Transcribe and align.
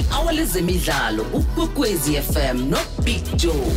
i-hour 0.00 0.32
lezemidlalo 0.32 1.22
ukwekwezi 1.22 2.16
fm 2.22 2.70
nobig 2.70 3.36
joe. 3.36 3.72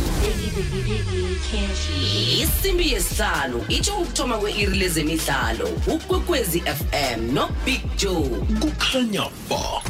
Isimbi 2.42 2.92
yesihlanu 2.92 3.64
itsho 3.68 3.96
ukuthoma 3.96 4.38
kwe-iri 4.38 4.78
lezemidlalo 4.78 5.68
ukwekwezi 5.86 6.60
fm 6.60 7.34
nobig 7.34 7.80
joe. 7.96 8.28
Kukhanya 8.60 9.22
ba. 9.50 9.82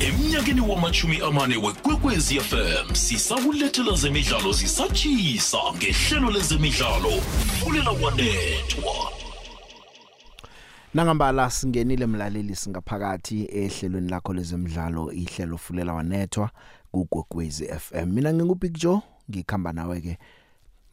Emnyakeni 0.00 0.60
wamachumi 0.60 1.20
amane 1.20 1.56
wekwekwezi 1.56 2.40
fm 2.40 2.94
sisakulethela 2.94 3.96
zemidlalo 3.96 4.52
zisatshisa 4.52 5.58
ngehlelo 5.76 6.30
lezemidlalo 6.30 7.12
fulela 7.60 7.90
wanethwa 7.90 9.12
Nangambala 10.94 11.50
singenile 11.50 12.06
mlaleli 12.06 12.56
singaphakathi 12.56 13.44
ehlelweni 13.44 14.10
lakho 14.10 14.32
lezemidlalo 14.32 15.12
ihlelo 15.12 15.58
fulela 15.58 15.94
wanethwa 15.94 16.50
kugogwezi 16.92 17.66
FM 17.66 18.12
mina 18.12 18.34
ngingubig 18.34 18.78
Joe 18.78 19.02
ngikhamba 19.30 19.72
nawe 19.72 20.00
ke 20.00 20.18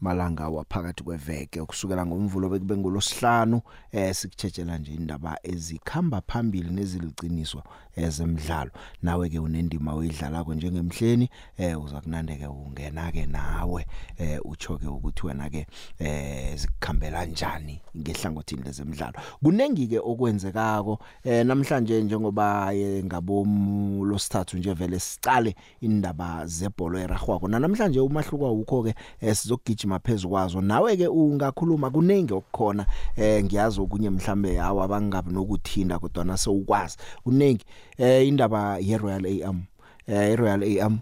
malanga 0.00 0.48
waphakathi 0.48 1.04
kweveke. 1.04 1.60
Ukusukela 1.60 2.06
ngomvulo 2.06 2.48
bekube 2.48 2.76
ngolosihlanu 2.76 3.60
eh 3.92 4.14
sikutshetshela 4.14 4.78
nje 4.78 4.94
indaba 4.94 5.38
ezikhamba 5.42 6.20
phambili 6.20 6.70
neziliqiniswa 6.70 7.62
ezemidlalo. 7.98 8.70
Nawe 9.02 9.28
ke 9.28 9.38
unendima 9.38 9.94
oyidlala 9.94 10.44
ko 10.44 10.54
njengemhleni 10.54 11.28
eh 11.58 11.84
uza 11.84 12.00
kunandeke 12.00 12.46
ungena 12.46 13.12
ke 13.12 13.26
nawe 13.26 13.86
eh 14.18 14.38
uchoke 14.44 14.86
ukuthi 14.86 15.26
wena 15.26 15.50
ke 15.50 15.66
eh 15.98 16.56
zikukhambela 16.56 17.18
kanjani 17.18 17.80
ngehlangothini 17.96 18.62
lezemidlalo. 18.62 19.14
Kunengi 19.42 19.86
ke 19.86 19.98
okwenzekako 19.98 20.98
eh 21.24 21.46
namhlanje 21.46 22.02
njengoba 22.02 22.74
eh, 22.74 23.04
ngabom 23.04 24.04
losithathu 24.04 24.58
nje 24.58 24.72
vele 24.72 25.00
sicale 25.00 25.54
indaba 25.80 26.46
zebhola 26.46 27.00
eragwako 27.00 27.48
namhlanje 27.48 28.00
umahluko 28.00 28.46
awukho 28.46 28.82
ke 28.82 28.94
eh, 29.20 29.34
sizogijima 29.36 29.98
phezukwazo 29.98 30.60
nawe 30.60 30.96
ke 30.96 31.08
ungakhuluma 31.08 31.90
kunengi 31.90 32.32
okukhona 32.32 32.86
eh 33.16 33.44
ngiyazi 33.44 33.80
okunye 33.80 34.10
mhlambe 34.10 34.56
hawo 34.56 34.82
abangabi 34.82 35.32
nokuthinda 35.32 35.98
kodwa 35.98 36.24
na 36.24 36.36
sewukwazi. 36.36 36.96
Kunengi 37.24 37.64
eh 37.98 38.28
indaba 38.28 38.78
ye 38.78 38.96
Royal 38.98 39.26
AM 39.26 39.62
eh 40.06 40.36
Royal 40.38 40.62
AM 40.62 40.98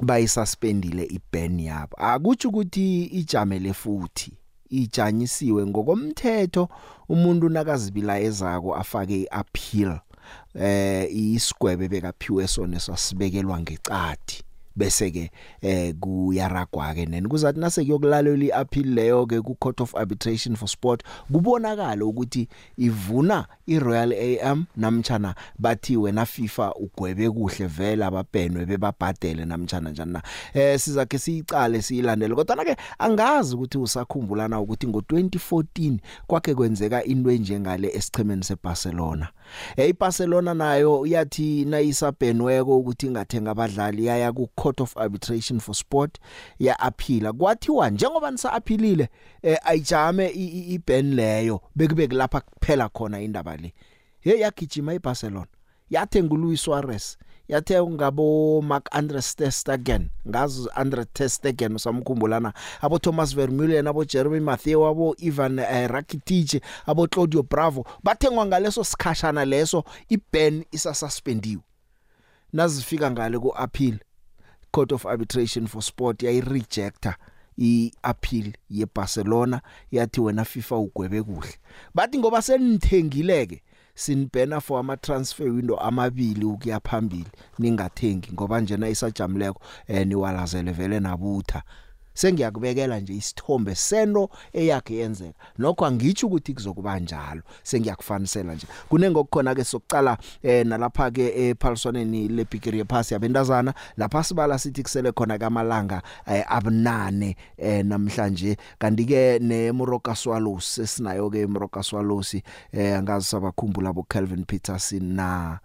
bayisuspendile 0.00 1.04
iban 1.04 1.60
yabo. 1.60 1.96
Akuthi 1.96 2.46
ukuthi 2.46 3.04
ijamele 3.04 3.72
futhi 3.72 4.32
ijanyisiwe 4.70 5.66
ngokomthetho 5.66 6.68
umuntu 7.08 7.48
nakazibila 7.48 8.20
ezako 8.20 8.74
afake 8.76 9.22
iappeal 9.22 10.00
eh 10.54 11.16
isigwebe 11.16 11.88
bekaphiwe 11.88 12.48
sona 12.48 12.80
sasibekelwa 12.80 13.60
ngecadi 13.60 14.44
bese 14.76 15.10
ke 15.10 15.30
eh 15.60 15.94
kuyaragwa 16.00 16.94
ke 16.94 17.06
nene. 17.06 17.28
Kuzathi 17.28 17.60
nase 17.60 17.84
kuyokulalela 17.84 18.44
iappeal 18.44 18.94
leyo 18.94 19.26
ke 19.26 19.40
ku 19.42 19.54
Court 19.54 19.80
of 19.80 19.94
Arbitration 19.94 20.56
for 20.56 20.68
Sport 20.68 21.02
kubonakala 21.32 22.04
ukuthi 22.04 22.48
ivuna 22.78 23.46
iRoyal 23.66 24.12
AM 24.12 24.64
namtjana 24.76 25.34
bathi 25.58 25.96
wena 25.96 26.26
FIFA 26.26 26.74
ugwebe 26.74 27.30
kuhle 27.30 27.66
vela 27.66 28.06
ababhenwe 28.06 28.66
bebabhadele 28.66 29.44
namtjana 29.44 29.90
njani 29.90 30.12
na. 30.12 30.22
Eh 30.54 30.78
sizake 30.80 31.18
siyicale 31.18 31.82
siyilandele. 31.82 32.34
Kodwa 32.34 32.64
ke 32.64 32.76
angazi 32.98 33.54
ukuthi 33.54 33.78
usakhumbulana 33.78 34.60
ukuthi 34.60 34.86
ngo2014 34.86 35.98
kwakhe 36.26 36.54
kwenzeka 36.54 37.04
into 37.04 37.30
enjengale 37.30 37.88
esichemeni 37.88 38.44
seBarcelona. 38.44 39.28
Eh 39.76 39.88
iBarcelona 39.88 40.54
nayo 40.54 41.06
yathi 41.06 41.64
nayisabhenweko 41.64 42.78
ukuthi 42.78 43.06
ingathenga 43.06 43.50
abadlali 43.50 44.06
yaya 44.06 44.32
ku 44.32 44.48
Court 44.54 44.80
of 44.80 44.96
Arbitration 44.96 45.60
for 45.60 45.74
Sport 45.74 46.18
ya 46.58 46.80
appeal 46.80 47.32
kwathiwa 47.32 47.90
njengoba 47.90 48.30
nisa 48.30 48.52
appealile 48.52 49.08
eh 49.42 49.58
ayijame 49.64 50.28
iban 50.28 51.14
leyo 51.14 51.60
bekube 51.74 52.08
kulapha 52.08 52.40
kuphela 52.40 52.88
khona 52.88 53.20
indaba 53.20 53.56
le. 53.56 53.74
Hey 54.20 54.40
yagijima 54.40 54.94
eBarcelona 54.94 55.46
yathenga 55.90 56.34
uLuis 56.34 56.62
Suarez. 56.62 57.16
Yathe 57.52 57.82
ngabo 57.82 58.62
Mark 58.62 58.88
Andres 58.90 59.36
ter 59.36 59.52
Stegen 59.52 60.08
ngazi 60.28 60.68
Andre 60.74 61.04
ter 61.04 61.28
Stegen 61.28 61.74
usamkhumbulana 61.74 62.52
abo 62.80 62.98
Thomas 62.98 63.34
Vermeulen 63.34 63.86
abo 63.86 64.04
Jeremy 64.04 64.40
Mathieu 64.40 64.86
abo 64.86 65.14
Ivan 65.18 65.58
uh, 65.58 65.86
Rakitic 65.86 66.62
abo 66.86 67.06
Claudio 67.06 67.42
Bravo 67.42 67.84
bathengwa 68.02 68.46
ngaleso 68.46 68.84
sikhashana 68.84 69.44
leso 69.44 69.84
iban 70.08 70.64
isa 70.72 70.94
suspendiwe 70.94 71.62
nazifika 72.52 73.10
ngale 73.10 73.38
ku 73.38 73.52
appeal 73.56 73.98
Court 74.72 74.92
of 74.92 75.06
Arbitration 75.06 75.66
for 75.66 75.82
Sport 75.82 76.22
yayi 76.22 76.40
rejecta 76.40 77.16
iappeal 77.58 78.52
yeBarcelona 78.70 79.60
yathi 79.90 80.20
wena 80.20 80.44
FIFA 80.44 80.76
ugwebe 80.76 81.22
kuhle. 81.22 81.54
Bathi 81.94 82.18
ngoba 82.18 82.42
senithengileke 82.42 83.62
sinibhena 83.94 84.60
for 84.60 84.80
ama 84.80 84.96
transfer 84.96 85.48
window 85.50 85.80
amabili 85.80 86.44
ukuya 86.44 86.80
phambili 86.80 87.26
ningathengi 87.58 88.32
ngoba 88.32 88.60
njena 88.60 88.88
isajamuleko 88.88 89.60
eh 89.86 90.06
niwalazele 90.06 90.72
vele 90.72 91.00
nabutha. 91.00 91.62
Sengiyakubekela 92.14 93.00
nje 93.00 93.14
isithombe 93.14 93.74
sento 93.74 94.30
eyakhe 94.52 94.94
yenzeka. 94.94 95.38
Nokho 95.58 95.86
angitsho 95.86 96.26
ukuthi 96.26 96.54
kuzokuba 96.54 96.98
njalo 96.98 97.42
sengiyakufanisela 97.62 98.54
nje. 98.54 98.66
Kunengokukhona 98.88 99.54
ke 99.54 99.64
sokucala 99.64 100.18
eh 100.42 100.66
nalapha 100.66 101.10
ke 101.10 101.48
ephaliswaneni 101.48 102.28
lebigiri 102.28 102.84
pass 102.84 103.12
yabentazana 103.12 103.74
lapha 103.96 104.24
sibala 104.24 104.58
sithi 104.58 104.82
kusele 104.82 105.12
khona 105.12 105.38
kamalanga 105.38 106.02
eh, 106.26 106.44
abunane 106.48 107.36
eh 107.58 107.84
namhlanje. 107.84 108.56
Kanti 108.78 109.04
ke 109.04 109.38
neMoroka 109.38 110.14
Swallows 110.14 110.74
sesinayo 110.74 111.30
ke 111.30 111.42
eMoroka 111.42 111.82
Swallows 111.82 112.34
eh 112.72 112.98
angazi 112.98 113.26
sabakhumbula 113.26 113.90
abo 113.90 114.02
Calvin 114.08 114.44
Peterson 114.44 115.14
na? 115.14 115.58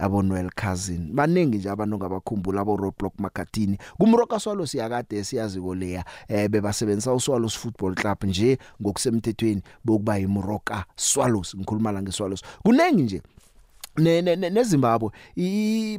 Abo 0.00 0.22
Noel 0.22 0.50
Cousin. 0.50 1.10
Baningi 1.12 1.58
nje 1.58 1.70
abantu 1.70 1.96
ngabakhumbula 1.96 2.60
abo 2.60 2.76
Roadblock 2.76 3.14
Makhathini 3.18 3.78
kumroka 3.98 4.40
swalo 4.40 4.66
siyakade 4.66 5.24
siyazi 5.24 5.60
koleya 5.60 6.04
eh 6.28 6.48
bebasebenzisa 6.48 7.14
uSwallows 7.14 7.58
Football 7.58 7.94
Club 7.94 8.24
nje 8.24 8.58
ngokusemthethweni 8.82 9.62
bokuba 9.84 10.18
yiMoroka 10.18 10.84
Swallows 10.96 11.56
ngikhuluma 11.56 11.92
la 11.92 12.02
ngeSwallows 12.02 12.42
kunengi 12.62 13.02
nje 13.02 13.22
ne 13.98 14.36
neZimbabwe 14.36 15.10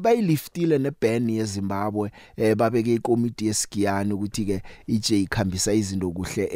bayiliftile 0.01 0.77
neban 0.77 1.29
yeZimbabwe 1.29 2.11
eh 2.37 2.55
babeke 2.55 2.93
ikomiti 2.93 3.47
yesigiyani 3.47 4.13
ukuthi 4.13 4.45
ke 4.45 4.61
ije 4.87 5.21
ikhambisa 5.21 5.73
izinto 5.73 6.11
kuhle 6.11 6.49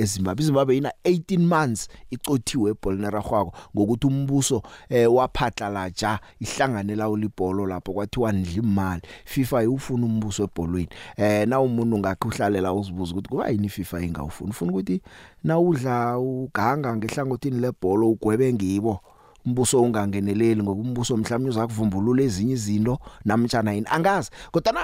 eZimbabwe. 0.00 0.42
iZimbabwe 0.42 0.76
ina 0.76 0.92
18 1.04 1.38
months 1.38 1.88
icothiwe 2.10 2.70
eBolnera 2.70 3.20
gwako 3.20 3.52
ngokuthi 3.76 4.06
umbuso 4.06 4.62
eh 4.88 5.14
waphatlalaja 5.14 6.18
ihlanganela 6.40 7.08
ulibholo 7.08 7.66
lapho 7.66 7.92
kwathiwa 7.92 8.32
ndli 8.32 8.54
imali 8.54 9.02
FIFA 9.24 9.70
ufuna 9.70 10.06
umbuso 10.06 10.44
ebholweni. 10.44 10.88
Eh 11.16 11.48
na 11.48 11.60
umuntu 11.60 11.98
ngakhe 11.98 12.28
uhlalela 12.28 12.72
uzibuza 12.72 13.12
ukuthi 13.12 13.28
kuba 13.28 13.48
yini 13.48 13.68
FIFA 13.68 14.00
ingawufuni 14.02 14.50
ufuna 14.50 14.72
ukuthi 14.72 15.02
na 15.44 15.58
udla 15.58 16.18
uganga 16.18 16.96
ngehlangothini 16.96 17.60
lebholo 17.60 18.10
ugwebe 18.10 18.52
ngibo? 18.52 19.00
Umbuso 19.46 19.82
ungangeneleli 19.82 20.62
ngoba 20.62 20.80
umbuso 20.80 21.16
mhlawumnye 21.16 21.50
uzakuvumbulula 21.50 22.22
ezinye 22.22 22.52
izinto 22.52 22.98
namtjana 23.24 23.72
yini. 23.72 23.86
Angazi 23.90 24.30
kodwa 24.52 24.72
na 24.72 24.82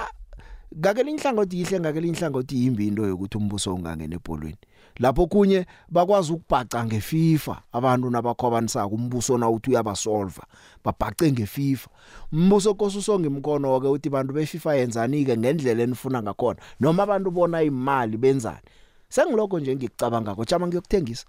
ngakele 0.78 1.10
inhlangothi 1.10 1.60
ihle 1.60 1.80
ngakele 1.80 2.08
inhlangothi 2.08 2.64
yimbi 2.64 2.86
into 2.88 3.06
yokuthi 3.06 3.36
umbuso 3.38 3.74
ungangena 3.74 4.14
ebholweni. 4.14 4.58
Lapho 4.98 5.26
kunye 5.26 5.66
bakwazi 5.88 6.32
ukubhaca 6.32 6.84
ngeFIFA 6.84 7.62
abantu 7.72 8.10
nabakhwabanisaka 8.10 8.94
umbuso 8.94 9.38
na 9.38 9.50
uthi 9.50 9.70
uyabasolva 9.70 10.42
babhace 10.84 11.32
ngeFIFA. 11.32 11.88
Umbuso 12.32 12.74
kosusonga 12.74 13.26
imkono 13.26 13.80
ke 13.80 13.88
uthi 13.88 14.08
abantu 14.08 14.32
beFIFA 14.32 14.74
yenzani 14.74 15.24
ke 15.24 15.36
ngendlela 15.36 15.82
enifuna 15.82 16.22
ngakhona 16.22 16.60
noma 16.80 17.02
abantu 17.02 17.30
bona 17.30 17.62
imali 17.62 18.16
benzani? 18.16 18.64
Sengiloko 19.08 19.60
nje 19.60 19.76
ngikucabanga 19.76 20.32
ngo 20.32 20.44
jama 20.44 20.66
ngiyokuthengisa. 20.66 21.26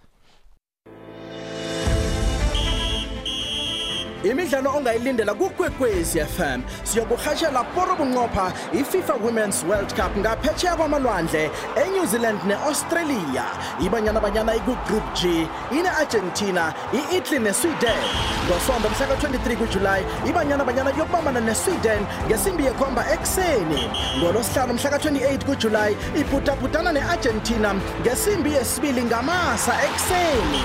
Imidlalo 4.23 4.71
ongayilindela 4.77 5.33
kukwekwezi 5.33 6.19
FM 6.19 6.61
siyokuhashela 6.83 7.63
poro 7.63 7.95
bunqopha 7.95 8.53
iFIFA 8.73 9.13
Women's 9.23 9.63
World 9.63 9.93
Cup 9.95 10.17
ngaphetsheya 10.17 10.75
kwamalwandle 10.75 11.51
eNew 11.75 12.05
Zealand 12.05 12.39
neAustralia. 12.47 13.45
Ibanyana 13.85 14.19
banyana 14.19 14.55
iku-group 14.55 15.03
G 15.13 15.47
ine-Argentina 15.71 16.73
i-Italy 16.93 17.39
neSweden. 17.39 18.03
Ngosonto 18.47 18.89
mhla 18.89 19.07
ka-23 19.07 19.55
kuJulayi 19.57 20.05
ibanyana 20.29 20.63
banyana 20.65 20.89
yokubambana 20.89 21.39
neSweden 21.39 22.01
ngesimbi 22.27 22.65
yekhomba 22.65 23.05
ekuseni. 23.13 23.89
Ngolosihlanu 24.17 24.73
mhla 24.73 24.89
ka-28 24.89 25.45
kuJulayi 25.45 25.97
ibhudabhudana 26.19 26.91
ne-Argentina 26.91 27.75
ngesimbi 28.01 28.53
yesibili 28.53 29.03
ngamasa 29.03 29.73
ekuseni. 29.85 30.61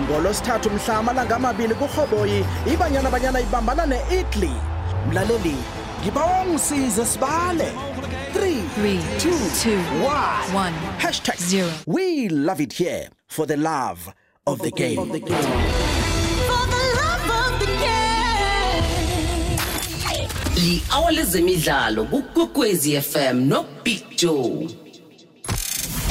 Ngolosithathu 0.00 0.70
mhla 0.70 0.96
amalanga 0.98 1.36
amabili 1.36 1.74
kurhoboyi 1.74 2.44
ibanyana 2.72 3.10
banyana 3.10 3.40
ibambana 3.40 3.86
ne-Italy. 3.86 4.52
Mlaleli 5.10 5.56
ngibawa 6.02 6.42
ungisize 6.42 7.04
sibale. 7.06 7.72
3 8.34 8.62
Three, 8.74 8.98
2 9.18 9.62
two, 9.62 9.78
1 10.04 10.54
one, 10.54 10.74
hashtag 10.98 11.36
zero. 11.38 11.70
we 11.86 12.28
love 12.28 12.60
it 12.62 12.72
here 12.74 13.08
for 13.28 13.46
the 13.46 13.56
love 13.56 14.12
of 14.46 14.58
the 14.60 14.70
game. 14.70 15.00
Li 20.56 20.82
hour 20.94 21.12
lezemidlalo 21.12 22.04
kukwekwezi 22.04 23.00
FM 23.00 23.36
no 23.48 23.64
Big 23.84 24.02
Joe. 24.16 24.68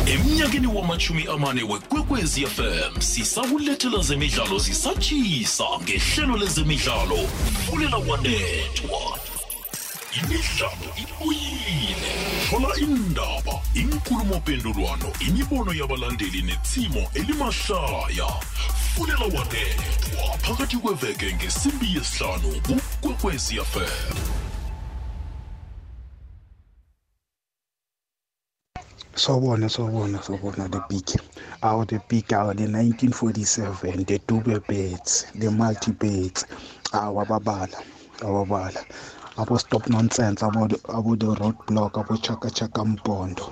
Emnyakeni 0.07 0.67
wamachumi 0.67 1.27
amane 1.33 1.63
wekwekwezi 1.63 2.45
fm 2.47 3.01
sisakulethela 3.01 4.03
zemidlalo 4.03 4.59
zisatshisa 4.59 5.63
ngehlelo 5.83 6.37
lezemidlalo 6.37 7.17
fulela 7.65 7.97
wanethwa 7.97 9.19
imidlalo 10.17 10.87
ibuyile 11.01 12.13
thola 12.49 12.75
indaba 12.79 13.61
inkulumo-mpendulwano 13.73 15.11
imibono 15.27 15.73
yabalandeli 15.73 16.41
netsimo 16.41 17.07
elimahlaya. 17.13 18.27
Fulela 18.95 19.25
wanethwa 19.25 20.37
phakathi 20.41 20.77
kweveke 20.77 21.33
ngesimbi 21.35 21.95
yesihlanu 21.95 22.61
kukwekwezi 22.61 23.55
fm 23.55 24.44
Sawubona 29.15 29.69
sawubona 29.69 30.17
sawubona 30.23 30.69
the 30.69 30.81
big 30.89 31.07
our 31.63 31.85
the 31.85 31.99
big 32.09 32.33
our 32.33 32.53
the 32.53 32.63
1947 32.67 34.03
the 34.03 34.19
Dube 34.27 34.59
beds 34.67 35.25
the 35.35 35.49
multi 35.49 35.91
beds 35.91 36.45
our 36.93 37.25
babala 37.25 37.77
ababala 38.19 38.81
abo 39.37 39.57
stop 39.59 39.87
nonsense 39.89 40.41
abo 40.43 40.67
abo 40.97 41.15
the 41.17 41.27
roadblock 41.27 41.93
abo 41.97 42.17
chaka 42.21 42.49
chaka 42.51 42.81
mpondo. 42.85 43.51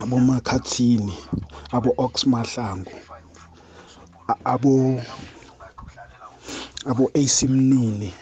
Abo 0.00 0.16
makhathini 0.18 1.14
abo 1.72 1.94
ox 1.98 2.24
mahlangu 2.24 2.92
abo 4.44 5.02
abo 6.86 7.10
AC 7.14 7.46
Mnini. 7.48 8.12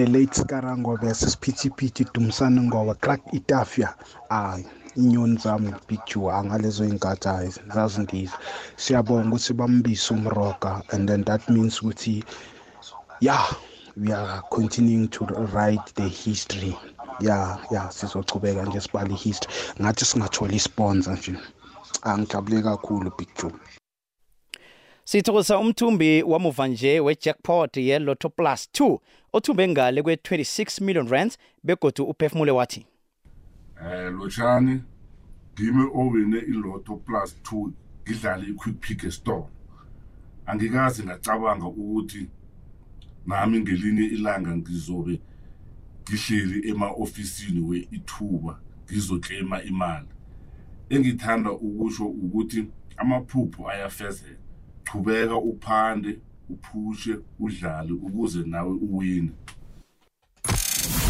The 0.00 0.06
late 0.06 0.30
Skarango 0.30 0.98
versus 0.98 1.36
Phithiphithi 1.36 2.04
Dumsane 2.14 2.60
ngoba 2.62 2.94
Clark 2.94 3.20
Itafia 3.32 3.94
hayi 4.28 4.66
inyoni 4.96 5.36
zami 5.36 5.72
picture 5.86 6.32
angalezo 6.32 6.84
inkathi 6.84 7.28
hayi 7.28 7.50
zazindiza 7.74 8.38
siyabonga 8.76 9.28
ukuthi 9.28 9.52
bambise 9.52 10.14
umroga 10.14 10.82
and 10.92 11.08
then 11.08 11.24
that 11.24 11.48
means 11.50 11.82
ukuthi 11.82 12.24
yeah 13.20 13.46
we 13.96 14.12
are 14.12 14.42
continuing 14.50 15.08
to 15.08 15.24
write 15.24 15.94
the 15.94 16.08
history. 16.08 16.74
Yeah 17.20 17.58
yeah 17.70 17.90
sizochubeka 17.92 18.64
nje 18.64 18.80
sibale 18.80 19.14
history. 19.14 19.54
Ngathi 19.80 20.04
singathola 20.04 20.52
isponsor 20.52 21.18
nje. 21.18 21.34
Angijabule 22.02 22.62
kakhulu 22.62 23.12
big 23.18 23.28
joe 23.42 23.52
Sithokoza 25.10 25.58
umthumbi 25.58 26.22
wamuva 26.22 26.68
nje 26.68 27.00
wejackpot 27.00 27.76
yeLotto 27.76 28.28
Plus 28.28 28.68
2 28.74 28.98
othumbe 29.32 29.68
ngale 29.68 30.00
kwe26 30.00 30.84
million 30.84 31.08
rands 31.08 31.38
begodu 31.64 32.04
uphefumule 32.04 32.50
wathi 32.50 32.86
eh 33.82 34.12
lochani 34.12 34.80
ngime 35.60 35.90
owine 35.94 36.38
iLotto 36.38 36.96
Plus 36.96 37.36
2 37.42 37.70
ngidlale 38.02 38.46
iQuick 38.46 38.80
Pick 38.80 39.10
store. 39.10 39.44
Angikaze 40.46 41.04
ngacabanga 41.04 41.66
ukuthi 41.66 42.28
nami 43.26 43.60
ngelinye 43.60 44.02
ilanga 44.04 44.56
ngizobe 44.56 45.20
ngihleli 46.02 46.68
ema-ofisini 46.68 47.60
we-ithuba 47.60 48.60
ngizoklema 48.84 49.62
imali. 49.62 50.08
Engithanda 50.88 51.50
ukusho 51.52 52.06
ukuthi 52.06 52.68
amaphupho 52.96 53.70
ayafezeka. 53.70 54.40
Chubeka 54.84 55.36
uphande 55.36 56.18
uphushe 56.52 57.16
udlale 57.38 57.92
ukuze 57.92 58.38
nawe 58.46 58.74
uwine. 58.82 59.30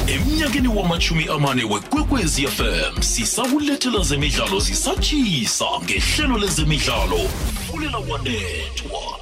Emnyakeni 0.07 0.69
wamachumi 0.69 1.29
amane 1.29 1.65
wekwekwezi 1.65 2.47
fm 2.47 3.03
sisakulethela 3.03 4.03
zemidlalo 4.05 4.61
zisatshisa 4.61 5.65
ngehlelo 5.85 6.39
lezemidlalo. 6.39 7.19
Fulela 7.67 7.99
wanethwa 7.99 9.21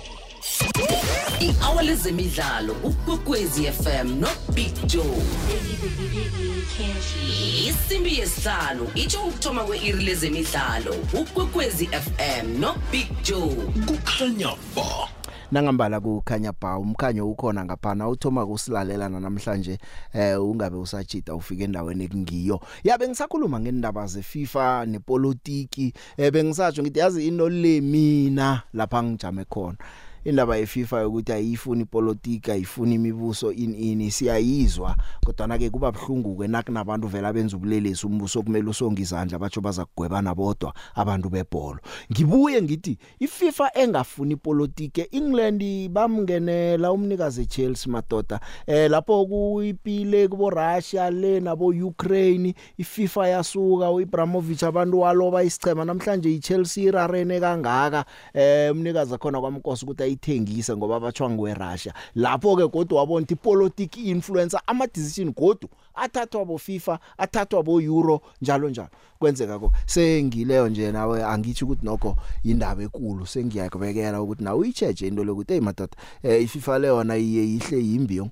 i-hour 1.40 1.82
lezemidlalo 1.82 2.74
kukwekwezi 2.74 3.72
FM 3.72 4.20
no 4.20 4.28
Big 4.54 4.74
Joe. 4.86 5.22
Isimbi 7.68 8.18
yesihlanu 8.18 8.90
itsho 8.94 9.20
ukuthoma 9.20 9.64
kwe-iri 9.64 10.04
lezemidlalo 10.04 10.94
ukwekwezi 11.12 11.86
FM 11.86 12.60
no 12.60 12.74
Big 12.92 13.06
Joe. 13.22 13.56
Kukhanya 13.86 14.56
ba. 14.76 15.17
Nangambala 15.52 16.00
kukhanya 16.00 16.52
ba 16.52 16.78
umkhanyo 16.78 17.30
ukhona 17.30 17.64
ngaphana 17.64 18.08
uthoma 18.08 18.46
kusilalela 18.46 19.08
namhlanje 19.08 19.78
eh 20.12 20.40
ungabe 20.42 20.76
usajida 20.76 21.34
ufike 21.34 21.64
endaweni 21.64 22.04
ekungiyo. 22.04 22.60
Yabe 22.84 23.08
ngisakhuluma 23.08 23.60
ngendaba 23.60 24.06
zeFIFA 24.06 24.86
nepolitiki 24.86 25.92
eh 26.16 26.32
bengisatsho 26.32 26.82
ngithi 26.82 26.98
yazi 26.98 27.28
into 27.28 27.48
le 27.48 27.80
mina 27.80 28.62
lapha 28.74 29.02
ngijame 29.02 29.44
khona. 29.44 29.78
Indaba 30.28 30.56
yeFIFA 30.56 31.08
ukuthi 31.08 31.32
ayifuni 31.32 31.82
ipolitika 31.82 32.52
ayifuni 32.52 32.94
imibuso 32.94 33.52
in 33.52 33.74
ini 33.74 34.10
siyayizwa. 34.10 34.96
Kodwa 35.24 35.58
ke 35.58 35.70
kuba 35.70 35.92
bhlungu 35.92 36.36
ke 36.36 36.48
nakunabantu 36.48 37.08
vela 37.08 37.32
benza 37.32 37.56
ubulelesi 37.56 38.06
umbuso 38.06 38.42
kumele 38.42 38.68
usonga 38.68 39.00
izandla 39.00 39.38
batsho 39.38 39.60
baza 39.60 39.84
kugwebana 39.84 40.34
bodwa 40.34 40.74
abantu 40.94 41.30
bebhola 41.30 41.80
ngibuye 42.12 42.62
ngithi 42.62 42.98
iFIFA 43.20 43.70
engafuni 43.74 44.34
ipolitike 44.34 45.08
England 45.12 45.88
bamngenela 45.88 46.92
umnikazi 46.92 47.46
Chelsea 47.46 47.92
madoda 47.92 48.40
eh 48.66 48.90
lapho 48.90 49.26
kuyipile 49.26 50.28
kubo 50.28 50.50
Russia 50.50 51.10
le 51.10 51.40
nabo 51.40 51.66
Ukraine 51.66 52.54
iFIFA 52.78 53.28
yasuka 53.28 53.90
uIbrahimovic 53.90 54.62
abantu 54.62 55.00
waloba 55.00 55.42
isichema 55.42 55.84
namhlanje 55.84 56.34
iChelsea 56.34 56.84
irarene 56.84 57.40
kangaka. 57.40 58.04
Eh 58.34 58.72
umnikazi 58.72 59.18
khona 59.18 59.40
kwamkosi 59.40 59.84
ukuthi 59.84 60.17
ayithengise 60.18 60.76
ngoba 60.76 61.00
batshwa 61.00 61.30
ngwe 61.30 61.54
Russia 61.54 61.94
lapho 62.14 62.56
ke 62.56 62.68
kodwa 62.68 62.98
wabona 62.98 63.24
ukuthi 63.24 63.36
politics 63.36 63.98
influencer 63.98 64.60
ama 64.66 64.86
decision 64.86 65.32
kodwa 65.32 65.70
athathwa 65.94 66.44
bo 66.44 66.58
FIFA 66.58 66.98
athathwa 67.18 67.62
bo 67.62 67.80
Euro 67.80 68.20
njalo 68.42 68.70
njalo. 68.70 68.88
Kwenzeka 69.18 69.58
ko 69.58 69.72
sengileyo 69.86 70.68
nje 70.68 70.92
nawe 70.92 71.24
angithi 71.24 71.64
ukuthi 71.64 71.86
nokho 71.86 72.16
indaba 72.44 72.82
enkulu 72.82 73.26
sengiyakubekela 73.26 74.22
ukuthi 74.22 74.44
nawe 74.44 74.58
uyicheje 74.58 75.06
into 75.06 75.24
lokuthi 75.24 75.52
hey 75.52 75.60
madoda 75.60 75.96
eh 76.22 76.42
iFIFA 76.42 76.78
le 76.78 76.88
yona 76.88 77.16
iye 77.16 77.44
ihle 77.54 77.84
yimbiyo 77.84 78.30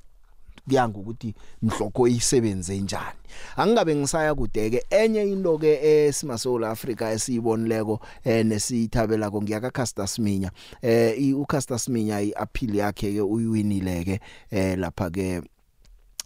kuyanga 0.67 0.99
ukuthi 0.99 1.35
mhlokho 1.63 2.09
isebenze 2.09 2.79
njani. 2.79 3.19
Angingabe 3.57 3.97
ngisaya 3.97 4.35
kudeke 4.35 4.83
enye 4.91 5.23
into 5.23 5.59
ke 5.59 5.79
esimasola 5.83 6.71
Africa 6.71 7.03
esiyibonileko 7.03 8.01
eh 8.25 8.47
nesithabela 8.47 9.31
ko 9.31 9.43
ngiyaka 9.43 9.71
Caster 9.71 10.09
Sminya 10.09 10.51
eh 10.83 11.37
uCaster 11.37 11.79
Sminya 11.79 12.21
iappeal 12.21 12.75
yakhe 12.75 13.13
ke 13.13 13.21
uyiwinile 13.21 14.05
ke 14.05 14.21
eh 14.51 14.79
lapha 14.79 15.11
ke 15.11 15.43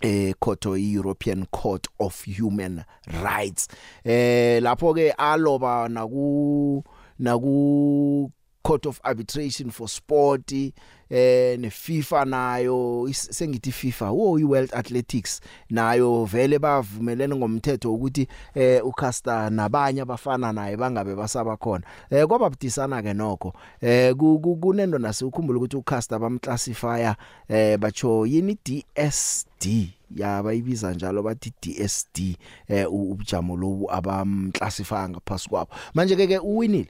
eh 0.03 0.33
court 0.41 0.65
European 0.67 1.47
Court 1.47 1.87
of 1.99 2.25
Human 2.25 2.85
Rights. 3.23 3.69
Eh 4.05 4.61
lapho 4.63 4.95
ke 4.95 5.13
aloba 5.19 5.89
naku 5.89 6.83
naku 7.19 8.31
Court 8.63 8.87
of 8.87 9.01
Arbitration 9.05 9.71
for 9.71 9.89
Sport 9.89 10.53
eh 10.53 11.57
ne 11.59 11.71
FIFA 11.71 12.25
nayo 12.25 13.09
is- 13.09 13.29
sengithi 13.33 13.73
FIFA 13.73 14.11
wo 14.13 14.39
i 14.39 14.45
World 14.45 14.71
Athletics 14.75 15.41
nayo 15.71 16.25
vele 16.25 16.59
bavumelene 16.59 17.35
ngomthetho 17.37 17.95
ukuthi 17.95 18.29
eh 18.55 18.87
uCaster 18.87 19.51
nabanye 19.51 20.01
abafana 20.03 20.53
naye 20.53 20.77
bangabe 20.77 21.15
basaba 21.15 21.57
khona. 21.57 21.85
Eh 22.11 22.27
kwaba 22.27 22.51
budisana 22.51 23.03
ke 23.03 23.15
nokho. 23.15 23.53
Eh 23.81 24.15
ku- 24.15 24.39
ku- 24.39 24.57
kunendo 24.57 24.99
nase 24.99 25.25
ukhumbula 25.25 25.59
ukuthi 25.59 25.77
uCaster 25.77 26.19
bamclassifya 26.19 27.17
eh 27.49 27.77
bacho 27.79 28.27
yini? 28.27 28.59
DSD 28.65 29.91
yaba 30.17 30.55
ibiza 30.55 30.93
njalo 30.95 31.23
bathi 31.23 31.53
DSD 31.63 32.37
eh 32.69 32.87
u- 32.93 33.11
ubujamo 33.13 33.57
lobu 33.57 33.91
abamclassify 33.91 35.09
ngaphasi 35.09 35.49
kwabo. 35.49 35.71
Manje 35.95 36.17
ke 36.17 36.27
ke 36.27 36.39
uwinile. 36.39 36.87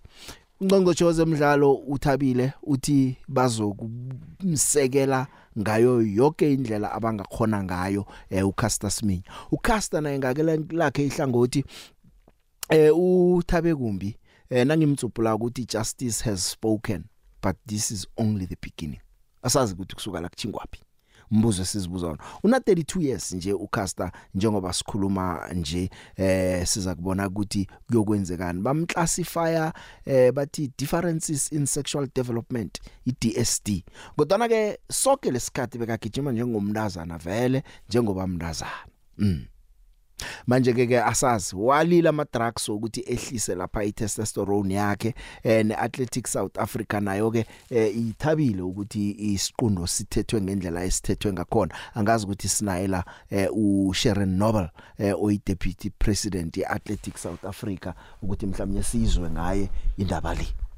Ungqongqoshe 0.61 1.13
zemidlalo 1.13 1.75
uthabile 1.75 2.53
uthi 2.63 3.17
bazokumsekela 3.29 5.27
ngayo 5.59 6.03
yonke 6.03 6.53
indlela 6.53 6.93
abangakhona 6.93 7.65
ngayo 7.65 8.07
eh 8.31 8.49
uCaster 8.49 8.91
Semenya. 8.91 9.23
uCaster 9.51 10.01
naye 10.03 10.19
ngakela 10.19 10.57
lakhe 10.71 11.07
ihlangothi 11.07 11.65
eh 12.69 12.91
uthabe 12.95 13.75
kumbi 13.75 14.17
eh 14.51 14.67
nangimtsupula 14.67 15.35
ukuthi 15.35 15.65
justice 15.65 16.25
has 16.25 16.51
spoken 16.51 17.05
but 17.43 17.57
this 17.67 17.91
is 17.91 18.07
only 18.17 18.47
the 18.47 18.57
beginning. 18.61 19.01
Asazi 19.43 19.75
ukuthi 19.75 19.95
kusuka 19.95 20.21
la 20.21 20.29
kuthingwapi. 20.29 20.83
Umbuzo 21.31 21.63
esizibuza 21.63 22.07
wona. 22.07 22.23
Una 22.43 22.59
32 22.59 23.03
years 23.03 23.33
nje 23.33 23.53
uCaster 23.53 24.13
njengoba 24.35 24.73
sikhuluma 24.73 25.49
nje 25.55 25.91
eh 26.17 26.67
siza 26.67 26.95
kubona 26.95 27.29
ukuthi 27.29 27.69
kuyokwenzekani. 27.87 28.61
Bamclassifya 28.61 29.73
eh 30.05 30.33
bathi 30.33 30.71
differences 30.79 31.53
in 31.53 31.67
sexual 31.67 32.09
development 32.15 32.81
iDSD 33.07 33.85
kodwa 34.17 34.49
ke 34.49 34.79
sonke 34.89 35.31
lesikhathi 35.31 35.79
bekagijima 35.79 36.33
njengomntazana 36.33 37.19
vele 37.19 37.63
njengoba 37.89 38.27
mntazana. 38.27 38.87
Mm. 39.19 39.47
Manje 40.47 40.73
ke 40.73 40.87
ke 40.87 41.03
asazi 41.03 41.57
walila 41.57 42.11
ama 42.11 42.27
drugs 42.33 42.69
ukuthi 42.69 43.05
ehlise 43.07 43.55
lapha 43.55 43.85
i 43.85 43.93
testosterone 43.93 44.75
yakhe 44.75 45.15
eh 45.43 45.67
ne 45.67 45.75
Athletics 45.75 46.33
South 46.33 46.59
Africa 46.59 47.01
nayo 47.01 47.31
ke 47.31 47.47
eh, 47.71 47.97
ithabile 47.97 48.63
ukuthi 48.63 49.11
isiqundo 49.11 49.87
sithethwe 49.87 50.41
ngendlela 50.41 50.85
esithethwe 50.85 51.33
ngakhona. 51.33 51.75
Angazi 51.95 52.25
ukuthi 52.25 52.49
sinaye 52.49 52.87
la 52.87 53.05
eh, 53.31 53.49
u 53.53 53.93
Sharon 53.95 54.37
Noble 54.39 54.71
eh, 54.99 55.15
oyi 55.23 55.41
deputy 55.47 55.91
president 55.91 56.57
ye 56.57 56.67
Athletics 56.67 57.23
South 57.23 57.45
Africa 57.45 57.93
ukuthi 58.23 58.47
mhlawumnye 58.47 58.83
sizwe 58.83 59.31
ngaye 59.31 59.71
indaba 59.97 60.35
le. 60.35 60.70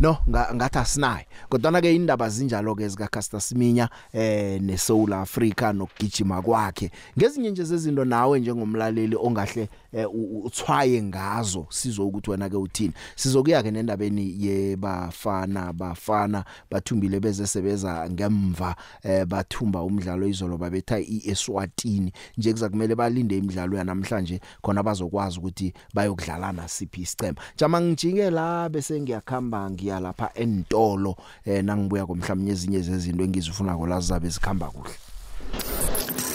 No 0.00 0.18
nga- 0.28 0.54
ngathi 0.54 0.78
asinaye 0.78 1.26
kodwa 1.48 1.80
ke 1.80 1.94
indaba 1.94 2.28
zinjalo 2.28 2.74
ke 2.74 2.88
zika 2.88 3.08
Caster 3.08 3.40
Siminya 3.40 3.88
eh 4.12 4.60
ne 4.62 4.76
South 4.78 5.12
Africa 5.12 5.72
nokugijima 5.74 6.42
kwakhe. 6.42 6.90
Ngezinye 7.18 7.50
nje 7.50 7.64
zezinto 7.64 8.04
nawe 8.04 8.40
njengomlaleli 8.40 9.16
ongahle 9.16 9.68
eh, 9.92 10.06
u- 10.10 10.38
u- 10.38 10.42
uthwaye 10.46 11.02
ngazo 11.02 11.66
sizo 11.70 12.06
ukuthi 12.06 12.30
wena 12.30 12.48
ke 12.48 12.56
uthini? 12.56 12.92
Sizokuya 13.16 13.62
ke 13.62 13.70
nendabeni 13.70 14.36
yebafana 14.46 15.72
bafana 15.72 16.44
bathumbile 16.70 17.20
bezesebeza 17.20 18.10
ngemva 18.10 18.76
eh, 19.02 19.24
bathumba 19.24 19.82
umdlalo 19.82 20.26
izolo 20.26 20.58
babetha 20.58 20.98
iEswatini. 21.00 22.12
Nje 22.38 22.52
kuzakumele 22.52 22.94
balinde 22.94 23.36
imidlalo 23.38 23.76
yanamhlanje 23.76 24.40
khona 24.62 24.82
bazokwazi 24.82 25.38
ukuthi 25.38 25.72
bayokudlala 25.94 26.52
nasiphi 26.52 27.00
isicema 27.00 27.40
jama 27.56 27.80
ngijike 27.80 28.30
la 28.30 28.68
bese 28.68 29.00
ngiyakhamba 29.00 29.55
ngiya 29.70 30.00
lapha 30.00 30.30
entolo 30.34 31.16
eh 31.44 31.64
nangibuya 31.64 32.06
komhlawumnye 32.06 32.52
ezinye 32.52 32.80
zezinto 32.80 33.24
engizifuna 33.24 33.76
ko 33.76 33.86
la 33.86 34.00
zabe 34.00 34.28
zikhamba 34.28 34.66
kuhle 34.70 34.94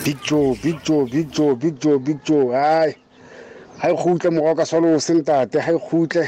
Big 0.04 0.18
Joe, 0.24 0.56
Big 0.64 0.82
Joe, 0.84 1.06
Big 1.06 1.30
Joe, 1.30 1.56
Big 1.56 1.80
Joe, 1.80 2.00
Big 2.00 2.24
Joe. 2.24 2.54
Hayi. 2.54 2.96
Hayi 3.78 3.96
khutle 3.96 4.32
mo 4.32 4.56
ka 4.56 4.66
solo 4.66 4.98
sentate, 4.98 5.60
hayi 5.62 5.78
khutle. 5.78 6.26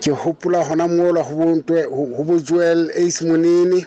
Ke 0.00 0.12
hopola 0.16 0.64
hona 0.64 0.88
mola 0.88 1.22
ho 1.22 1.36
bontwe 1.36 1.84
ho 1.84 2.24
bo 2.24 2.38
Joel 2.38 2.90
Ace 2.96 3.20
Monini. 3.22 3.84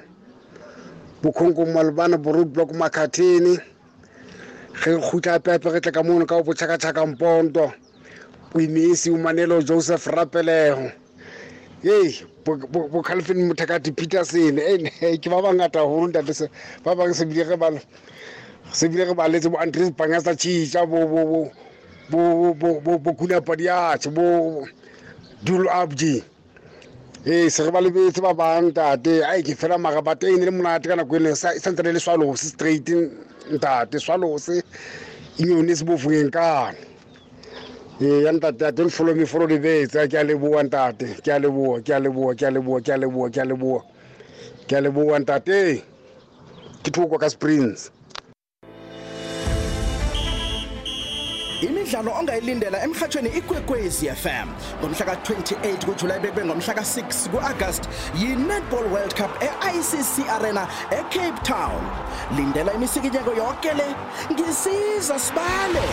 Bokhonko 1.24 1.66
malbana 1.66 2.18
borut 2.18 2.54
block 2.54 2.70
makhathini. 2.74 3.58
Ge 4.84 5.02
khutla 5.02 5.40
pepe 5.40 5.72
re 5.72 5.80
tla 5.82 5.92
ka 5.92 6.04
mono 6.04 6.26
ka 6.26 6.44
bo 6.44 6.54
tshaka 6.54 6.78
tshaka 6.78 7.06
mponto. 7.06 7.74
Uimisi 8.54 9.10
umanelo 9.10 9.62
Joseph 9.66 10.06
Rapeleho. 10.06 11.01
Hey, 11.84 12.14
bo 12.46 13.02
Calvin 13.02 13.50
Mutakati 13.50 13.90
Peterson 13.96 14.60
eh 14.60 15.18
ke 15.18 15.30
ba 15.34 15.42
bangata 15.42 15.82
ho 15.82 16.06
ntate 16.06 16.30
se 16.32 16.46
ba 16.84 16.94
bang 16.94 17.12
se 17.12 17.26
bile 17.26 17.42
re 17.44 17.58
ba 17.58 17.72
se 18.72 18.88
bile 18.88 19.06
re 19.10 19.14
ba 19.16 19.26
letse 19.28 19.50
bo 19.50 19.58
Andres 19.58 19.90
Pangasa 19.90 20.38
Chicha 20.38 20.86
bo 20.86 21.08
bo 21.10 21.50
bo 22.12 22.54
bo 22.54 22.54
bo 22.54 22.80
bo 22.82 22.98
bo 23.00 23.14
kuna 23.18 23.42
padiatse 23.42 24.14
bo 24.14 24.62
Dul 25.44 25.68
Abdi. 25.70 26.22
Eh 27.26 27.50
se 27.50 27.66
re 27.66 27.72
ba 27.72 27.82
lebetse 27.82 28.22
ba 28.22 28.34
bang 28.36 28.70
tate 28.72 29.26
ai 29.26 29.42
ke 29.42 29.58
fela 29.58 29.82
magabate 29.82 30.30
e 30.30 30.38
ne 30.38 30.46
le 30.46 30.52
monate 30.52 30.86
kana 30.88 31.04
go 31.04 31.18
le 31.18 31.34
sa 31.34 31.50
santse 31.58 31.82
le 31.82 31.98
swalo 31.98 32.38
se 32.38 32.54
straight 32.54 32.86
ntate. 33.50 33.98
Swalo 33.98 34.38
se 34.38 34.62
inyone 35.42 35.74
se 35.76 35.84
bofungeng 35.84 36.30
kana 36.30 36.78
ee 38.02 38.24
ya 38.24 38.32
ntate 38.34 38.66
a 38.68 38.72
don't 38.72 38.92
follow 38.92 39.16
me 39.16 39.26
follow 39.26 39.48
the 39.48 39.60
bets 39.60 39.94
ke 39.94 40.16
a 40.18 40.24
leboa 40.24 40.64
ntate. 40.64 41.22
Ke 41.24 41.30
a 41.34 41.40
leboa 41.40 41.82
ke 41.86 41.92
a 41.96 42.00
leboa 42.02 42.36
ke 42.36 42.44
a 42.48 42.52
leboa 42.52 42.82
ke 42.84 42.92
a 42.94 42.98
leboa 42.98 43.30
ke 43.32 43.42
a 43.42 43.46
leboa 43.46 43.82
ke 44.68 44.74
a 44.78 44.82
leboa 44.82 45.20
ntate. 45.20 45.84
Ke 46.84 46.92
thoko 46.92 47.20
ka 47.20 47.30
springs. 47.30 47.92
Imidlalo 51.62 52.12
ongayilindela 52.20 52.84
emhathweni 52.84 53.30
ikwekwezi 53.30 54.10
FM 54.10 54.48
ngomhla 54.82 55.06
ka28 55.06 55.86
kuJuly 55.86 56.20
bebe 56.22 56.46
ngomhla 56.46 56.74
ka6 56.74 57.30
kuAugust 57.30 57.84
yi-Netball 58.16 58.86
World 58.94 59.14
Cup 59.16 59.32
e-ICC 59.44 60.30
Arena 60.30 60.68
eCape 60.92 61.40
Town. 61.44 61.82
Lindela 62.38 62.74
imisikinyeko 62.74 63.32
yonke 63.34 63.74
le. 63.74 63.96
Ngisiza 64.32 65.20
sibale. 65.20 65.86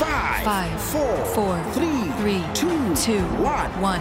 5 0.00 0.44
Five, 0.44 0.80
4 0.80 1.24
four, 1.34 1.54
3 1.74 2.12
three, 2.20 2.42
2 2.54 2.94
two, 2.96 3.20
1 3.42 3.82
one. 3.82 4.00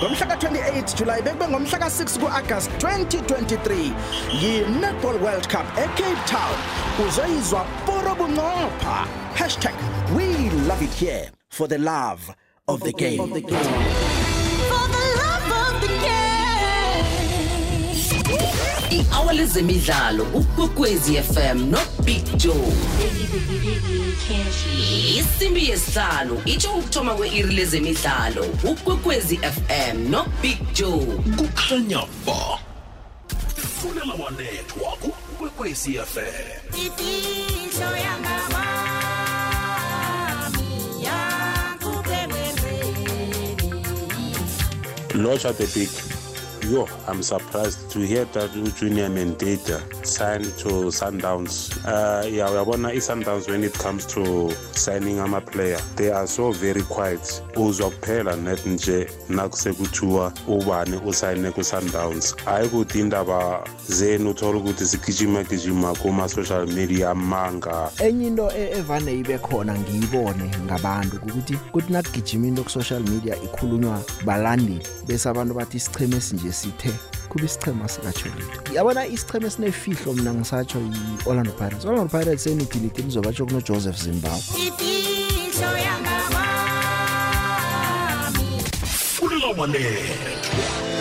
ngomhla 0.00 0.26
ka28 0.26 0.94
July 0.96 1.22
bekube 1.22 1.48
ngomhla 1.48 1.78
ka6 1.78 2.18
kuAugust 2.20 2.70
2023 2.78 3.92
yi-Netball 4.40 5.16
World 5.22 5.48
Cup 5.48 5.66
eCape 5.78 6.22
Town. 6.26 6.56
Uzoyizwa 7.08 7.64
bunqopha 8.14 9.06
#we 10.16 10.26
love 10.68 10.82
it 10.82 10.94
here 10.94 11.30
for 11.48 11.68
the 11.68 11.78
love 11.78 12.34
of 12.68 12.80
the 12.82 12.92
game. 12.92 13.20
Of 13.20 13.32
the 13.32 13.40
game. 13.40 13.84
I-hour 18.90 19.32
lezemidlalo 19.34 20.24
ukwekwezi 20.34 21.22
fm 21.22 21.70
nobig 21.70 22.36
joe. 22.36 22.72
Isimbi 25.18 25.68
yesihlanu 25.68 26.42
itsho 26.44 26.74
ukuthoma 26.74 27.14
kwe-iri 27.14 27.54
lezemidlalo 27.54 28.44
ukwekwezi 28.64 29.36
fm 29.36 30.10
nobig 30.10 30.58
joe. 30.74 31.06
Kukhanya 31.36 32.06
ba. 32.26 32.58
Fulela 33.56 34.14
wanethwa 34.14 34.96
kukwekwezi 35.56 35.92
fm 35.94 36.84
Lodge 45.14 45.44
at 45.46 45.56
the 45.56 45.66
big. 45.74 46.13
Yo, 46.70 46.88
I'm 47.06 47.22
surprised 47.22 47.90
to 47.90 47.98
hear 48.00 48.24
that 48.24 48.50
Junior 48.76 49.08
Mendata 49.10 49.80
signed 50.04 50.46
to 50.58 50.90
Sundowns. 50.90 51.76
Uh, 51.84 52.26
yeah, 52.26 52.48
uyabona 52.48 52.88
i-Sundowns 52.92 53.48
when 53.50 53.62
it 53.64 53.74
comes 53.74 54.06
to 54.06 54.50
signing 54.72 55.20
ama 55.20 55.40
player, 55.42 55.78
they 55.96 56.10
are 56.10 56.26
so 56.26 56.52
very 56.52 56.80
quiet. 56.82 57.20
Uzwa 57.56 57.90
kuphela 57.90 58.36
net 58.36 58.66
nje 58.66 59.06
nakusekuthiwa 59.28 60.32
ubani 60.48 60.96
usayine 61.06 61.50
ku-Sundowns. 61.50 62.36
Hayi 62.44 62.68
kuthi 62.68 63.00
indaba 63.00 63.64
zenu 63.88 64.30
uthola 64.30 64.58
ukuthi 64.58 64.86
sigijima 64.86 65.42
gijima 65.44 65.94
kuma-social 65.94 66.66
media 66.66 67.10
amanga 67.10 67.90
enye 68.00 68.26
into 68.26 68.50
e- 68.50 68.70
evane 68.78 69.18
ibe 69.18 69.38
khona 69.38 69.78
ngiyibone 69.78 70.50
ngabantu 70.64 71.16
ukuthi 71.16 71.56
kuthi 71.72 71.92
nakugijima 71.92 72.46
into 72.46 72.62
ku 72.62 72.70
social 72.70 73.00
media 73.00 73.36
ikhulunywa 73.36 74.02
balandeli 74.24 74.86
bese 75.06 75.28
abantu 75.28 75.54
bathi 75.54 75.76
isicheme 75.76 76.16
esinje 76.16 76.52
sithe 76.54 76.94
kuba 77.28 77.44
isichema 77.44 77.88
sikatsho 77.88 78.28
litho 78.28 78.74
yabona 78.74 79.06
isicheme 79.06 79.46
esinefihlo 79.46 80.12
mina 80.12 80.34
ngisatsho 80.34 80.78
yi-orlando 80.78 81.52
pirates. 81.52 81.84
Orlando 81.84 82.18
pirates 82.18 82.46
enidiliti 82.46 83.02
lizobatsho 83.02 83.46
kunojoseph 83.46 83.98
zimbabwe. 84.02 84.40
Fulela 89.16 89.46
wanethwa 89.58 90.93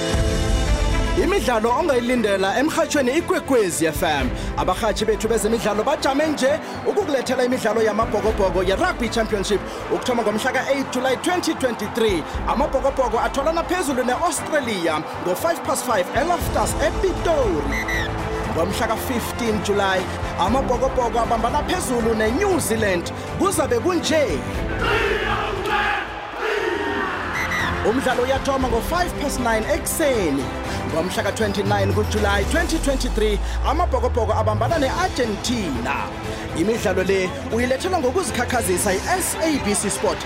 imidlalo 1.21 1.69
ongayilindela 1.69 2.59
emhathweni 2.59 3.11
ikwekwezi 3.17 3.91
FM 3.91 4.27
abahathi 4.57 5.05
bethu 5.05 5.27
bezemidlalo 5.27 5.83
bajame 5.83 6.27
nje 6.27 6.59
ukukulethela 6.87 7.43
imidlalo 7.43 7.81
yamabhokobhoko 7.81 8.63
ye-rugby 8.63 9.09
championship 9.09 9.61
ukuthoma 9.91 10.23
ngomhla 10.23 10.51
ka-8 10.51 10.91
july 10.91 11.15
2023 11.15 12.23
amabhokobhoko 12.47 13.19
atholana 13.19 13.63
phezulu 13.63 14.03
ne-australia 14.03 14.99
ngo-5 14.99 15.57
past 15.65 15.87
5 15.87 16.05
eloftus 16.21 16.75
epitori. 16.87 17.85
Ngomhla 18.55 18.87
ka-15 18.87 19.63
july 19.63 20.01
amabhokobhoko 20.39 21.19
abambana 21.19 21.63
phezulu 21.63 22.15
ne-new 22.15 22.59
zealand. 22.59 23.11
Kuzabe 23.39 23.79
kunje? 23.79 24.39
Umdlalo 27.89 28.23
uyathoma 28.23 28.67
ngo-5 28.67 29.09
past 29.21 29.39
9 29.39 29.73
ekuseni 29.75 30.43
ngomhla 30.93 31.23
ka-29 31.23 31.93
kujulayi 31.93 32.45
2023 32.45 33.37
amabhokobhoko 33.67 34.33
abambana 34.33 34.77
ne-argentina 34.79 35.95
imidlalo 36.57 37.03
le 37.03 37.29
uyilethelwa 37.55 37.99
ngokuzikhakhazisa 37.99 38.91
yi-sabc 38.91 39.89
sport 39.89 40.17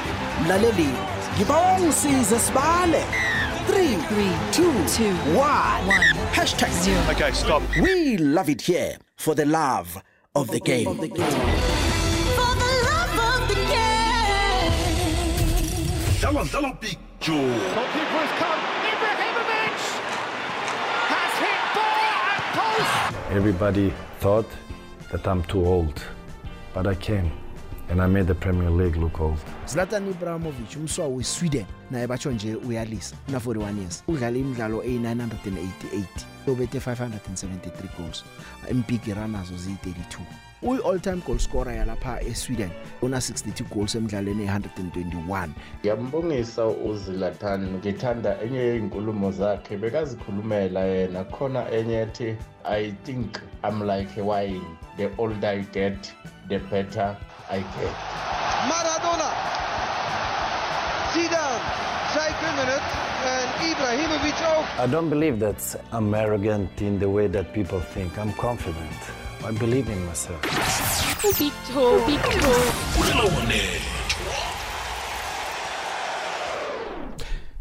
mlaleli 0.46 0.90
ngiba 1.36 1.58
ungisize 1.58 2.40
sibale 2.40 3.04
3 3.04 3.38
Three, 3.68 3.96
Three, 4.08 4.32
two, 4.54 4.72
two, 4.96 5.14
one. 5.36 5.88
one. 5.88 6.16
Hashtag 6.32 6.72
Zero. 6.72 7.02
Okay, 7.12 7.32
stop. 7.34 7.62
We 7.82 8.18
love 8.18 8.48
it 8.50 8.62
here 8.62 8.96
for 9.18 9.36
the 9.36 9.46
love 9.46 10.02
of 10.36 10.48
the 10.52 10.62
game. 10.62 10.86
For 10.86 10.94
the 10.96 11.10
love 12.88 13.20
of 13.20 13.48
the 13.50 13.56
game. 13.68 14.72
Dlala 16.22 16.46
dlala 16.46 16.80
Big 16.80 16.98
Joe. 17.20 17.34
Goalkeeper 17.34 18.20
has 18.24 18.32
come. 18.40 18.62
Ibrahimovic 18.92 19.80
has 21.14 21.34
hit 21.44 21.62
bar 21.76 21.98
and 22.34 22.44
post. 22.58 23.32
Everybody 23.38 23.94
thought 24.20 24.46
that 25.12 25.28
I'm 25.28 25.44
too 25.44 25.66
old, 25.66 26.02
but 26.74 26.86
I 26.88 26.96
came 26.96 27.32
and 27.90 28.02
I 28.02 28.08
made 28.08 28.28
the 28.28 28.36
Premier 28.36 28.70
League 28.70 28.96
look 28.98 29.20
old. 29.20 29.40
Zlatan 29.66 30.08
Ibrahimovic 30.12 30.78
umswa 30.78 31.08
weSweden 31.08 31.66
naye 31.92 32.08
batsho 32.08 32.32
nje 32.32 32.56
uyalisa 32.56 33.16
una 33.30 33.38
41 33.40 33.78
years 33.80 34.04
udlala 34.08 34.38
imidlalo 34.38 34.82
e988 34.82 36.04
ubethe 36.48 36.80
573 36.80 37.98
goals 37.98 38.26
impiki 38.72 39.14
runners 39.14 39.50
ziyi32 39.52 40.20
uyi 40.62 40.80
all 40.86 41.00
time 41.00 41.22
goal 41.26 41.40
scorer 41.40 41.76
yalapha 41.76 42.22
eSweden 42.22 42.70
una 43.02 43.18
62 43.18 43.64
goals 43.76 43.96
emidlalweni 43.96 44.46
e121 44.46 45.48
ngiyambongisa 45.80 46.66
uZlatan 46.68 47.74
ngithanda 47.74 48.42
enye 48.42 48.60
yezinkulumo 48.60 49.32
zakhe 49.32 49.78
bekazikhulumela 49.78 50.80
yena 50.80 51.24
khona 51.24 51.72
enye 51.72 52.02
ethi 52.02 52.36
i 52.64 52.92
think 52.92 53.36
i'm 53.70 53.82
like 53.82 54.22
a 54.22 54.24
wine 54.24 54.62
the 54.98 55.10
older 55.18 55.50
i 55.50 55.62
get 55.74 56.14
the 56.48 56.60
better 56.60 57.18
i 57.50 57.60
get 57.60 57.96
Maradona. 58.70 59.30
Zidane. 61.14 61.62
Zij 62.14 62.32
kunnen 62.40 62.68
het. 62.74 62.88
En 63.36 63.70
Ibrahimovic 63.72 64.40
ook. 64.58 64.86
I 64.86 64.92
don't 64.92 65.10
believe 65.10 65.38
that 65.38 65.80
I'm 65.94 66.14
arrogant 66.14 66.82
in 66.82 67.00
the 67.00 67.10
way 67.10 67.30
that 67.30 67.52
people 67.54 67.80
think. 67.94 68.18
I'm 68.18 68.34
confident. 68.36 69.27
I 69.48 69.52
believe 69.52 69.88
in 69.88 70.06
myself. 70.06 70.42
Fulela 72.94 73.24
wanethwa. 73.24 73.98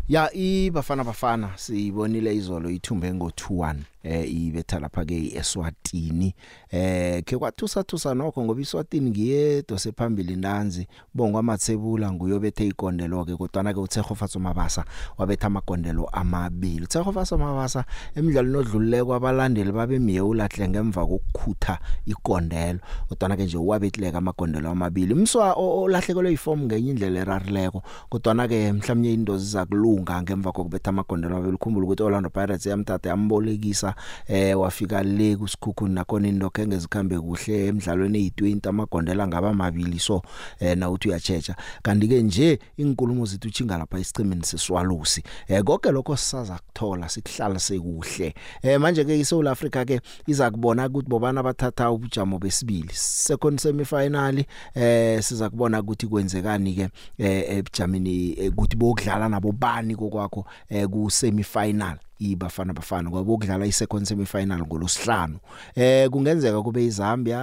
ya 0.09 0.33
ibafana 0.33 1.05
bafana 1.05 1.51
sibonile 1.57 2.35
izolo 2.35 2.71
ithumbe 2.71 3.15
ngo 3.15 3.29
2-1 3.29 3.77
eh 4.07 4.23
ibetha 4.31 4.79
lapha 4.79 5.05
ke 5.05 5.35
eSwatini 5.35 6.35
eh 6.71 7.23
ke 7.25 7.39
kwathusa 7.39 7.83
thusa 7.83 8.15
nokho 8.15 8.45
ngoba 8.45 8.61
iSwatini 8.61 9.11
ngiyedo 9.11 9.79
sephambili 9.79 10.37
nanzi. 10.37 10.87
Bongwa 11.15 11.41
amathebula 11.41 12.13
nguyobethe 12.13 12.67
ikondelo 12.67 13.25
ke 13.25 13.37
kodwa 13.37 13.75
ke 13.75 13.81
uTshego 13.81 14.15
Fatso 14.15 14.39
Mabasa 14.39 14.85
wabetha 15.19 15.47
amagondelo 15.47 16.07
amabili. 16.13 16.85
uTshego 16.85 17.13
Fatso 17.13 17.39
Mabasa 17.39 17.85
emidlalweni 18.15 18.57
odlulile 18.57 19.05
kwabalandeli 19.05 19.73
babe 19.73 19.99
miyewulahle 19.99 20.69
ngemva 20.69 21.07
kokukhutha 21.07 21.79
ikondelo 22.07 22.79
kodwa 23.09 23.37
ke 23.37 23.45
nje 23.45 23.59
wabetleka 23.59 24.19
amagondelo 24.19 24.71
amabili. 24.71 25.15
Umswa 25.15 25.55
olahlekelwe 25.55 26.33
iform 26.33 26.61
ngenye 26.63 26.91
indlela 26.91 27.21
erarileko 27.21 27.83
kodwa 28.09 28.49
ke 28.49 28.73
mhlawumnye 28.73 29.15
indozi 29.15 29.47
zakulunga 29.51 30.23
ngemva 30.23 30.53
kokubetha 30.53 30.91
amagondelo 30.91 31.37
amabili. 31.37 31.57
Ukhumbula 31.57 31.87
ukuthi 31.87 32.03
Orlando 32.03 32.31
Pirates 32.31 32.67
yamthatha 32.67 33.09
yambolekisa 33.09 33.96
eh 34.29 34.61
wafika 34.61 35.03
le 35.03 35.37
kusikhukhu 35.37 35.89
nakona 35.89 36.29
indokho 36.29 36.63
engezikhambe 36.63 37.21
kuhle 37.21 37.67
emidlalweni 37.67 38.29
eyi20 38.29 38.69
amagondela 38.69 39.27
ngaba 39.27 39.55
mabili 39.55 39.99
so 39.99 40.23
eh 40.61 40.77
na 40.77 40.91
uthi 40.91 41.09
uyachecha 41.09 41.57
kanti 41.83 42.09
ke 42.09 42.23
nje 42.23 42.59
inkulumo 42.77 43.27
zethu 43.27 43.51
chinga 43.51 43.79
lapha 43.79 43.99
isicimini 43.99 44.45
seswalusi. 44.45 45.23
Eh 45.49 45.63
konke 45.63 45.93
lokho 45.93 46.17
sisaza 46.17 46.59
kuthola 46.59 47.09
sikuhlala 47.09 47.59
sekuhle. 47.59 48.35
Eh 48.63 48.81
manje 48.81 49.05
ke 49.05 49.21
iSouth 49.21 49.47
Africa 49.47 49.85
ke 49.87 50.01
iza 50.27 50.51
kubona 50.51 50.87
ukuthi 50.87 51.09
bobana 51.09 51.43
bathatha 51.43 51.91
ubujamo 51.91 52.39
besibili. 52.39 52.91
Second 52.93 53.59
semi 53.59 53.85
final 53.85 54.45
eh 54.75 55.23
siza 55.23 55.51
kubona 55.51 55.81
ukuthi 55.81 56.07
kwenzekani 56.07 56.75
ke 56.75 56.89
eh 57.19 57.59
ebujamini 57.59 58.49
ukuthi 58.49 58.77
bokudlala 58.77 59.29
nabo 59.29 59.53
bani 59.53 59.97
kokwakho 59.97 60.47
eh 60.69 60.87
ku 60.89 61.11
semi 61.11 61.43
final 61.43 61.99
ibafana 62.19 62.73
bafana 62.73 63.11
ngoba 63.11 63.33
ukudlala 63.33 63.67
i-second 63.67 64.07
semi 64.07 64.27
final 64.27 64.61
ngolosihlanu 64.61 65.39
eh 65.75 66.11
kungenzeka 66.11 66.63
kube 66.63 66.85
iZambia 66.85 67.41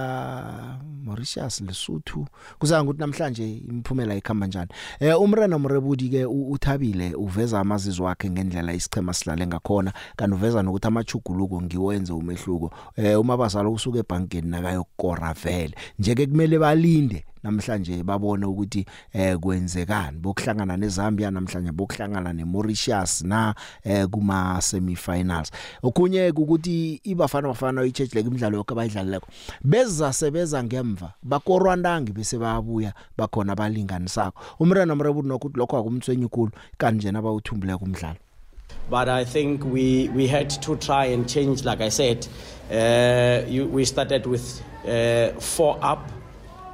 Mauritius 1.04 1.60
Lesotho. 1.60 2.26
Kusanga 2.58 2.82
ukuthi 2.82 3.00
namhlanje 3.00 3.56
imphumela 3.56 4.14
ikhamba 4.14 4.46
njani. 4.46 4.68
Eh 5.00 5.20
umrena 5.20 5.58
Mrebudi 5.58 6.08
ke 6.08 6.24
uthabile 6.24 7.14
uveza 7.14 7.60
amazizwe 7.60 8.06
wakhe 8.06 8.30
ngendlela 8.30 8.72
isichema 8.72 9.14
silale 9.14 9.46
ngakhona 9.46 9.92
kanti 10.16 10.34
uveza 10.34 10.62
nokuthi 10.62 10.86
amachuguluko 10.86 11.62
ngiwenze 11.62 12.12
umehluko. 12.12 12.72
Eh 12.96 13.20
uma 13.20 13.36
bazalo 13.36 13.72
usuke 13.72 13.98
ebankeni 13.98 14.48
nakayokora 14.48 15.34
vele 15.34 15.74
nje 15.98 16.14
ke 16.14 16.26
kumele 16.26 16.58
balinde 16.58 17.24
namhlanje 17.44 18.02
babone 18.02 18.46
ukuthi 18.46 18.86
eh 19.12 19.38
kwenzekani. 19.38 20.18
Bokuhlangana 20.18 20.76
neZambia 20.76 21.30
namhlanje 21.30 21.72
bokuhlangana 21.72 22.32
neMauritius 22.32 23.22
na 23.22 23.54
eh 23.84 24.06
kuma 24.06 24.60
semifinals 24.60 25.50
okunye 25.82 26.30
ukuthi 26.30 27.00
ibafana 27.04 27.48
bafana 27.48 27.84
ichurch 27.84 28.14
like 28.14 28.28
imidlalo 28.28 28.56
yonke 28.56 28.72
abayidlalileko 28.72 29.28
beza 29.64 30.12
sebeza 30.12 30.64
ngemva 30.64 31.12
bakorwandangi 31.22 32.12
bese 32.12 32.38
bayabuya 32.38 32.92
bakhona 33.18 33.52
abalinganisako. 33.52 34.40
Umrena 34.58 34.94
mrebudu 34.94 35.28
nokuthi 35.28 35.58
lokho 35.58 35.78
akumthwenyi 35.78 36.28
kulo 36.28 36.50
kanti 36.78 37.08
nje 37.08 37.18
abawuthumbule 37.18 37.76
kumdlalo 37.76 38.16
but 38.90 39.08
I 39.08 39.24
think 39.24 39.64
we, 39.64 40.08
we 40.08 40.26
had 40.26 40.50
to 40.50 40.76
try 40.76 41.06
and 41.06 41.28
change, 41.28 41.64
like 41.64 41.80
I 41.80 41.88
said. 41.88 42.26
Uh, 42.70 43.46
you, 43.48 43.66
we 43.66 43.84
started 43.84 44.26
with 44.26 44.62
uh, 44.86 45.28
four 45.40 45.78
up, 45.80 46.10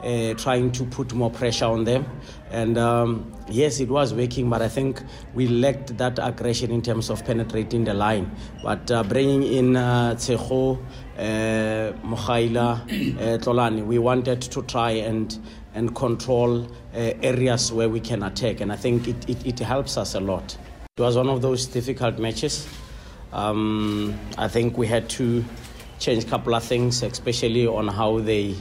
uh, 0.02 0.34
trying 0.34 0.72
to 0.72 0.84
put 0.84 1.12
more 1.12 1.30
pressure 1.30 1.66
on 1.66 1.84
them. 1.84 2.06
And 2.50 2.78
um, 2.78 3.32
yes, 3.48 3.80
it 3.80 3.88
was 3.88 4.12
working, 4.14 4.50
but 4.50 4.62
I 4.62 4.68
think 4.68 5.02
we 5.34 5.46
lacked 5.46 5.96
that 5.98 6.18
aggression 6.20 6.70
in 6.70 6.82
terms 6.82 7.10
of 7.10 7.24
penetrating 7.24 7.84
the 7.84 7.94
line. 7.94 8.30
But 8.62 8.90
uh, 8.90 9.02
bringing 9.04 9.42
in 9.42 9.76
uh, 9.76 10.14
Tseho, 10.14 10.78
uh, 11.16 11.20
Mokhaila, 12.02 12.82
uh, 12.82 13.38
Tlolani, 13.38 13.84
we 13.84 13.98
wanted 13.98 14.40
to 14.42 14.62
try 14.62 14.90
and 14.90 15.38
and 15.72 15.94
control 15.94 16.64
uh, 16.64 17.12
areas 17.22 17.72
where 17.72 17.88
we 17.88 18.00
can 18.00 18.24
attack, 18.24 18.60
and 18.60 18.72
I 18.72 18.76
think 18.76 19.06
it, 19.06 19.28
it, 19.28 19.46
it 19.46 19.58
helps 19.60 19.96
us 19.96 20.14
a 20.14 20.20
lot. 20.20 20.56
It 20.96 21.00
was 21.00 21.16
one 21.16 21.28
of 21.28 21.42
those 21.42 21.66
difficult 21.66 22.18
matches. 22.18 22.66
Um, 23.32 24.18
I 24.36 24.48
think 24.48 24.76
we 24.76 24.88
had 24.88 25.08
to 25.10 25.44
change 26.00 26.24
a 26.24 26.26
couple 26.26 26.54
of 26.54 26.64
things, 26.64 27.02
especially 27.04 27.66
on 27.68 27.86
how 27.86 28.18
they 28.18 28.56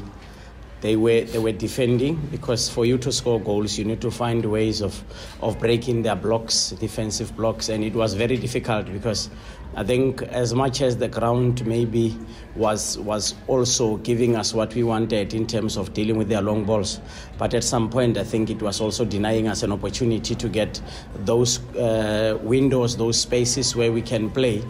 they 0.81 0.95
were 0.95 1.21
they 1.21 1.39
were 1.39 1.51
defending. 1.51 2.15
Because 2.31 2.69
for 2.69 2.85
you 2.85 2.97
to 2.99 3.11
score 3.11 3.39
goals, 3.39 3.77
you 3.77 3.85
need 3.85 4.01
to 4.01 4.11
find 4.11 4.43
ways 4.45 4.81
of 4.81 5.03
of 5.41 5.59
breaking 5.59 6.03
their 6.03 6.15
blocks, 6.15 6.71
defensive 6.71 7.35
blocks, 7.35 7.69
and 7.69 7.83
it 7.83 7.93
was 7.93 8.13
very 8.13 8.37
difficult 8.37 8.91
because 8.91 9.29
I 9.75 9.83
think 9.83 10.23
as 10.23 10.53
much 10.53 10.81
as 10.81 10.97
the 10.97 11.07
ground 11.07 11.65
maybe 11.65 12.17
was 12.55 12.97
was 12.97 13.35
also 13.47 13.97
giving 13.97 14.35
us 14.35 14.53
what 14.53 14.73
we 14.73 14.83
wanted 14.83 15.33
in 15.33 15.45
terms 15.45 15.77
of 15.77 15.93
dealing 15.93 16.17
with 16.17 16.27
their 16.27 16.41
long 16.41 16.65
balls, 16.65 16.99
but 17.37 17.53
at 17.53 17.63
some 17.63 17.89
point 17.89 18.17
I 18.17 18.23
think 18.23 18.49
it 18.49 18.61
was 18.61 18.81
also 18.81 19.05
denying 19.05 19.47
us 19.47 19.63
an 19.63 19.71
opportunity 19.71 20.33
to 20.35 20.49
get 20.49 20.81
those 21.23 21.59
uh, 21.75 22.39
windows, 22.41 22.97
those 22.97 23.19
spaces 23.19 23.75
where 23.75 23.91
we 23.91 24.01
can 24.01 24.29
play. 24.29 24.63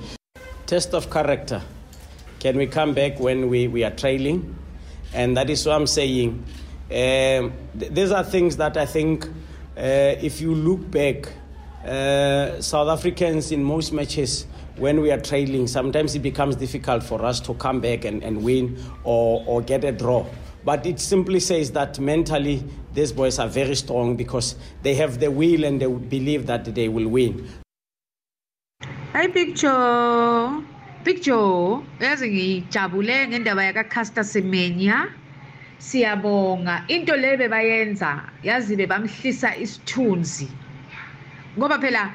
Test 0.66 0.94
of 0.94 1.10
character. 1.10 1.62
Can 2.40 2.58
we 2.58 2.68
come 2.68 2.94
back 2.94 3.20
when 3.20 3.50
we, 3.50 3.68
we 3.68 3.84
are 3.84 3.92
trailing? 3.92 4.56
And 5.14 5.36
that 5.38 5.50
is 5.50 5.66
what 5.66 5.76
I'm 5.76 5.88
saying. 5.88 6.44
Um, 6.92 7.54
th- 7.78 7.92
these 7.92 8.12
are 8.12 8.24
things 8.24 8.58
that 8.58 8.78
I 8.78 8.86
think, 8.86 9.26
uh, 9.26 9.32
if 9.78 10.42
you 10.42 10.54
look 10.54 10.90
back, 10.90 11.32
uh, 11.86 12.62
South 12.62 12.90
Africans 12.90 13.52
in 13.52 13.64
most 13.64 13.92
matches, 13.94 14.46
when 14.78 15.02
we 15.02 15.12
are 15.12 15.20
trailing, 15.20 15.68
sometimes 15.68 16.16
it 16.16 16.20
becomes 16.20 16.56
difficult 16.56 17.04
for 17.04 17.24
us 17.26 17.40
to 17.42 17.54
come 17.56 17.80
back 17.80 18.06
and, 18.06 18.24
and 18.24 18.44
win 18.44 18.78
or, 19.04 19.44
or 19.46 19.62
get 19.62 19.84
a 19.84 19.92
draw. 19.92 20.26
But 20.64 20.86
it 20.86 21.00
simply 21.00 21.40
says 21.40 21.72
that 21.72 22.00
mentally, 22.00 22.64
these 22.94 23.12
boys 23.12 23.40
are 23.40 23.48
very 23.48 23.76
strong 23.76 24.16
because 24.16 24.56
they 24.84 24.94
have 24.96 25.20
the 25.20 25.32
will 25.32 25.64
and 25.64 25.82
they 25.82 25.88
believe 25.88 26.46
that 26.48 26.66
they 26.66 26.90
will 26.90 27.08
win. 27.08 27.48
Hi 29.14 29.28
Picture. 29.28 30.64
Picture. 31.04 31.82
Yazi 32.00 32.30
ngijabule 32.30 33.28
ngendaba 33.28 33.64
yaka 33.64 33.84
Caster 33.84 34.24
Semenya. 34.24 35.08
Siyabonga. 35.80 36.84
Into 36.88 37.16
le 37.16 37.38
bebayenza, 37.38 38.24
yazi 38.44 38.76
bebamhlisa 38.76 39.56
isithunzi. 39.56 40.48
Ngoba 41.58 41.80
phela 41.80 42.14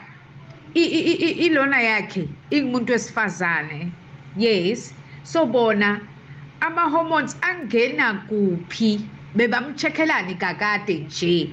ilona 0.75 1.81
yakhe 1.81 2.29
ingumuntu 2.51 2.92
wesifazane. 2.92 3.90
Yes. 4.37 4.92
So 5.23 5.47
bona 5.47 6.01
ama 6.61 6.90
hormones 6.90 7.37
angena 7.40 8.27
kuphi 8.29 9.01
bebamchekhelani 9.35 10.35
kakade 10.35 10.94
nje. 10.94 11.51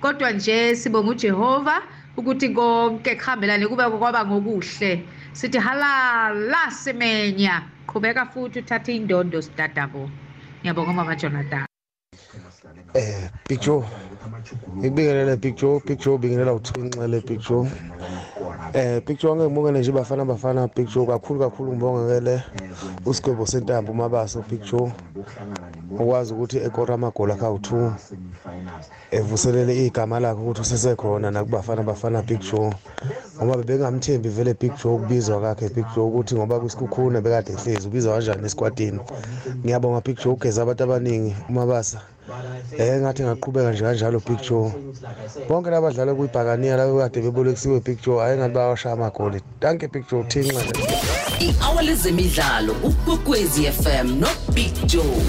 Kodwa 0.00 0.32
nje 0.32 0.76
sibonga 0.76 1.10
uJehova 1.10 1.82
ukuthi 2.16 2.48
konke 2.48 3.14
kuhambelane 3.14 3.66
kube 3.66 3.84
kwaba 3.98 4.24
ngokuhle 4.24 5.02
sithi 5.32 5.58
halala 5.58 6.70
semenya. 6.70 7.62
Qhubeka 7.86 8.26
futhi 8.26 8.58
uthathe 8.58 8.94
indondo 8.96 9.42
sitatabo 9.42 10.10
ngiyabonga 10.62 10.92
mama 10.92 11.16
jonathan. 11.16 11.66
Eh 12.94 13.30
Big 13.48 13.60
Joe 13.60 13.84
ngikubingelele 14.76 15.36
Big 15.36 15.56
Joe 15.56 15.80
Big 15.86 15.98
Joe 15.98 16.18
bingelela 16.18 16.52
uthunxele 16.54 17.20
Big 17.20 17.40
Joe 17.40 17.66
Eh 18.72 19.02
Big 19.06 19.18
Joe 19.18 19.34
ngibongele 19.34 19.80
nje 19.80 19.92
bafana 19.92 20.24
bafana 20.24 20.68
Big 20.76 20.88
Joe 20.94 21.06
kakhulu 21.06 21.40
kakhulu 21.40 21.72
ngibongekele 21.72 22.42
usigwebo 23.06 23.46
sentambo 23.46 23.92
mabaso 23.92 24.44
Big 24.50 24.62
Joe 24.62 24.92
ukwazi 25.90 26.32
ukuthi 26.32 26.58
ekora 26.58 26.94
amagoli 26.94 27.32
akawu2 27.32 27.92
evuselele 29.10 29.86
igama 29.86 30.20
lakhe 30.20 30.40
ukuthi 30.40 30.60
usesekhona 30.60 31.30
nakubafana 31.30 31.82
bafana 31.82 32.22
Big 32.22 32.40
Joe 32.40 32.72
ngoba 33.36 33.56
bebengamthembi 33.56 34.28
vele 34.28 34.54
Big 34.54 34.72
Joe 34.82 34.94
ukubizwa 34.94 35.40
kwakhe 35.40 35.68
Big 35.68 35.86
Joe 35.94 36.04
ukuthi 36.04 36.34
ngoba 36.34 36.60
kwisikhukhuna 36.60 37.20
bekade 37.20 37.52
ehlezi 37.52 37.88
ubizwa 37.88 38.14
kanjani 38.14 38.46
esikwadini 38.46 39.00
ngiyabonga 39.64 40.00
Big 40.00 40.16
Joe 40.22 40.32
ugeza 40.32 40.62
abantu 40.62 40.82
abaningi 40.84 41.36
umabasa. 41.48 42.00
Eh 42.78 43.00
ngathi 43.00 43.22
ngaqhubeka 43.22 43.72
nje 43.72 43.82
kanjalo 43.84 44.20
Big 44.26 44.40
Joe 44.42 44.72
bonke 45.48 45.70
labadlala 45.70 46.14
kuyibhakaniya 46.14 46.76
labo 46.76 46.98
kade 46.98 47.20
bebolekisiwe 47.20 47.80
Big 47.80 47.98
Joe 48.02 48.22
ayengathi 48.22 48.54
bayawashaya 48.54 48.94
amagoli. 48.94 49.40
Danke 49.60 49.88
Big 49.88 50.04
Joe 50.10 50.24
thinxa 50.24 50.60
i-hour 51.40 51.82
lezemidlalo 51.82 52.72
ukwekwezi 52.82 53.72
fm 53.72 54.20
nobig 54.20 54.86
joe 54.86 55.22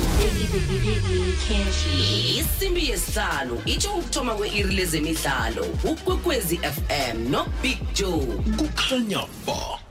isimbi 2.40 2.90
yesihlanu 2.90 3.62
itsho 3.66 3.94
ukuthoma 3.94 4.36
kwe-iri 4.36 4.76
lezemidlalo 4.76 5.66
ukwekwezi 5.92 6.58
fm 6.58 7.32
nobig 7.32 7.78
joe 7.94 8.26
kukhanya 8.58 9.22
ba. 9.48 9.91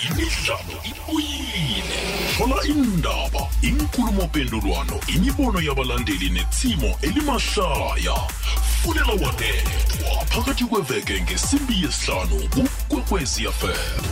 Imidlalo 0.00 0.76
ibuyile 0.90 2.00
thola 2.36 2.64
indaba 2.66 3.42
inkulumo-mpendulwano 3.62 5.00
imibono 5.14 5.60
yabalandeli 5.60 6.30
netsimo 6.30 6.96
elimahlaya. 7.02 8.16
Fulela 8.82 9.12
wadedwa 9.12 10.24
phakathi 10.30 10.64
kweveke 10.64 11.22
ngesimbi 11.22 11.82
yesihlanu 11.82 12.48
kukwekwezi 12.48 13.44
fm 13.44 14.04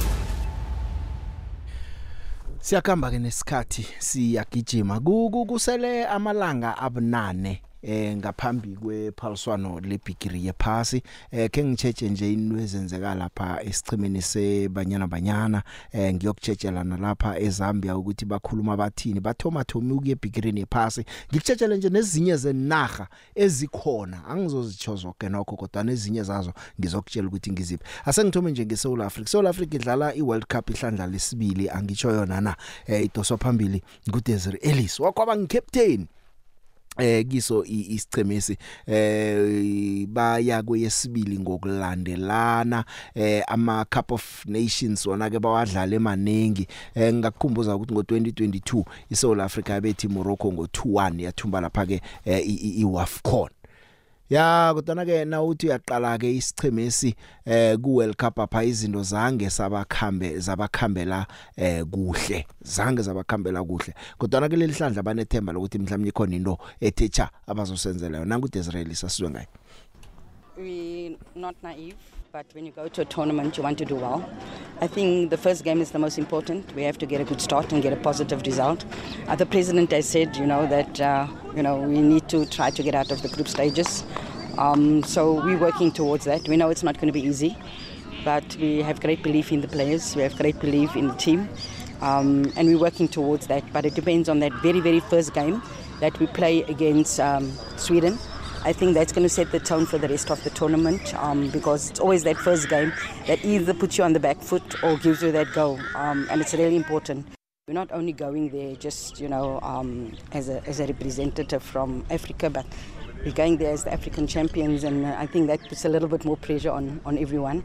Siyakhamba 2.60 3.10
ke 3.10 3.18
nesikhathi 3.18 3.86
siyagijima. 3.98 5.00
Kuku 5.00 5.46
kusele 5.46 6.06
amalanga 6.06 6.78
abunane 6.78 7.62
eh 7.82 8.16
ngaphambi 8.16 8.76
kwephaliswano 8.76 9.80
lebigiri 9.80 10.46
yephasi 10.46 11.02
eh 11.30 11.50
ke 11.50 11.64
ngitsheje 11.64 12.08
nje 12.08 12.32
into 12.32 12.58
ezenzeka 12.58 13.14
lapha 13.14 13.62
esichimeni 13.62 14.22
sebanyana 14.22 15.06
banyana 15.06 15.62
eh 15.92 16.14
ngiyokutshetshela 16.14 16.84
nalapha 16.84 17.38
eZambia 17.38 17.96
ukuthi 17.96 18.24
bakhuluma 18.24 18.76
bathini. 18.76 19.20
Bathoma 19.20 19.64
thomi 19.64 19.92
ukuye 19.92 20.12
ebigirini 20.12 20.60
yephasi. 20.60 21.04
Ngikutshetshele 21.30 21.76
nje 21.76 21.88
nezinye 21.88 22.36
zenaga 22.36 23.08
ezikhona. 23.34 24.24
Angizozitsho 24.26 24.96
zonke 24.96 25.28
nokho 25.28 25.56
kodwa 25.56 25.84
nezinye 25.84 26.22
zazo 26.22 26.52
ngizokutshela 26.80 27.28
ukuthi 27.28 27.52
ngiziphi. 27.52 27.84
Asengithome 28.04 28.50
nje 28.50 28.66
ngeSouth 28.66 29.00
Africa 29.00 29.28
South 29.28 29.46
Africa 29.46 29.74
idlala 29.74 30.14
iWorld 30.14 30.46
Cup 30.46 30.70
ihlandla 30.70 31.06
lesibili 31.06 31.70
angitsho 31.70 32.10
yona 32.10 32.40
na 32.40 32.56
eh 32.86 33.04
idoswa 33.04 33.38
phambili 33.38 33.82
nguDesiree 34.08 34.58
Ellis. 34.62 35.00
Wakwaba 35.00 35.36
ngicaptain 35.36 36.06
eh 36.98 37.26
kiso 37.28 37.64
isichemesi 37.64 38.56
eh 38.86 40.06
baya 40.06 40.62
kweyesibili 40.62 41.38
ngokulandelana 41.38 42.84
eh 43.14 43.42
ama 43.48 43.84
Cup 43.84 44.12
of 44.12 44.46
Nations 44.46 45.06
wona 45.06 45.30
ke 45.30 45.38
bawadlala 45.38 45.96
emaningi. 45.96 46.66
Eh 46.94 47.14
ngakukhumbuza 47.14 47.76
ukuthi 47.76 47.94
ngo2022 47.94 48.84
iSouth 49.10 49.40
Africa 49.40 49.80
bethi 49.80 50.08
Morocco 50.08 50.48
ngo2-1 50.48 51.22
yathumba 51.22 51.60
lapha 51.60 51.86
ke 51.86 52.02
iWAFCON. 52.24 53.50
Ya 54.32 54.72
kodwa 54.74 55.04
ke 55.04 55.24
na 55.24 55.42
uthi 55.42 55.66
uyaqala 55.66 56.18
ke 56.18 56.36
isichemesi 56.36 57.14
eh 57.44 57.76
ku 57.76 57.96
World 57.96 58.16
Cup 58.16 58.38
apha 58.38 58.64
izinto 58.64 59.02
zange 59.02 59.50
sabakhambe 59.50 60.38
zabakhambela 60.38 61.26
eh 61.56 61.84
kuhle. 61.84 62.46
Zange 62.64 63.02
zabakhambela 63.02 63.64
kuhle. 63.64 63.94
Kodwa 64.18 64.48
ke 64.48 64.56
leli 64.56 64.72
hlandla 64.72 65.02
banethemba 65.02 65.52
lokuthi 65.52 65.78
mhlawumnye 65.78 66.08
ikhona 66.08 66.36
into 66.36 66.58
ethecha 66.80 67.30
abazosenzela 67.46 68.18
yona. 68.18 68.28
Nangu 68.28 68.48
Israel 68.54 68.94
sasizwe 68.94 69.30
ngayo 69.30 69.46
we 70.56 71.16
not 71.34 71.56
naive. 71.62 72.11
But 72.32 72.46
when 72.54 72.64
you 72.64 72.72
go 72.72 72.88
to 72.88 73.02
a 73.02 73.04
tournament 73.04 73.58
you 73.58 73.62
want 73.62 73.76
to 73.76 73.84
do 73.84 73.94
well. 73.94 74.26
I 74.80 74.86
think 74.86 75.28
the 75.28 75.36
first 75.36 75.64
game 75.64 75.82
is 75.82 75.90
the 75.90 75.98
most 75.98 76.16
important. 76.16 76.74
We 76.74 76.82
have 76.84 76.96
to 76.98 77.04
get 77.04 77.20
a 77.20 77.24
good 77.24 77.42
start 77.42 77.72
and 77.72 77.82
get 77.82 77.92
a 77.92 77.96
positive 77.96 78.40
result. 78.46 78.86
Uh, 79.28 79.36
the 79.36 79.44
president 79.44 79.92
has 79.92 80.08
said 80.08 80.34
you 80.36 80.46
know 80.46 80.66
that 80.66 80.98
uh, 80.98 81.26
you 81.54 81.62
know 81.62 81.76
we 81.76 82.00
need 82.00 82.30
to 82.30 82.46
try 82.46 82.70
to 82.70 82.82
get 82.82 82.94
out 82.94 83.10
of 83.10 83.20
the 83.20 83.28
group 83.28 83.48
stages. 83.48 84.04
Um, 84.56 85.02
so 85.02 85.44
we're 85.44 85.58
working 85.58 85.92
towards 85.92 86.24
that. 86.24 86.48
We 86.48 86.56
know 86.56 86.70
it's 86.70 86.82
not 86.82 86.94
going 86.94 87.12
to 87.12 87.18
be 87.20 87.26
easy 87.26 87.54
but 88.24 88.56
we 88.56 88.80
have 88.80 89.00
great 89.00 89.22
belief 89.22 89.50
in 89.52 89.60
the 89.60 89.68
players. 89.68 90.14
We 90.16 90.22
have 90.22 90.36
great 90.36 90.58
belief 90.60 90.94
in 90.96 91.08
the 91.08 91.14
team. 91.14 91.48
Um, 92.00 92.52
and 92.56 92.68
we're 92.68 92.78
working 92.78 93.08
towards 93.08 93.48
that. 93.48 93.64
But 93.72 93.84
it 93.84 93.94
depends 93.94 94.28
on 94.30 94.38
that 94.40 94.52
very 94.62 94.80
very 94.80 95.00
first 95.00 95.34
game 95.34 95.62
that 96.00 96.18
we 96.18 96.28
play 96.28 96.62
against 96.62 97.20
um, 97.20 97.52
sweden. 97.76 98.18
I 98.64 98.72
think 98.72 98.94
that's 98.94 99.10
going 99.10 99.24
to 99.24 99.28
set 99.28 99.50
the 99.50 99.58
tone 99.58 99.86
for 99.86 99.98
the 99.98 100.06
rest 100.06 100.30
of 100.30 100.42
the 100.44 100.50
tournament 100.50 101.14
um, 101.16 101.50
because 101.50 101.90
it's 101.90 101.98
always 101.98 102.22
that 102.22 102.36
first 102.36 102.68
game 102.68 102.92
that 103.26 103.44
either 103.44 103.74
puts 103.74 103.98
you 103.98 104.04
on 104.04 104.12
the 104.12 104.20
back 104.20 104.40
foot 104.40 104.84
or 104.84 104.96
gives 104.98 105.20
you 105.20 105.32
that 105.32 105.52
goal, 105.52 105.80
um, 105.96 106.28
and 106.30 106.40
it's 106.40 106.54
really 106.54 106.76
important. 106.76 107.26
We're 107.66 107.74
not 107.74 107.90
only 107.90 108.12
going 108.12 108.50
there 108.50 108.76
just 108.76 109.20
you 109.20 109.28
know 109.28 109.58
um, 109.62 110.12
as 110.30 110.48
a 110.48 110.62
as 110.64 110.78
a 110.78 110.86
representative 110.86 111.60
from 111.60 112.06
Africa, 112.08 112.50
but 112.50 112.64
we're 113.24 113.32
going 113.32 113.56
there 113.56 113.72
as 113.72 113.82
the 113.82 113.92
African 113.92 114.28
champions, 114.28 114.84
and 114.84 115.06
I 115.06 115.26
think 115.26 115.48
that 115.48 115.60
puts 115.68 115.84
a 115.84 115.88
little 115.88 116.08
bit 116.08 116.24
more 116.24 116.36
pressure 116.36 116.70
on 116.70 117.00
on 117.04 117.18
everyone. 117.18 117.64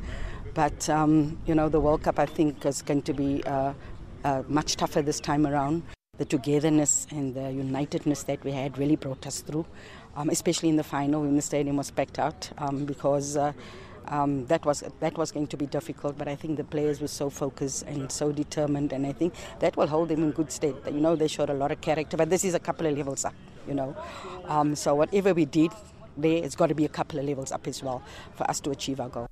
But 0.56 0.90
um, 0.90 1.38
you 1.46 1.54
know 1.54 1.70
the 1.70 1.80
World 1.80 2.02
Cup 2.02 2.18
I 2.18 2.26
think 2.26 2.66
is 2.66 2.82
going 2.82 3.04
to 3.04 3.14
be 3.14 3.44
uh, 3.44 3.74
uh, 4.24 4.42
much 4.48 4.78
tougher 4.78 5.04
this 5.04 5.20
time 5.20 5.46
around. 5.46 5.84
The 6.18 6.26
togetherness 6.26 7.06
and 7.12 7.36
the 7.36 7.52
unitedness 7.52 8.26
that 8.26 8.44
we 8.44 8.52
had 8.52 8.80
really 8.80 8.96
brought 8.96 9.28
us 9.28 9.42
through 9.42 9.68
um, 10.18 10.30
especially 10.30 10.68
in 10.68 10.76
the 10.76 10.84
final 10.84 11.22
when 11.22 11.36
the 11.36 11.42
stadium 11.42 11.78
was 11.78 11.92
packed 11.92 12.20
out 12.20 12.50
um, 12.58 12.86
because 12.86 13.38
uh, 13.38 13.54
um, 14.08 14.46
that 14.48 14.66
was 14.66 14.84
that 15.00 15.18
was 15.18 15.32
going 15.32 15.48
to 15.48 15.58
be 15.58 15.68
difficult. 15.68 16.18
But 16.18 16.28
I 16.28 16.36
think 16.36 16.58
the 16.58 16.64
players 16.64 17.00
were 17.00 17.08
so 17.08 17.30
focused 17.30 17.84
and 17.84 18.12
so 18.12 18.32
determined, 18.32 18.92
and 18.94 19.06
I 19.06 19.14
think 19.14 19.34
that 19.60 19.78
will 19.78 19.88
hold 19.88 20.10
them 20.10 20.24
in 20.24 20.32
good 20.32 20.52
stead. 20.52 20.76
You 20.86 21.00
know, 21.00 21.16
they 21.16 21.28
showed 21.28 21.50
a 21.50 21.54
lot 21.54 21.72
of 21.72 21.80
character, 21.82 22.18
but 22.18 22.30
this 22.30 22.44
is 22.44 22.56
a 22.56 22.60
couple 22.60 22.88
of 22.88 22.98
levels 22.98 23.26
up. 23.26 23.36
You 23.68 23.76
know, 23.76 23.96
um, 24.46 24.76
so 24.76 24.96
whatever 24.96 25.34
we 25.34 25.46
did 25.46 25.72
there, 26.18 26.44
it's 26.44 26.56
got 26.56 26.68
to 26.68 26.76
be 26.76 26.86
a 26.86 26.90
couple 26.90 27.20
of 27.20 27.26
levels 27.26 27.52
up 27.52 27.68
as 27.68 27.84
well 27.84 28.02
for 28.36 28.50
us 28.50 28.60
to 28.62 28.72
achieve 28.72 29.00
our 29.00 29.10
goal. 29.10 29.28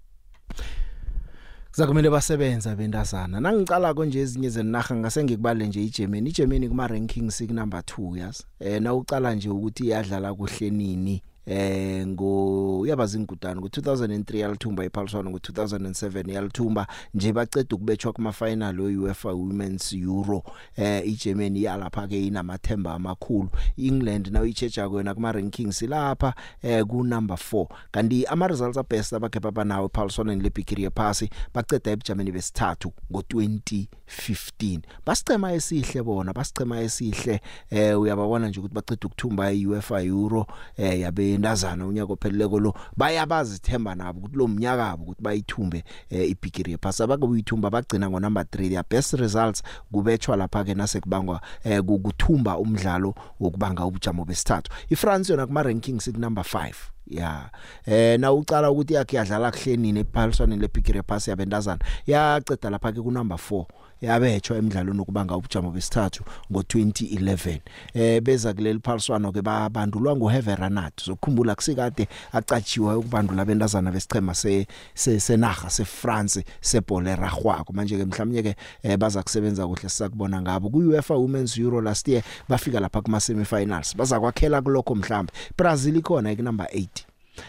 Kuzakumele 1.76 2.10
basebenza 2.10 2.76
bendazana. 2.76 3.40
Nangicala 3.40 3.94
konje 3.94 4.20
ezinye 4.20 4.50
zenaga 4.50 4.96
ngase 4.96 5.24
ngikubale 5.24 5.68
nje 5.68 5.84
iGermany. 5.84 6.30
iGermany 6.30 6.70
kuma 6.70 6.88
rankings 6.88 7.42
ik 7.42 7.52
number 7.52 7.82
2 7.82 8.18
yas. 8.18 8.46
Eh 8.60 8.82
na 8.82 8.94
ucala 8.94 9.36
nje 9.36 9.50
ukuthi 9.50 9.84
iyadlala 9.84 10.34
kuhle 10.34 10.70
nini. 10.70 11.22
Eh 11.46 12.08
ngo 12.08 12.84
yabazi 12.88 13.18
ingudani 13.18 13.62
ngo2003 13.62 14.38
yalithumba 14.38 14.86
iPaulson 14.86 15.28
ngo2007 15.28 16.32
yalithumba 16.32 16.88
nje 17.14 17.34
baceda 17.34 17.76
ukubetshwa 17.76 18.14
kuma 18.14 18.32
final 18.32 18.80
weUEFA 18.80 19.34
Women's 19.34 19.94
Euro. 19.94 20.44
Eh 20.78 21.08
iGermany 21.08 21.64
yalapha 21.64 22.08
ke 22.08 22.28
inamathemba 22.28 22.94
amakhulu. 22.94 23.50
England 23.78 24.28
nayo 24.28 24.46
ichecha 24.46 24.90
kwena 24.90 25.14
kuma 25.14 25.32
rankings 25.32 25.82
lapha 25.82 26.34
eh 26.64 26.86
ku 26.86 27.04
number 27.04 27.38
4 27.38 27.68
kanti 27.92 28.26
ama 28.26 28.48
results 28.48 28.78
abest 28.78 29.14
abakhepha 29.14 29.52
banawo 29.52 29.86
iPaulson 29.88 30.42
lebigiri 30.42 30.84
yephasi 30.84 31.30
baceda 31.54 31.92
eBgermany 31.92 32.32
besithathu 32.32 32.92
ngo2015 33.12 34.80
basicema 35.06 35.54
esihle 35.54 36.04
bona 36.04 36.34
basicema 36.34 36.82
esihle. 36.82 37.42
Eh 37.70 38.00
uyababona 38.00 38.48
nje 38.48 38.60
ukuthi 38.60 38.76
baceda 38.76 39.08
ukuthumba 39.08 39.52
iUEFA 39.52 40.02
Euro 40.02 40.48
eh 40.78 41.00
yabe 41.00 41.35
bendazana 41.36 41.88
unyaka 41.88 42.14
opheleleko 42.14 42.60
lo 42.60 42.74
bayabazithemba 42.98 43.96
nabo 43.96 44.20
ukuthi 44.20 44.38
lo 44.38 44.48
mnyaka 44.48 44.92
abo 44.92 45.04
ukuthi 45.04 45.22
bayithumbe 45.24 45.84
eh, 46.10 46.30
ibigiri 46.30 46.72
yephasi. 46.72 47.04
Abakuyithumba 47.04 47.70
bagcina 47.70 48.10
ngo 48.10 48.20
number 48.20 48.44
3 48.44 48.70
their 48.70 48.84
best 48.90 49.14
results 49.14 49.64
kubetshwa 49.92 50.36
lapha 50.36 50.64
ke 50.64 50.74
nase 50.74 51.00
kubangwa 51.00 51.42
eh, 51.64 51.82
kuthumba 51.82 52.58
umdlalo 52.58 53.16
wokubanga 53.40 53.86
ubujamo 53.86 54.26
besithathu. 54.26 54.72
iFrance 54.90 55.32
yona 55.32 55.48
kuma 55.48 55.64
rankings 55.64 56.08
ik 56.08 56.18
number 56.18 56.44
5 56.44 56.95
ya. 57.08 57.50
Eh 57.86 58.20
na 58.20 58.34
ucala 58.34 58.72
ukuthi 58.72 58.94
yakhe 58.94 59.18
yadlala 59.18 59.52
kuhlenini 59.52 60.00
ephaliswaneni 60.00 60.62
lepikire 60.62 61.02
pass 61.02 61.28
yabendazana 61.28 61.80
yaceda 62.08 62.70
lapha 62.70 62.92
ke 62.92 63.02
ku 63.02 63.12
number 63.12 63.38
4 63.38 63.66
yabetshwa 64.02 64.58
emidlalweni 64.58 65.00
ukubanga 65.00 65.36
ubujamo 65.36 65.72
besithathu 65.72 66.24
ngo2011 66.52 67.60
eh 67.94 68.22
beza 68.22 68.54
kuleli 68.54 68.80
phaliswano 68.80 69.32
ke 69.32 69.42
babandulwa 69.42 70.16
nguHeveranat 70.16 71.06
zokukhumbula 71.06 71.56
kusikade 71.56 72.08
acatshiwe 72.32 72.96
ukubandula 72.96 73.42
abentazana 73.42 73.92
besichema 73.92 74.34
se 74.34 74.68
senaga 74.94 75.70
seFrance 75.70 76.44
sebolera 76.62 77.32
gwako 77.42 77.74
manje 77.74 77.98
ke 77.98 78.06
mhlawumnye 78.06 78.44
ke 78.44 78.56
eh, 78.84 78.98
baza 78.98 79.24
kusebenza 79.24 79.68
kuhle 79.68 79.90
sisakubona 79.90 80.42
ngabo. 80.42 80.70
Ku 80.70 80.78
UEFA 80.78 81.16
Women's 81.16 81.58
Euro 81.58 81.82
last 81.82 82.08
year 82.08 82.24
bafika 82.50 82.80
lapha 82.80 83.02
kuma 83.02 83.20
semifinals 83.20 83.98
baza 83.98 84.20
kwakhela 84.20 84.62
kulokho 84.62 84.96
mhlambe. 84.96 85.34
Brazil 85.58 85.98
ikhona 85.98 86.32
ikunumber 86.32 86.68
8 86.68 86.88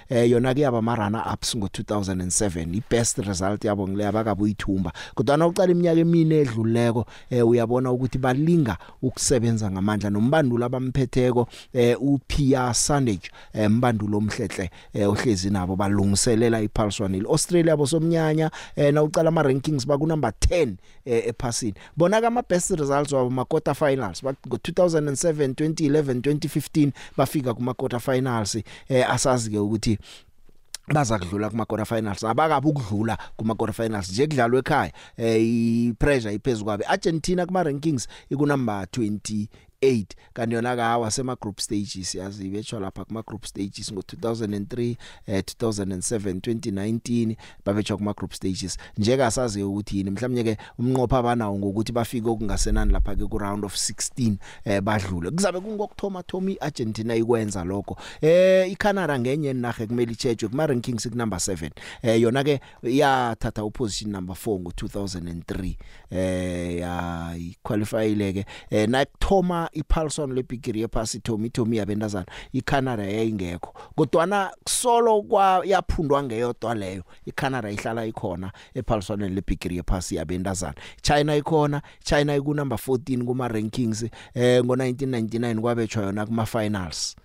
eh 0.08 0.30
yona 0.30 0.54
ke 0.54 0.60
yaba 0.60 0.82
marana 0.82 1.32
ups 1.32 1.54
ngo2007 1.54 2.76
i 2.76 2.82
best 2.90 3.18
result 3.18 3.64
yabo 3.64 3.88
ngile 3.88 4.06
abakabuyithumba 4.06 4.92
kodwa 5.14 5.36
na 5.36 5.46
uqala 5.46 5.72
iminyaka 5.72 6.00
emine 6.00 6.36
edluleko 6.40 7.06
eh 7.30 7.48
uyabona 7.48 7.92
ukuthi 7.92 8.18
balinga 8.18 8.76
ukusebenza 9.02 9.70
ngamandla. 9.70 10.10
Nombandulo 10.10 10.66
abamphetheko 10.66 11.48
eh 11.72 11.96
uPia 12.02 12.74
Sandage 12.74 13.30
eh 13.54 13.70
mbandulo 13.70 14.18
omhlehle 14.18 14.70
eh 14.94 15.08
ohlezi 15.08 15.50
nabo 15.50 15.76
balungiselela 15.76 16.60
iPulse 16.60 17.04
Australia 17.28 17.76
bosomnyanya 17.76 18.50
eh 18.76 18.94
na 18.94 19.02
uqala 19.02 19.28
ama 19.28 19.42
rankings 19.42 19.86
baku 19.86 20.06
number 20.06 20.30
10 20.30 20.74
eh 21.04 21.28
ephasini. 21.28 21.74
Bona 21.96 22.20
ka 22.20 22.26
ama 22.26 22.42
best 22.42 22.70
results 22.70 23.12
wabo 23.12 23.30
ma 23.30 23.44
quarter 23.44 23.74
finals 23.74 24.22
ngo 24.22 24.56
2007 24.56 25.52
2011 25.52 26.20
2015 26.20 26.92
bafika 27.16 27.54
kuma 27.54 27.74
quarter 27.74 28.00
finals 28.00 28.56
eh 28.88 29.10
asazi 29.10 29.50
ke 29.50 29.58
ukuthi 29.76 29.98
baza 30.88 31.18
kudlula 31.18 31.50
kuma 31.50 31.64
quarter 31.64 31.86
finals 31.86 32.24
abakabi 32.24 32.68
ukudlula 32.68 33.18
kuma 33.36 33.54
quarter 33.54 33.74
finals 33.74 34.10
nje 34.10 34.26
kudlalwe 34.26 34.58
ekhaya. 34.58 34.92
Eh 35.16 35.42
i 35.42 35.92
pressure 35.98 36.34
iphezulu 36.34 36.64
kwabe. 36.64 36.84
Argentina 36.84 37.46
kuma 37.46 37.62
rankings 37.62 38.08
iku 38.30 38.46
number 38.46 38.84
20 38.84 39.46
8 39.82 40.04
kanti 40.32 40.54
yona 40.54 40.76
kawa 40.76 41.10
sema 41.10 41.36
group 41.36 41.60
stages 41.60 42.14
yazi 42.14 42.48
betshwa 42.48 42.80
lapha 42.80 43.04
kuma 43.04 43.22
group 43.22 43.44
stages 43.44 43.92
ngo 43.92 44.00
2003 44.00 44.96
eh 45.26 45.42
2007 45.60 46.32
2019 46.32 47.36
babetshwa 47.64 47.96
kuma 47.96 48.12
group 48.12 48.32
stages. 48.32 48.78
Njeka 48.98 49.30
sazi 49.30 49.62
ukuthi 49.62 49.96
yini 49.98 50.10
mhlawumnye 50.10 50.44
ke 50.44 50.56
umnqopha 50.78 51.18
abanawo 51.18 51.58
ngokuthi 51.58 51.92
bafike 51.92 52.28
okungasenani 52.28 52.92
lapha 52.92 53.16
ke 53.16 53.26
ku 53.26 53.38
round 53.38 53.64
of 53.64 53.74
16 53.74 54.36
eh 54.64 54.80
badlule. 54.80 55.30
Kuzabe 55.30 55.60
kungokthoma 55.60 56.22
Tommy 56.22 56.56
Argentina 56.60 57.14
ikwenza 57.16 57.64
lokho. 57.64 57.96
Eh 58.20 58.72
iCanada 58.72 59.18
ngenye 59.18 59.52
nahe 59.52 59.86
kumele 59.86 60.12
ichejwe 60.12 60.48
kuma 60.48 60.66
rankings 60.66 61.08
ku 61.08 61.16
number 61.16 61.38
7 61.38 61.70
eh 62.02 62.20
yona 62.20 62.44
ke 62.44 62.60
yathatha 62.82 63.64
uposition 63.64 64.10
number 64.12 64.36
4 64.36 64.60
ngo 64.60 64.70
2003 64.70 65.74
eh 66.10 66.78
ya 66.78 67.36
qualifyile 67.62 68.32
ke 68.32 68.46
eh 68.70 68.88
na 69.66 69.70
kuthoma 69.70 69.70
iPulson 69.72 70.32
lepikiri 70.32 70.80
yephasi 70.80 71.20
Tommy 71.20 71.50
Tommy 71.50 71.76
yabentazana 71.76 72.26
iCanada 72.52 73.02
yayingekho. 73.02 73.74
Kodwana 73.96 74.52
kusolo 74.64 75.22
kwa 75.22 75.62
yaphundwa 75.64 76.22
ngeyodwa 76.22 76.74
leyo 76.74 77.04
iCanada 77.26 77.70
ihlala 77.70 78.06
ikhona 78.06 78.52
ePulson 78.74 79.34
lepikiri 79.34 79.76
yephasi 79.76 80.16
yabentazana. 80.16 80.74
China 81.02 81.36
ikhona 81.36 81.82
China 82.04 82.36
iku 82.36 82.54
number 82.54 82.78
14 82.78 83.24
kuma 83.24 83.48
rankings 83.48 84.02
eh 84.34 84.62
ngo1999 84.62 85.60
kwabetshwa 85.60 86.02
yona 86.02 86.26
kuma 86.26 86.46
finals 86.46 87.16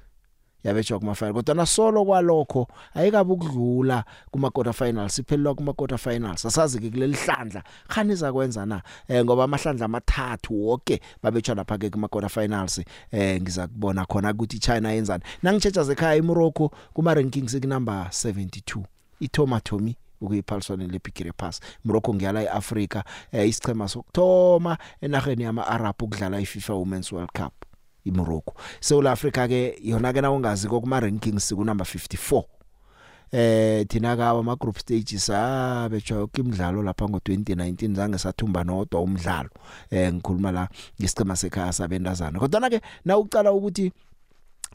yabetshwa 0.64 1.00
kuma 1.00 1.16
final 1.16 1.34
kodwa 1.34 1.56
nasolo 1.56 2.06
kwalokho 2.06 2.68
ayikabe 2.94 3.34
ukudlula 3.34 4.04
kuma 4.32 4.50
quarter 4.50 4.74
finals 4.74 5.20
iphelelwa 5.20 5.56
kuma 5.56 5.74
quarter 5.74 5.98
finals. 5.98 6.46
Asazi 6.46 6.80
ke 6.80 6.90
kuleli 6.90 7.18
hlandla 7.18 7.64
khani 7.88 8.16
zakwenza 8.16 8.66
na? 8.66 8.82
Eh 9.08 9.24
ngoba 9.26 9.44
amahlandla 9.44 9.86
amathathu 9.86 10.68
wonke 10.68 11.02
babetshwa 11.24 11.56
lapha 11.56 11.78
ke 11.78 11.90
kuma 11.90 12.08
quarter 12.08 12.30
finals 12.30 12.82
eh 13.12 13.42
ngiza 13.42 13.68
kubona 13.68 14.06
khona 14.06 14.32
ukuthi 14.32 14.60
China 14.60 14.92
yenzani 14.92 15.24
nangitsheja 15.44 15.84
zekhaya 15.84 16.16
eMorocco 16.16 16.72
kuma 16.94 17.14
rankings 17.14 17.60
ku 17.60 17.68
number 17.68 18.08
72 18.10 18.84
iTomatomi 19.20 19.96
ukuyiphaliswane 20.22 20.88
lepikire 20.88 21.32
pass. 21.32 21.60
Morocco 21.86 22.14
ngiyala 22.14 22.44
eAfrica 22.44 23.04
eh 23.32 23.50
isichema 23.50 23.88
sokthoma 23.88 24.78
enaheni 25.02 25.44
yama 25.44 25.68
Arab 25.68 25.96
ukudlala 26.02 26.40
iFIFA 26.40 26.74
Women's 26.74 27.12
World 27.12 27.32
Cup. 27.32 27.54
iMorocco. 28.06 28.54
South 28.80 29.06
Africa 29.06 29.48
ke 29.48 29.78
yona 29.84 30.14
ke 30.14 30.22
nawungazi 30.22 30.68
kokuma 30.68 31.00
rankings 31.00 31.54
ku 31.56 31.64
number 31.64 31.86
54 31.86 32.44
eh 33.32 33.88
thina 33.88 34.18
ka 34.18 34.30
ama 34.30 34.56
group 34.56 34.78
stages 34.80 35.30
abetshwa 35.30 36.28
imidlalo 36.38 36.84
lapha 36.84 37.06
ngo2019 37.06 37.96
zange 37.96 38.18
sathumba 38.18 38.64
nodwa 38.64 39.02
umdlalo 39.02 39.50
eh 39.90 40.14
ngikhuluma 40.14 40.52
la 40.52 40.68
ngesicema 41.00 41.36
sekhaya 41.36 41.74
sabendazana 41.74 42.40
kodwa 42.40 42.70
ke 42.70 42.82
na 43.06 43.18
ucala 43.18 43.52
ukuthi 43.54 43.92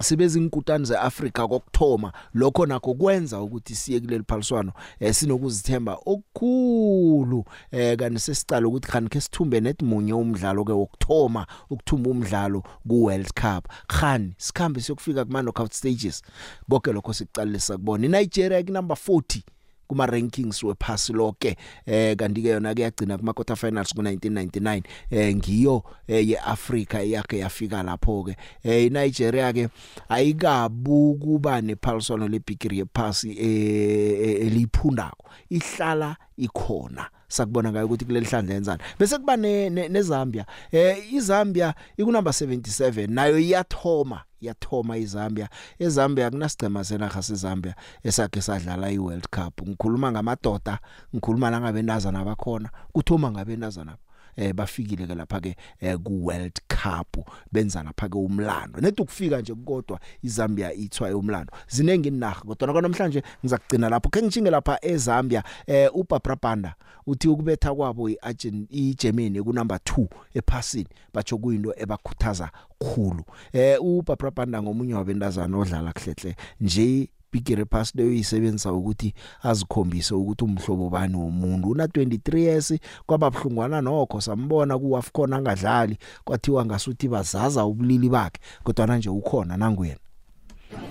sibeza 0.01 0.39
inkutani 0.39 0.85
zeAfrika 0.85 1.49
kokthoma 1.49 2.13
lokho 2.35 2.67
nakho 2.67 2.95
kwenza 2.95 3.41
ukuthi 3.41 3.75
siye 3.75 4.01
kuleli 4.01 4.25
phaliswano 4.29 4.73
eh 5.01 5.15
sinokuzithemba 5.15 5.99
okukhulu 6.07 7.45
eh 7.71 7.97
kanti 7.97 8.21
sesicala 8.21 8.69
ukuthi 8.69 8.89
khani 8.89 9.09
ke 9.09 9.21
sithumbe 9.21 9.61
netmunye 9.61 10.13
umdlalo 10.13 10.65
ke 10.65 10.73
wokthoma 10.73 11.47
ukuthumba 11.71 12.11
umdlalo 12.11 12.63
ku 12.89 13.05
World 13.05 13.33
Cup. 13.35 13.69
Khani 13.89 14.35
sikhambe 14.39 14.81
siyokufika 14.81 15.25
kuma 15.25 15.43
knockout 15.43 15.73
stages 15.73 16.23
konke 16.71 16.93
lokho 16.93 17.13
sikucalisa 17.13 17.77
kubona. 17.77 18.07
iNigeria 18.07 18.63
ku 18.63 18.73
number 18.73 18.97
40 18.97 19.56
kuma 19.87 20.07
rankings 20.07 20.63
wephasi 20.63 21.13
lonke 21.13 21.57
eh 21.87 22.17
kanti 22.17 22.43
ke 22.43 22.49
yona 22.49 22.75
kuyagcina 22.75 23.19
kuma 23.19 23.33
quarter 23.33 23.57
finals 23.57 23.95
ku1999 23.95 24.83
eh 25.11 25.35
ngiyo 25.37 25.83
eh, 26.09 26.29
yeAfrica 26.29 27.03
yakhe 27.03 27.39
yafika 27.39 27.83
lapho 27.83 28.23
ke 28.25 28.37
eh 28.65 28.87
iNigeria 28.87 29.53
ke 29.53 29.69
ayikabu 30.09 31.15
kuba 31.15 31.61
nephaliswano 31.61 32.29
lebigiri 32.29 32.79
yephasi 32.79 33.31
eh 33.31 34.47
eliphundako 34.47 35.31
ihlala 35.51 36.17
ikhona. 36.37 37.11
Sakubona 37.29 37.73
ngayo 37.73 37.87
ukuthi 37.87 38.05
kuleli 38.05 38.27
hlandla 38.27 38.55
yenzani. 38.55 38.83
Bese 38.99 39.19
kuba 39.19 39.37
neZambia. 39.37 40.47
Eh 40.73 41.13
iZambia 41.13 41.75
ikunumber 41.97 42.33
77 42.33 43.11
nayo 43.11 43.39
iyathoma 43.39 44.21
yathoma 44.41 44.97
iZambia. 44.97 45.49
eZambia 45.79 46.31
kunasigcema 46.31 46.85
senaga 46.85 47.23
seZambia 47.23 47.75
esakhe 48.03 48.41
sadlala 48.41 48.91
iWorld 48.91 49.27
Cup. 49.31 49.63
Ngikhuluma 49.69 50.13
ngamadoda 50.13 50.79
ngikhuluma 51.15 51.51
langabentazana 51.51 52.21
abakhona 52.21 52.71
kuthoma 52.93 53.31
ngabentazana 53.31 53.97
eh 54.37 54.53
bafikile 54.55 55.07
ke 55.07 55.15
lapha 55.15 55.41
ke 55.41 55.57
eh, 55.81 55.97
ku 55.99 56.27
World 56.27 56.61
Cup 56.69 57.17
benza 57.53 57.83
lapha 57.83 58.09
ke 58.09 58.19
umlando. 58.19 58.81
Nethi 58.81 59.03
ukufika 59.03 59.41
nje 59.41 59.55
kodwa 59.55 60.01
iZambia 60.23 60.73
ithwa 60.73 61.17
umlando. 61.17 61.53
Zinengi 61.69 62.09
inaga 62.09 62.41
kodwa 62.41 62.83
namhlanje 62.83 63.23
ngizakugcina 63.45 63.89
lapho. 63.89 64.09
Ke 64.09 64.23
ngichinge 64.23 64.51
lapha 64.51 64.79
eZambia 64.83 65.43
eh 65.67 65.91
uBarbara 65.95 66.37
Banda 66.43 66.75
uthi 67.07 67.29
ukubetha 67.29 67.75
kwabo 67.75 68.09
iArgent 68.11 68.69
iGermany 68.71 69.43
ku 69.43 69.53
number 69.53 69.79
2 69.79 70.07
ephasini 70.35 70.89
batsho 71.15 71.39
kuyinto 71.39 71.75
ebakhuthaza 71.77 72.51
khulu. 72.79 73.25
Eh 73.53 73.79
uBarbara 73.81 74.31
Banda 74.31 74.63
ngomunye 74.63 74.95
wabentazana 74.95 75.59
odlala 75.59 75.93
kuhlehle 75.93 76.37
nje 76.61 77.09
bigire 77.37 77.65
pass 77.65 77.95
leyo 77.95 78.13
yisebenzisa 78.13 78.73
ukuthi 78.73 79.15
azikhombise 79.43 80.15
ukuthi 80.15 80.45
umhlobo 80.45 80.91
bani 80.91 81.17
womuntu 81.17 81.71
una 81.71 81.87
23 81.87 82.39
years 82.39 82.75
kwababhlungwana 83.07 83.81
nokho 83.81 84.21
sambona 84.21 84.79
ku 84.79 84.97
AFCON 84.97 85.33
angadlali 85.33 85.99
kwathiwa 86.25 86.67
ngasuthi 86.67 87.09
bazaza 87.09 87.65
ubulili 87.65 88.09
bakhe 88.09 88.41
kodwa 88.65 88.97
nje 88.97 89.11
ukhona 89.11 89.57
nanguyena 89.57 90.01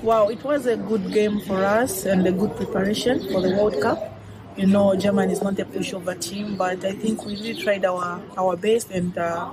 Wow, 0.03 0.29
it 0.29 0.43
was 0.43 0.67
a 0.67 0.77
good 0.77 1.12
game 1.12 1.41
for 1.41 1.63
us 1.84 2.05
and 2.05 2.25
a 2.27 2.31
good 2.31 2.55
preparation 2.55 3.19
for 3.31 3.41
the 3.41 3.49
World 3.49 3.81
Cup. 3.81 3.99
You 4.55 4.67
know, 4.67 4.95
Germany 4.95 5.34
is 5.34 5.41
not 5.41 5.60
a 5.60 5.65
pushover 5.65 6.15
team, 6.19 6.55
but 6.55 6.86
I 6.86 6.93
think 6.93 7.25
we 7.25 7.34
really 7.34 7.62
tried 7.62 7.84
our, 7.84 8.21
our 8.38 8.55
best, 8.55 8.89
and 8.91 9.17
uh, 9.17 9.51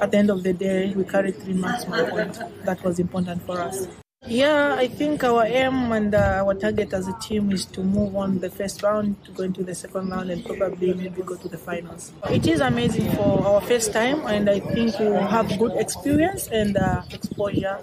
at 0.00 0.10
the 0.10 0.18
end 0.18 0.30
of 0.30 0.42
the 0.42 0.52
day, 0.52 0.92
we 0.94 1.04
carried 1.04 1.40
three 1.40 1.54
maximum 1.54 2.10
points. 2.10 2.40
That 2.64 2.84
was 2.84 2.98
important 2.98 3.42
for 3.46 3.58
us. 3.58 3.88
Yeah, 4.24 4.76
I 4.78 4.86
think 4.86 5.24
our 5.24 5.44
aim 5.44 5.90
and 5.90 6.14
uh, 6.14 6.42
our 6.44 6.54
target 6.54 6.92
as 6.92 7.08
a 7.08 7.12
team 7.14 7.50
is 7.50 7.66
to 7.66 7.82
move 7.82 8.14
on 8.14 8.38
the 8.38 8.50
first 8.50 8.80
round 8.84 9.22
to 9.24 9.32
go 9.32 9.42
into 9.42 9.64
the 9.64 9.74
second 9.74 10.10
round 10.10 10.30
and 10.30 10.44
probably 10.44 10.94
maybe 10.94 11.22
go 11.22 11.34
to 11.34 11.48
the 11.48 11.58
finals. 11.58 12.12
It 12.30 12.46
is 12.46 12.60
amazing 12.60 13.10
for 13.12 13.44
our 13.44 13.60
first 13.60 13.92
time, 13.92 14.24
and 14.26 14.48
I 14.48 14.60
think 14.60 14.96
we 15.00 15.06
will 15.06 15.26
have 15.26 15.58
good 15.58 15.72
experience 15.72 16.46
and 16.46 16.76
uh, 16.76 17.02
exposure 17.10 17.78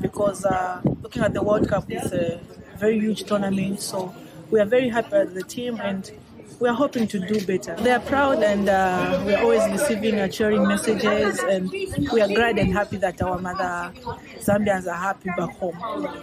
because 0.00 0.44
uh, 0.44 0.80
looking 1.00 1.22
at 1.22 1.32
the 1.32 1.42
World 1.44 1.68
Cup 1.68 1.88
is 1.88 2.12
a 2.12 2.40
very 2.76 2.98
huge 2.98 3.22
tournament. 3.22 3.78
So 3.78 4.12
we 4.50 4.58
are 4.58 4.66
very 4.66 4.88
happy 4.88 5.14
as 5.14 5.32
the 5.32 5.44
team, 5.44 5.78
and 5.80 6.10
we 6.60 6.68
are 6.68 6.74
hoping 6.74 7.06
to 7.08 7.18
do 7.18 7.44
better. 7.46 7.74
They 7.76 7.90
are 7.90 8.00
proud 8.00 8.42
and 8.42 8.68
uh, 8.68 9.22
we 9.26 9.34
are 9.34 9.42
always 9.42 9.62
receiving 9.70 10.28
cheering 10.30 10.66
messages 10.66 11.38
and 11.40 11.70
we 11.70 12.20
are 12.20 12.28
glad 12.28 12.58
and 12.58 12.72
happy 12.72 12.96
that 12.98 13.20
our 13.22 13.38
mother 13.38 13.92
Zambians 14.38 14.86
are 14.86 14.96
happy 14.96 15.30
back 15.36 15.56
home. 15.58 15.78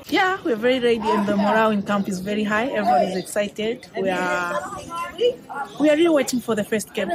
Yeah, 0.07 0.37
we're 0.43 0.55
very 0.55 0.79
ready 0.79 0.99
and 1.09 1.27
the 1.27 1.35
morale 1.35 1.71
in 1.71 1.83
camp 1.83 2.07
is 2.07 2.19
very 2.19 2.43
high. 2.43 2.67
Everyone 2.67 3.01
is 3.03 3.17
excited. 3.17 3.87
We 3.99 4.09
are 4.09 4.59
we 5.79 5.89
are 5.89 5.95
really 5.95 6.09
waiting 6.09 6.39
for 6.39 6.55
the 6.55 6.63
first 6.63 6.93
game. 6.93 7.09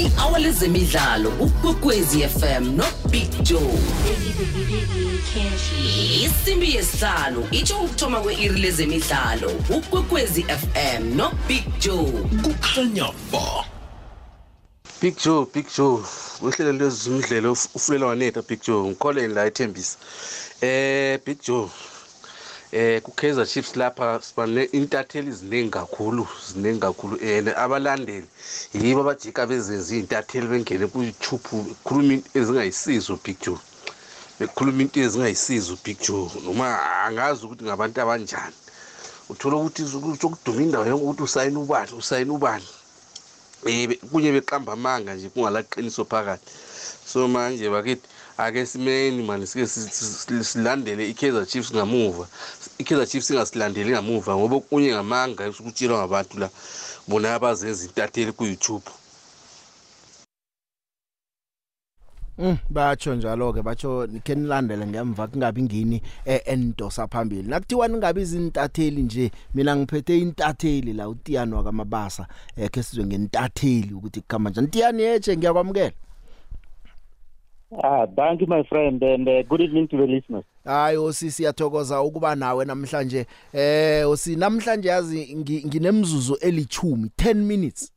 I-hour 0.00 0.38
lezemidlalo 0.38 1.30
ukwekwezi 1.40 2.28
fm 2.28 2.76
nobig 2.76 3.42
joe. 3.42 3.78
Isimbi 6.24 6.74
yesihlanu 6.74 7.48
itsho 7.50 7.80
ukuthoma 7.80 8.20
kwe-iri 8.20 8.60
lezemidlalo 8.60 9.50
ukwekwezi 9.76 10.42
fm 10.42 11.16
nobig 11.16 11.64
joe. 11.80 12.12
Kukhanya 12.42 13.12
ba. 13.32 13.64
Big 15.02 15.16
Joe, 15.24 15.46
Big 15.54 15.66
Joe, 15.76 16.02
uhlelo 16.42 16.72
lwezimidlelo 16.72 17.52
ufulela 17.52 18.06
wanetha 18.06 18.42
Big 18.42 18.60
Joe, 18.66 18.88
ngikholeni 18.88 19.34
la 19.34 19.46
ethembisa. 19.46 19.98
Eh 20.60 21.18
Big 21.26 21.38
Joe, 21.46 21.68
eh 22.72 23.00
ku 23.02 23.10
Kaizer 23.10 23.46
Chiefs 23.46 23.76
lapha 23.76 24.20
sibane 24.22 24.64
intatheli 24.64 25.32
ziningi 25.32 25.70
kakhulu, 25.70 26.28
ziningi 26.52 26.80
kakhulu 26.80 27.18
and 27.20 27.48
abalandeli 27.48 28.26
yibo 28.74 29.00
abajika 29.00 29.46
bezenza 29.46 29.96
intatheli 29.96 30.46
bengene 30.46 30.86
ku 30.86 31.02
YouTube 31.02 31.42
khuluma 31.84 32.12
into 32.14 32.30
ezingayisizo 32.34 33.18
Big 33.24 33.38
Joe. 33.40 33.58
Bekhuluma 34.38 34.82
into 34.82 35.00
ezingayisizo 35.00 35.78
Big 35.84 35.98
Joe 35.98 36.30
noma 36.44 36.78
angazi 37.06 37.44
ukuthi 37.44 37.64
ngabantu 37.64 38.00
abanjani. 38.00 38.54
Uthola 39.28 39.56
ukuthi 39.56 39.82
ukuduma 40.26 40.62
indawo 40.62 40.86
yonke 40.86 41.04
ukuthi 41.04 41.22
usayina 41.22 41.58
ubani, 41.60 41.92
usayina 41.98 42.32
ubani. 42.32 42.66
eh 43.66 43.98
kunye 44.10 44.32
beqamba 44.32 44.72
amanga 44.72 45.14
nje 45.14 45.28
kungalaqiniso 45.28 46.04
phakathi 46.04 46.50
so 47.04 47.28
manje 47.28 47.68
bakithi 47.68 48.08
ake 48.44 48.66
simeni 48.66 49.22
manje 49.22 49.46
sike 49.46 49.66
silandele 50.44 51.10
iKaizer 51.10 51.46
Chiefs 51.46 51.72
ngamuva. 51.74 52.26
iKaizer 52.78 53.06
Chiefs 53.06 53.30
ingasilandeli 53.30 53.90
ngamuva 53.90 54.36
ngoba 54.36 54.60
kunye 54.60 54.92
ngamanga 54.92 55.48
ukutshelwa 55.48 55.98
ngabantu 55.98 56.38
la 56.38 56.48
bona 57.08 57.34
abazenza 57.34 57.84
intatheli 57.84 58.32
ku 58.32 58.44
YouTube 58.44 58.86
Mm 62.40 62.56
batsho 62.70 63.14
njalo 63.14 63.52
ke 63.52 63.62
batsho 63.62 64.08
ke 64.24 64.34
nilandele 64.34 64.86
ngemva 64.86 65.26
kungabi 65.28 65.62
ngini 65.62 66.02
endosa 66.24 67.06
phambili. 67.06 67.48
Nakuthiwa 67.48 67.88
ningabi 67.88 68.20
izintatheli 68.20 69.02
nje 69.02 69.30
mina 69.54 69.76
ngiphethe 69.76 70.18
intatheli 70.18 70.92
la 70.92 71.08
uTiyani 71.08 71.54
wakamabasa 71.54 72.26
ke 72.72 72.82
sizwe 72.82 73.04
ngenitatheli 73.04 73.94
ukuthi 73.94 74.20
kukhamba 74.20 74.50
njani. 74.50 74.68
Tiyani 74.68 75.02
yeche 75.02 75.36
ngiyakwamukela. 75.36 75.92
Ah 77.72 78.04
thank 78.16 78.40
you 78.40 78.48
my 78.48 78.64
friend 78.64 79.00
and 79.00 79.28
uh, 79.28 79.42
good 79.42 79.60
evening 79.60 79.86
to 79.86 79.96
the 79.96 80.06
listeners. 80.06 80.44
Hayi 80.64 80.96
osisi 80.96 81.30
siyathokoza 81.30 82.02
ukuba 82.02 82.34
nawe 82.34 82.64
namhlanje. 82.64 83.26
Eh 83.52 84.10
osi 84.10 84.36
namhlanje 84.36 84.88
yazi 84.88 85.36
nginemzuzu 85.36 86.34
elithumi 86.40 87.10
10 87.18 87.34
minutes. 87.34 87.92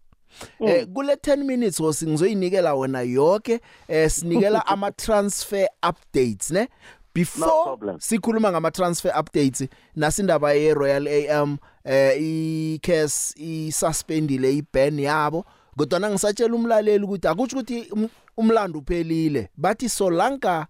Eh 0.60 0.88
kule 0.94 1.14
10 1.14 1.38
minutes 1.38 1.80
osi 1.80 2.08
ngizoyinikela 2.08 2.76
wena 2.76 3.02
yonke 3.02 3.60
eh 3.88 4.10
sinikela 4.10 4.68
ama 4.74 4.92
transfer 4.92 5.68
updates 5.90 6.52
ne? 6.52 6.68
Before 7.16 7.78
no 7.82 7.98
sikhuluma 8.00 8.52
ngama 8.52 8.72
transfer 8.72 9.12
updates 9.20 9.68
nasindaba 9.96 10.54
ye 10.54 10.74
Royal 10.74 11.08
AM 11.08 11.58
eh 11.86 12.18
i 12.20 12.80
case 12.82 13.34
i 13.38 13.72
suspendile 13.72 14.50
i 14.58 14.64
ban 14.74 15.00
yabo. 15.00 15.46
Kodwa 15.78 16.10
ngisatshela 16.10 16.56
umlaleli 16.56 17.04
ukuthi 17.04 17.28
akuthi 17.28 17.56
ukuthi 17.56 18.10
umlando 18.38 18.80
uphelile. 18.80 19.50
Bathi 19.58 19.90
solanka 19.90 20.68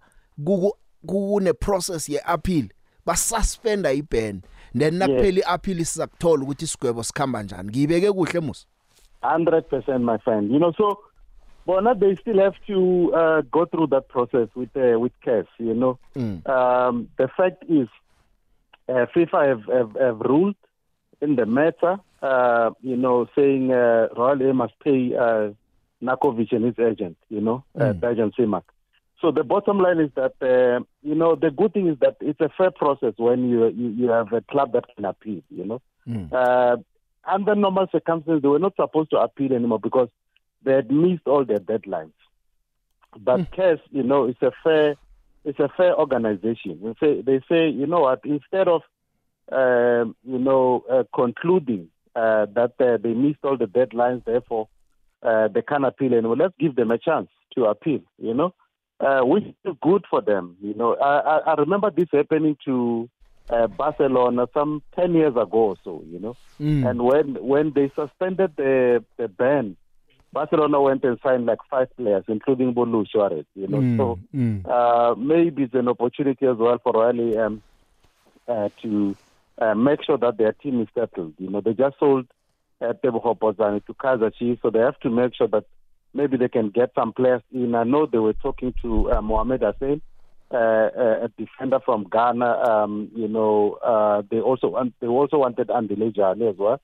kune 1.06 1.52
process 1.52 2.08
ye 2.08 2.20
appeal 2.26 2.68
basuspenda 3.06 3.90
i 3.90 4.02
ban 4.02 4.42
then 4.74 4.94
nakuphela 4.94 5.40
i 5.46 5.54
appeal 5.54 5.84
sizakuthola 5.84 6.42
ukuthi 6.42 6.64
isigwebo 6.64 7.02
sikhamba 7.02 7.42
njani. 7.42 7.68
Ngiyibeke 7.68 8.12
kuhle 8.12 8.40
musa? 8.40 8.66
100% 9.22 9.98
my 10.02 10.18
friend. 10.18 10.50
You 10.50 10.58
know 10.58 10.72
so 10.72 10.98
bona 11.66 11.94
they 11.94 12.14
still 12.16 12.38
have 12.38 12.56
to 12.66 13.12
uh, 13.14 13.40
go 13.50 13.64
through 13.64 13.86
that 13.88 14.08
process 14.08 14.48
with 14.54 14.76
uh, 14.76 14.98
with 14.98 15.12
CAS 15.24 15.46
you 15.58 15.74
know? 15.74 15.98
Mm. 16.14 16.46
um, 16.48 17.08
the 17.18 17.28
fact 17.36 17.64
is 17.68 17.88
uh, 18.88 19.06
FIFA 19.14 19.48
have, 19.48 19.64
have 19.72 19.96
have 20.00 20.20
ruled 20.20 20.56
in 21.20 21.36
the 21.36 21.46
matter 21.46 21.98
uh, 22.22 22.70
you 22.80 22.96
know 22.96 23.26
saying 23.34 23.72
uh, 23.72 24.08
Royal 24.16 24.42
Air 24.42 24.54
must 24.54 24.74
pay 24.80 25.14
uh, 25.16 25.50
Nakovic 26.02 26.52
and 26.52 26.64
his 26.64 26.78
agent 26.78 27.16
you 27.28 27.40
know 27.40 27.64
mm. 27.76 27.82
uh, 27.82 27.92
Dajan 27.94 28.32
Simak 28.34 28.64
so 29.20 29.30
the 29.30 29.44
bottom 29.44 29.78
line 29.78 30.00
is 30.00 30.10
that 30.16 30.34
uh, 30.42 30.84
you 31.02 31.14
know 31.14 31.34
the 31.34 31.50
good 31.50 31.72
thing 31.72 31.88
is 31.88 31.98
that 32.00 32.16
it's 32.20 32.40
a 32.40 32.50
fair 32.56 32.70
process 32.70 33.14
when 33.16 33.48
you 33.48 33.68
you, 33.68 33.88
you 33.90 34.08
have 34.08 34.32
a 34.32 34.40
club 34.42 34.72
that 34.72 34.84
can 34.94 35.04
appeal 35.04 35.42
you 35.50 35.64
know 35.64 35.80
mm. 36.06 36.32
uh, 36.32 36.76
under 37.26 37.54
normal 37.54 37.86
circumstances, 37.90 38.42
they 38.42 38.48
were 38.48 38.58
not 38.58 38.76
supposed 38.76 39.10
to 39.10 39.18
appeal 39.18 39.52
anymore 39.52 39.80
because 39.80 40.08
they 40.62 40.72
had 40.72 40.90
missed 40.90 41.26
all 41.26 41.44
their 41.44 41.58
deadlines. 41.58 42.12
But 43.18 43.40
mm. 43.40 43.52
CAS, 43.52 43.78
you 43.90 44.02
know, 44.02 44.24
it's 44.24 44.42
a 44.42 44.52
fair, 44.62 44.96
it's 45.44 45.58
a 45.58 45.68
fair 45.76 45.94
organization. 45.94 46.80
They 46.82 46.94
say, 47.06 47.22
they 47.22 47.40
say 47.48 47.68
you 47.68 47.86
know 47.86 48.00
what? 48.00 48.20
Instead 48.24 48.68
of, 48.68 48.82
uh, 49.52 50.10
you 50.24 50.38
know, 50.38 50.84
uh, 50.90 51.04
concluding 51.14 51.88
uh, 52.16 52.46
that 52.54 52.72
uh, 52.80 52.96
they 52.96 53.14
missed 53.14 53.40
all 53.44 53.56
the 53.56 53.66
deadlines, 53.66 54.24
therefore 54.24 54.68
uh, 55.24 55.48
they 55.48 55.62
can't 55.62 55.84
appeal 55.84 56.12
anymore. 56.12 56.36
Let's 56.36 56.54
give 56.58 56.76
them 56.76 56.90
a 56.90 56.98
chance 56.98 57.28
to 57.54 57.64
appeal. 57.64 58.00
You 58.18 58.34
know, 58.34 58.54
uh, 59.00 59.20
which 59.22 59.44
is 59.64 59.74
good 59.82 60.04
for 60.08 60.20
them. 60.20 60.56
You 60.60 60.74
know, 60.74 60.96
I, 60.96 61.18
I, 61.18 61.38
I 61.52 61.54
remember 61.54 61.90
this 61.90 62.08
happening 62.12 62.56
to 62.64 63.08
uh, 63.50 63.66
Barcelona 63.66 64.46
some 64.54 64.82
10 64.96 65.14
years 65.14 65.32
ago 65.32 65.58
or 65.58 65.76
so, 65.84 66.02
you 66.06 66.18
know. 66.18 66.36
Mm. 66.60 66.88
And 66.88 67.02
when 67.02 67.46
when 67.46 67.72
they 67.74 67.90
suspended 67.94 68.52
the 68.56 69.04
the 69.16 69.28
ban, 69.28 69.76
Barcelona 70.32 70.80
went 70.80 71.04
and 71.04 71.18
signed 71.22 71.46
like 71.46 71.58
five 71.70 71.88
players, 71.96 72.24
including 72.28 72.74
Bolu 72.74 73.06
Suarez, 73.08 73.46
you 73.54 73.68
know. 73.68 73.78
Mm. 73.78 73.96
So 73.96 74.18
Mm. 74.34 74.66
uh, 74.68 75.14
maybe 75.16 75.64
it's 75.64 75.74
an 75.74 75.88
opportunity 75.88 76.46
as 76.46 76.56
well 76.56 76.78
for 76.82 76.92
Riley 76.92 77.36
um, 77.36 77.62
uh, 78.48 78.68
to 78.82 79.16
uh, 79.60 79.74
make 79.74 80.04
sure 80.04 80.18
that 80.18 80.38
their 80.38 80.52
team 80.52 80.80
is 80.80 80.88
settled. 80.94 81.34
You 81.38 81.50
know, 81.50 81.60
they 81.60 81.72
just 81.74 81.98
sold 81.98 82.26
uh, 82.80 82.92
Teboho 83.02 83.38
Bozani 83.38 83.84
to 83.86 84.30
Chiefs, 84.38 84.62
so 84.62 84.70
they 84.70 84.80
have 84.80 84.98
to 85.00 85.10
make 85.10 85.34
sure 85.34 85.48
that 85.48 85.64
maybe 86.12 86.36
they 86.36 86.48
can 86.48 86.70
get 86.70 86.92
some 86.94 87.12
players 87.12 87.42
in. 87.52 87.74
I 87.74 87.84
know 87.84 88.06
they 88.06 88.18
were 88.18 88.34
talking 88.34 88.74
to 88.82 89.12
uh, 89.12 89.22
Mohamed 89.22 89.62
Hussein, 89.62 90.00
uh, 90.50 90.56
uh, 90.56 91.24
a 91.24 91.28
defender 91.36 91.80
from 91.84 92.06
Ghana. 92.10 92.46
Um, 92.46 93.10
you 93.14 93.28
know, 93.28 93.78
uh, 93.84 94.22
they 94.30 94.40
also 94.40 94.76
they 95.00 95.06
also 95.06 95.38
wanted 95.38 95.68
Andile 95.68 96.14
Jali 96.14 96.48
as 96.48 96.56
well. 96.56 96.80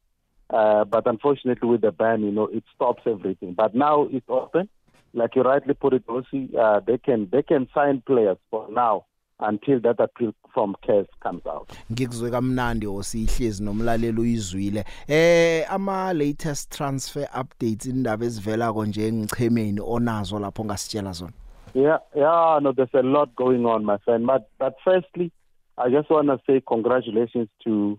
Uh, 0.51 0.85
but 0.85 1.07
unfortunately, 1.07 1.69
with 1.69 1.81
the 1.81 1.93
ban, 1.93 2.23
you 2.23 2.33
know, 2.33 2.47
it 2.47 2.65
stops 2.75 3.03
everything. 3.07 3.55
But 3.55 3.75
now 3.75 4.09
it's 4.11 4.27
open, 4.29 4.69
like 5.15 5.37
you 5.37 5.43
rightly 5.43 5.75
put 5.75 5.95
it, 5.95 6.07
Osi. 6.07 6.53
Uh, 6.57 6.81
they 6.85 6.99
can 6.99 7.29
they 7.31 7.43
can 7.43 7.69
sign 7.73 8.03
players 8.05 8.39
for 8.51 8.67
now 8.71 9.05
until 9.41 9.81
that 9.81 10.01
appeal 10.01 10.33
from 10.55 10.75
CAS 10.87 11.07
comes 11.23 11.47
out. 11.47 11.69
ngikuzwe 11.93 12.31
kamnandi 12.31 12.87
osihlezi 12.87 13.63
nomlaleli 13.65 14.21
uyizwile 14.21 14.85
eh 15.09 15.73
ama 15.73 16.13
latest 16.13 16.71
transfer 16.77 17.29
updates 17.41 17.87
indaba 17.87 18.25
ezivela 18.27 18.73
konje 18.73 19.13
ngichemeni 19.13 19.81
onazo 19.87 20.39
lapho 20.39 20.65
ngasitshela 20.65 21.13
zona 21.13 21.33
Yeah, 21.75 21.99
yeah, 22.17 22.59
no, 22.63 22.73
there's 22.73 22.95
a 22.95 23.03
lot 23.03 23.37
going 23.37 23.65
on, 23.65 23.85
my 23.85 23.97
friend. 23.99 24.27
But 24.27 24.49
but 24.59 24.75
firstly, 24.85 25.31
I 25.79 25.89
just 25.89 26.11
want 26.11 26.27
to 26.27 26.41
say 26.45 26.61
congratulations 26.67 27.49
to 27.65 27.97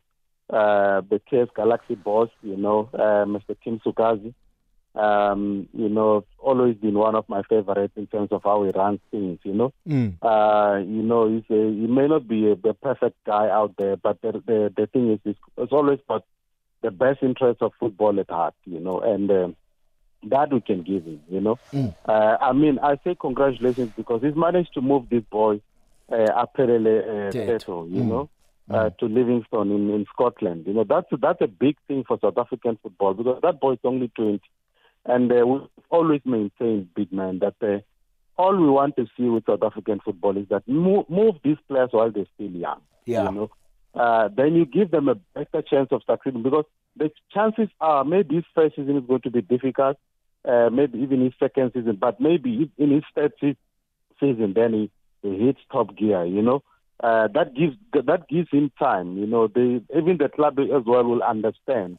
uh, 0.50 1.00
the 1.10 1.20
KS 1.30 1.50
Galaxy 1.56 1.96
boss, 1.96 2.28
you 2.44 2.58
know, 2.58 2.90
uh, 2.94 3.24
Mr. 3.26 3.56
Kim 3.64 3.80
Sukazi. 3.80 4.34
Um, 4.94 5.70
you 5.74 5.88
know, 5.88 6.26
always 6.38 6.76
been 6.76 6.96
one 6.96 7.16
of 7.16 7.28
my 7.30 7.44
favorites 7.44 7.94
in 7.96 8.08
terms 8.08 8.30
of 8.32 8.42
how 8.44 8.64
he 8.64 8.72
runs 8.72 9.00
things, 9.10 9.40
you 9.44 9.54
know. 9.54 9.74
Mm. 9.88 10.18
Uh, 10.22 10.80
you 10.80 11.02
know, 11.02 11.30
he's 11.30 11.44
a, 11.50 11.54
he 11.72 11.88
may 11.88 12.08
not 12.08 12.28
be 12.28 12.52
a, 12.52 12.56
the 12.56 12.74
perfect 12.74 13.16
guy 13.26 13.50
out 13.50 13.76
there, 13.78 13.96
but 13.96 14.22
the 14.22 14.34
the, 14.46 14.74
the 14.76 14.88
thing 14.88 15.12
is, 15.14 15.20
it's, 15.24 15.40
it's 15.58 15.72
always 15.72 16.00
got 16.10 16.26
the 16.82 16.92
best 16.92 17.24
interest 17.24 17.62
of 17.62 17.72
football 17.80 18.20
at 18.20 18.30
heart, 18.30 18.54
you 18.66 18.82
know, 18.82 19.00
and 19.00 19.32
um, 19.32 19.56
that 20.24 20.52
we 20.52 20.60
can 20.60 20.84
give 20.84 21.06
him, 21.06 21.22
you 21.30 21.40
know. 21.40 21.58
Mm. 21.72 21.96
Uh, 22.06 22.38
I 22.42 22.52
mean, 22.52 22.78
I 22.80 22.98
say 23.06 23.16
congratulations 23.16 23.94
because 23.96 24.22
he's 24.22 24.36
managed 24.36 24.74
to 24.74 24.82
move 24.82 25.08
this 25.10 25.24
boy, 25.32 25.62
uh, 26.12 26.16
Apelele 26.46 27.30
uh. 27.30 27.32
Teto, 27.32 27.90
you 27.90 28.02
Mm. 28.04 28.08
know, 28.10 28.30
uh, 28.70 28.90
to 29.00 29.06
Livingston 29.06 29.72
in, 29.72 29.90
in 29.90 30.06
Scotland. 30.14 30.66
You 30.68 30.74
know, 30.74 30.84
that's 30.84 31.08
that's 31.22 31.40
a 31.42 31.48
big 31.48 31.78
thing 31.88 32.04
for 32.06 32.20
South 32.22 32.38
African 32.38 32.78
football 32.84 33.14
because 33.14 33.40
that 33.42 33.62
boy 33.62 33.74
is 33.74 33.80
only 33.86 34.10
20. 34.10 34.42
And 35.06 35.32
uh, 35.32 35.46
we've 35.46 35.62
always 35.90 36.22
maintained, 36.26 36.94
big 36.96 37.12
man, 37.12 37.40
that 37.40 37.56
uh, 37.62 37.80
all 38.42 38.56
we 38.56 38.70
want 38.70 38.96
to 38.98 39.08
see 39.18 39.24
with 39.24 39.46
South 39.46 39.64
African 39.64 40.00
football 40.04 40.38
is 40.38 40.48
that 40.50 40.68
move, 40.68 41.10
move 41.10 41.36
these 41.44 41.58
players 41.68 41.90
while 41.92 42.12
they're 42.12 42.26
still 42.36 42.52
young. 42.52 42.82
Yeah. 43.06 43.26
You 43.26 43.32
know, 43.32 43.52
uh, 43.94 44.30
then 44.36 44.56
you 44.56 44.66
give 44.66 44.92
them 44.92 45.10
a 45.10 45.16
better 45.16 45.62
chance 45.62 45.90
of 45.92 46.02
succeeding 46.10 46.44
because 46.44 46.66
the 46.96 47.12
chances 47.34 47.70
are 47.80 48.04
maybe 48.04 48.36
his 48.36 48.46
first 48.54 48.76
season 48.76 48.98
is 48.98 49.04
going 49.08 49.22
to 49.22 49.32
be 49.32 49.42
difficult, 49.42 49.98
uh, 50.48 50.70
maybe 50.72 51.00
even 51.00 51.24
his 51.24 51.34
second 51.40 51.72
season, 51.74 51.98
but 52.00 52.20
maybe 52.20 52.70
in 52.78 52.92
his 52.92 53.04
third 53.16 53.34
se- 53.42 53.58
season, 54.20 54.54
then 54.56 54.74
he, 54.74 54.92
he 55.22 55.46
hits 55.46 55.60
top 55.72 55.96
gear, 55.96 56.26
you 56.26 56.42
know. 56.42 56.64
Uh, 57.04 57.28
that 57.34 57.56
gives 57.56 57.76
that 57.94 58.28
gives 58.30 58.48
him 58.52 58.72
time, 58.78 59.18
you 59.18 59.26
know. 59.26 59.48
They, 59.48 59.82
even 59.98 60.18
the 60.20 60.30
club 60.30 60.60
as 60.60 60.84
well 60.86 61.04
will 61.04 61.24
understand 61.24 61.98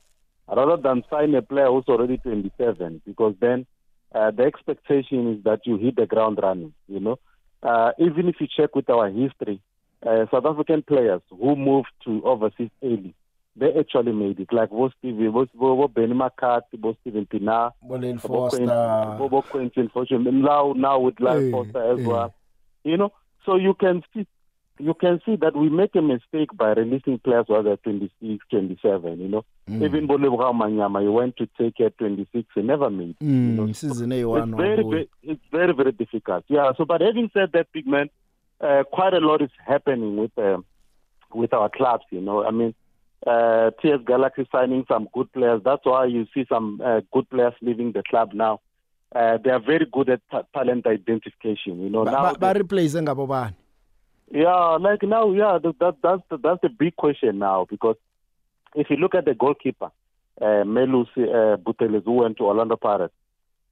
rather 0.55 0.81
than 0.81 1.03
sign 1.11 1.35
a 1.35 1.43
player 1.43 1.67
who's 1.67 1.85
already 1.89 2.19
27, 2.19 3.03
because 3.07 3.35
then 3.41 3.67
uh, 4.15 4.31
the 4.31 4.45
expectation 4.45 5.35
is 5.35 5.45
that 5.45 5.61
you 5.65 5.77
hit 5.77 5.97
the 5.97 6.07
ground 6.07 6.39
running, 6.43 6.75
you 6.89 7.01
know. 7.01 7.19
Uh, 7.63 7.93
even 7.99 8.29
if 8.29 8.37
you 8.41 8.49
check 8.55 8.75
with 8.75 8.91
our 8.91 9.09
history, 9.09 9.61
uh, 10.05 10.27
South 10.31 10.45
African 10.45 10.83
players 10.83 11.23
who 11.31 11.55
moved 11.57 11.89
to 12.05 12.23
overseas 12.25 12.71
early, 12.83 13.15
they 13.55 13.73
actually 13.79 14.13
made 14.13 14.41
it. 14.41 14.53
Like 14.53 14.71
Bo 14.71 14.91
Stevie, 14.99 15.29
Bo, 15.29 15.47
Bo, 15.55 15.77
Bo 15.77 15.89
Benny 15.89 16.15
McCarthy, 16.15 16.77
Bo 16.77 16.97
Steven 17.01 17.27
Pina, 17.27 17.73
Bolin 17.89 18.21
Bo 18.21 18.51
Foster. 18.51 19.17
Bo, 19.19 19.29
Bo 19.29 19.43
Quentin 19.43 19.89
Fortune, 19.91 20.43
now 20.43 20.73
now 20.77 20.99
with 20.99 21.21
Lyle 21.21 21.41
Hey, 21.41 21.51
Foster 21.53 21.93
as 21.93 21.99
hey. 21.99 22.05
well. 22.05 22.35
You 22.85 22.97
know, 22.97 23.13
so 23.47 23.57
you 23.57 23.75
can 23.75 24.03
see 24.13 24.27
you 24.79 24.95
can 24.95 25.21
see 25.25 25.37
that 25.37 25.55
we 25.57 25.69
make 25.69 25.95
a 25.95 26.03
mistake 26.03 26.49
by 26.57 26.73
releasing 26.73 27.19
players 27.19 27.45
who 27.49 27.55
are 27.55 27.73
at 27.73 27.83
26, 27.83 28.45
27, 28.51 29.21
you 29.21 29.29
know. 29.29 29.45
Mm. 29.69 29.85
Even 29.85 30.09
Bolebra 30.09 30.53
Manyama, 30.53 31.03
he 31.03 31.09
went 31.09 31.37
to 31.37 31.47
take 31.59 31.81
at 31.81 31.97
26, 31.99 32.49
he 32.55 32.63
never 32.63 32.91
made. 32.91 33.19
Mm, 33.21 33.75
season 33.77 34.11
A1 34.11 34.49
It's 34.49 34.57
very, 34.57 34.83
very, 34.83 35.09
it's 35.23 35.45
very, 35.53 35.73
very 35.75 35.93
difficult. 35.93 36.45
Yeah. 36.49 36.73
So, 36.77 36.85
but 36.85 37.01
having 37.01 37.31
said 37.33 37.51
that, 37.53 37.69
big 37.73 37.87
man, 37.87 38.09
uh, 38.61 38.83
quite 38.91 39.15
a 39.15 39.19
lot 39.19 39.43
is 39.43 39.51
happening 39.67 40.17
with 40.17 40.37
um 40.39 40.65
with 41.35 41.53
our 41.53 41.69
clubs. 41.69 42.05
You 42.11 42.21
know, 42.21 42.45
I 42.45 42.51
mean, 42.51 42.75
uh, 43.27 43.71
TS 43.81 44.01
Galaxy 44.07 44.49
signing 44.53 44.85
some 44.89 45.09
good 45.13 45.33
players. 45.33 45.63
That's 45.65 45.85
why 45.85 46.07
you 46.07 46.27
see 46.35 46.45
some 46.49 46.81
uh, 46.85 47.01
good 47.13 47.29
players 47.31 47.55
leaving 47.61 47.93
the 47.93 48.03
club 48.09 48.31
now. 48.35 48.61
Uh, 49.15 49.37
they 49.45 49.51
are 49.51 49.61
very 49.61 49.87
good 49.93 50.09
at 50.09 50.21
ta- 50.31 50.45
talent 50.55 50.87
identification. 50.87 51.81
You 51.83 51.91
know, 51.91 52.05
now 52.05 52.33
ba 52.33 52.39
ba 52.39 52.59
replace 52.59 52.95
ngabo 52.95 53.27
bani 53.29 53.55
yeah, 54.33 54.79
like 54.81 55.03
now, 55.03 55.31
yeah, 55.33 55.59
that, 55.63 55.79
that 55.79 55.97
that's 56.03 56.23
the, 56.31 56.39
that's 56.39 56.63
the 56.63 56.71
big 56.71 56.97
question 56.97 57.39
now 57.39 57.67
because 57.69 57.97
if 58.75 58.89
you 58.89 58.97
look 58.97 59.15
at 59.15 59.27
the 59.27 59.35
goalkeeper, 59.35 59.91
uh, 60.41 60.65
Melusi 60.65 61.19
uh, 61.19 61.59
Buthelezi, 61.59 62.05
who 62.05 62.13
went 62.13 62.39
to 62.39 62.45
Orlando 62.45 62.77
Pirates, 62.77 63.13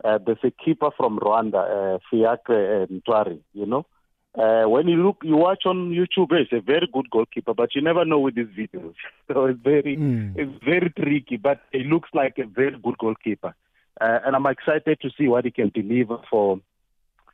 uh, 0.04 0.18
there's 0.24 0.38
a 0.44 0.50
keeper 0.50 0.90
from 0.96 1.18
Rwanda, 1.18 1.94
uh, 1.94 1.98
Fiacre 2.10 2.82
uh, 2.82 2.86
Ntwari, 2.86 3.40
you 3.54 3.64
know. 3.64 3.86
Uh, 4.34 4.68
when 4.68 4.86
you 4.86 4.96
look, 4.96 5.16
you 5.22 5.36
watch 5.36 5.62
on 5.64 5.90
YouTube, 5.90 6.36
he's 6.38 6.56
a 6.56 6.60
very 6.60 6.88
good 6.92 7.10
goalkeeper, 7.10 7.54
but 7.54 7.74
you 7.74 7.80
never 7.80 8.04
know 8.04 8.20
with 8.20 8.34
these 8.34 8.46
videos. 8.46 8.94
So 9.32 9.46
it's 9.46 9.60
very, 9.62 9.96
it's 10.36 10.64
very 10.64 10.90
tricky, 10.90 11.36
but 11.36 11.62
he 11.72 11.84
looks 11.84 12.10
like 12.12 12.38
a 12.38 12.46
very 12.46 12.78
good 12.78 12.98
goalkeeper. 12.98 13.54
Uh, 14.00 14.18
and 14.24 14.36
I'm 14.36 14.46
excited 14.46 15.00
to 15.00 15.10
see 15.16 15.26
what 15.26 15.44
he 15.44 15.50
can 15.50 15.70
deliver 15.74 16.18
for 16.30 16.60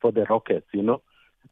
for 0.00 0.12
the 0.12 0.24
Rockets, 0.24 0.66
you 0.72 0.82
know. 0.82 1.02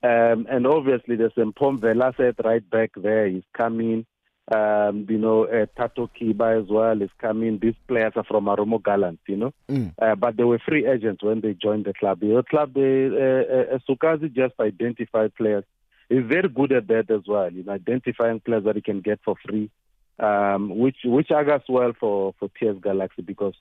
Um, 0.03 0.47
and 0.51 0.66
obviously, 0.66 1.16
there's 1.16 1.32
Mpom 1.32 1.80
Velasquez 1.80 2.34
right 2.45 2.68
back 2.68 2.90
there. 2.97 3.26
He's 3.26 3.45
coming. 3.57 4.07
Um, 4.55 5.07
you 5.09 5.16
know, 5.16 5.45
uh, 5.47 5.64
Tato 5.74 6.11
Kiba 6.20 6.62
as 6.62 6.68
well 6.68 7.01
is 7.01 7.09
coming. 7.18 7.59
These 7.62 7.76
players 7.88 8.12
are 8.16 8.24
from 8.24 8.45
Aromo 8.45 8.82
Gallants, 8.82 9.22
you 9.26 9.36
know. 9.36 9.55
Mm. 9.70 9.95
Uh, 10.01 10.14
but 10.16 10.36
they 10.36 10.45
were 10.45 10.59
free 10.59 10.86
agents 10.86 11.22
when 11.22 11.40
they 11.40 11.55
joined 11.55 11.86
the 11.86 11.95
club. 11.95 12.20
The 12.20 12.45
club, 12.51 12.74
they, 12.74 13.07
uh, 13.07 13.74
uh, 13.74 13.78
Sukazi 13.88 14.34
just 14.34 14.55
identified 14.61 15.34
players. 15.34 15.64
He's 16.11 16.24
very 16.28 16.49
good 16.51 16.72
at 16.72 16.88
that 16.88 17.11
as 17.11 17.22
well, 17.26 17.51
you 17.51 17.62
know, 17.62 17.72
identifying 17.72 18.40
players 18.40 18.64
that 18.64 18.76
he 18.76 18.82
can 18.82 19.01
get 19.01 19.20
for 19.24 19.36
free, 19.49 19.70
um, 20.18 20.78
which 20.78 20.99
which 21.05 21.30
augurs 21.30 21.62
well 21.66 21.95
for 21.99 22.34
for 22.38 22.51
TS 22.61 22.76
Galaxy 22.82 23.22
because 23.22 23.55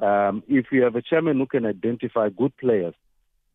um, 0.00 0.42
if 0.46 0.66
you 0.70 0.82
have 0.82 0.96
a 0.96 1.02
chairman 1.02 1.38
who 1.38 1.46
can 1.46 1.64
identify 1.64 2.28
good 2.28 2.54
players, 2.58 2.94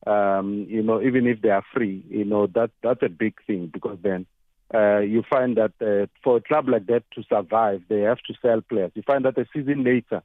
um, 0.08 0.66
you 0.70 0.82
know, 0.82 1.02
even 1.02 1.28
if 1.28 1.42
they 1.42 1.50
are 1.50 1.64
free, 1.74 2.04
you 2.10 2.26
know, 2.26 2.48
that 2.48 2.72
that's 2.82 3.04
a 3.04 3.10
big 3.10 3.36
thing 3.46 3.70
because 3.72 3.98
then 4.02 4.26
uh, 4.74 5.00
you 5.00 5.24
find 5.30 5.58
that 5.58 5.74
uh, 5.82 6.08
for 6.24 6.38
a 6.38 6.42
club 6.42 6.68
like 6.70 6.86
that 6.88 7.04
to 7.14 7.24
survive, 7.30 7.82
they 7.90 8.02
have 8.02 8.20
to 8.28 8.34
sell 8.42 8.62
players. 8.62 8.92
You 8.96 9.04
find 9.04 9.26
that 9.26 9.38
a 9.38 9.46
season 9.54 9.84
later, 9.84 10.24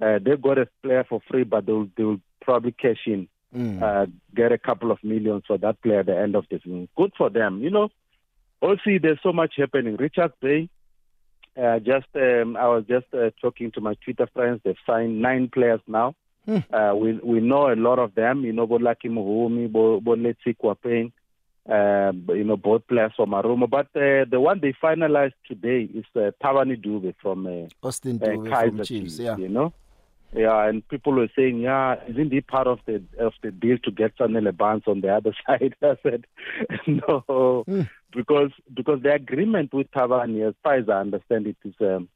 uh, 0.00 0.18
they 0.22 0.36
got 0.36 0.58
a 0.58 0.68
player 0.82 1.04
for 1.08 1.20
free, 1.30 1.44
but 1.44 1.66
they'll 1.66 1.88
they'll 1.96 2.20
probably 2.40 2.72
cash 2.72 3.06
in, 3.06 3.28
Mm. 3.54 3.82
uh, 3.82 4.06
get 4.32 4.52
a 4.52 4.58
couple 4.58 4.92
of 4.92 5.02
millions 5.02 5.42
for 5.44 5.58
that 5.58 5.82
player 5.82 6.00
at 6.00 6.06
the 6.06 6.16
end 6.16 6.36
of 6.36 6.44
the 6.48 6.60
season. 6.62 6.88
Good 6.96 7.12
for 7.18 7.30
them, 7.30 7.62
you 7.64 7.70
know. 7.70 7.88
Also, 8.60 8.98
there's 9.02 9.18
so 9.24 9.32
much 9.32 9.54
happening. 9.56 9.96
Richard 9.96 10.32
Bay, 10.40 10.68
uh, 11.60 11.80
just 11.80 12.06
um, 12.14 12.56
I 12.56 12.68
was 12.68 12.84
just 12.88 13.06
uh, 13.12 13.30
talking 13.40 13.72
to 13.72 13.80
my 13.80 13.94
Twitter 14.04 14.28
friends. 14.32 14.60
They've 14.64 14.76
signed 14.86 15.20
nine 15.20 15.48
players 15.52 15.80
now. 15.88 16.14
Uh, 16.48 16.94
we 16.96 17.12
we 17.22 17.40
know 17.40 17.72
a 17.72 17.76
lot 17.76 17.98
of 17.98 18.14
them. 18.14 18.44
You 18.44 18.52
know, 18.52 18.66
Bolaki 18.66 19.06
Muhumi, 19.08 19.70
Bo 19.70 20.00
Boletsi 20.00 20.56
Kwapeng, 20.56 21.12
uh, 21.68 22.12
you 22.34 22.44
know, 22.44 22.56
both 22.56 22.86
players 22.86 23.12
from 23.16 23.34
Aroma. 23.34 23.66
But 23.66 23.86
uh, 23.94 24.24
the 24.28 24.40
one 24.40 24.60
they 24.60 24.72
finalized 24.72 25.34
today 25.46 25.88
is 25.94 26.04
uh, 26.16 26.30
Tavani 26.42 26.82
Dube 26.82 27.14
from 27.20 27.46
uh, 27.46 27.86
Austin 27.86 28.20
uh, 28.22 28.26
Dube 28.26 28.50
Kaiser 28.50 28.76
from 28.76 28.84
Chiefs, 28.84 29.18
yeah. 29.18 29.36
You 29.36 29.48
know, 29.48 29.72
yeah, 30.34 30.66
and 30.68 30.86
people 30.88 31.12
were 31.12 31.28
saying, 31.36 31.60
yeah, 31.60 31.96
isn't 32.08 32.32
he 32.32 32.40
part 32.40 32.66
of 32.66 32.80
the 32.86 33.02
of 33.18 33.34
the 33.42 33.50
deal 33.50 33.78
to 33.84 33.90
get 33.90 34.16
Sanele 34.16 34.56
Barnes 34.56 34.84
on 34.86 35.00
the 35.00 35.14
other 35.14 35.34
side? 35.46 35.74
I 35.82 35.96
said, 36.02 36.26
no, 36.86 37.64
because 38.14 38.50
because 38.74 39.02
the 39.02 39.12
agreement 39.12 39.72
with 39.72 39.90
Tavani, 39.90 40.48
as 40.48 40.54
far 40.62 40.74
as 40.74 40.88
I 40.88 41.00
understand 41.00 41.46
it, 41.46 41.56
is 41.64 41.74
um, 41.80 42.08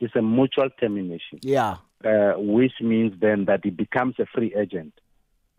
is 0.00 0.10
a 0.14 0.22
mutual 0.22 0.70
termination 0.80 1.38
Yeah. 1.42 1.76
Uh, 2.04 2.32
which 2.36 2.72
means 2.80 3.12
then 3.20 3.44
that 3.46 3.60
he 3.62 3.70
becomes 3.70 4.16
a 4.18 4.26
free 4.26 4.54
agent, 4.56 4.94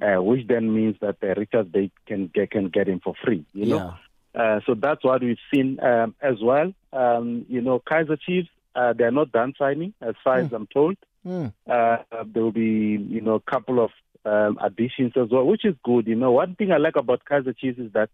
uh, 0.01 0.21
which 0.21 0.47
then 0.47 0.73
means 0.73 0.95
that 1.01 1.17
uh, 1.23 1.33
Richard 1.37 1.71
Bay 1.71 1.91
can 2.05 2.27
get, 2.33 2.51
can 2.51 2.69
get 2.69 2.87
him 2.87 2.99
for 3.03 3.13
free. 3.23 3.45
You 3.53 3.65
know, 3.65 3.93
uh, 4.33 4.59
so 4.65 4.73
that's 4.73 5.03
what 5.03 5.21
we've 5.21 5.37
seen 5.53 5.79
um, 5.81 6.15
as 6.21 6.35
well. 6.41 6.73
Um, 6.93 7.45
you 7.49 7.61
know, 7.61 7.79
Kaiser 7.79 8.17
Chiefs 8.17 8.49
uh, 8.75 8.93
they're 8.93 9.11
not 9.11 9.31
done 9.31 9.53
signing, 9.57 9.93
as 10.01 10.15
far 10.23 10.37
as 10.37 10.51
I'm 10.53 10.67
told. 10.67 10.97
Mm. 11.25 11.53
Uh, 11.69 11.97
there 12.25 12.43
will 12.43 12.51
be 12.51 12.97
you 13.09 13.21
know 13.21 13.35
a 13.35 13.51
couple 13.51 13.83
of 13.83 13.91
um, 14.25 14.57
additions 14.61 15.13
as 15.15 15.29
well, 15.29 15.45
which 15.45 15.65
is 15.65 15.75
good. 15.83 16.07
You 16.07 16.15
know, 16.15 16.31
one 16.31 16.55
thing 16.55 16.71
I 16.71 16.77
like 16.77 16.95
about 16.95 17.25
Kaiser 17.25 17.53
Chiefs 17.53 17.79
is 17.79 17.91
that 17.93 18.09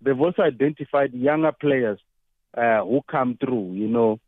they've 0.00 0.18
also 0.20 0.42
identified 0.42 1.12
younger 1.12 1.52
players 1.52 1.98
uh, 2.56 2.82
who 2.84 3.02
come 3.08 3.36
through. 3.38 3.72
You 3.72 3.88
know, 3.88 4.20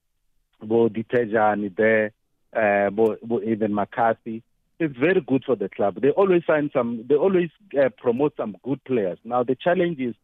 Bo 0.60 0.88
Ditejani 0.88 1.74
there, 1.76 2.12
uh, 2.54 2.90
Bo, 2.90 3.16
Bo 3.22 3.40
even 3.42 3.74
McCarthy. 3.74 4.42
It's 4.80 4.96
very 4.96 5.20
good 5.20 5.44
for 5.44 5.56
the 5.56 5.68
club. 5.68 6.00
They 6.00 6.10
always 6.10 6.42
sign 6.46 6.70
some. 6.72 7.04
They 7.08 7.16
always 7.16 7.50
uh, 7.76 7.88
promote 7.98 8.36
some 8.36 8.56
good 8.62 8.82
players. 8.84 9.18
Now 9.24 9.42
the 9.42 9.56
challenge 9.56 9.98
is 9.98 10.14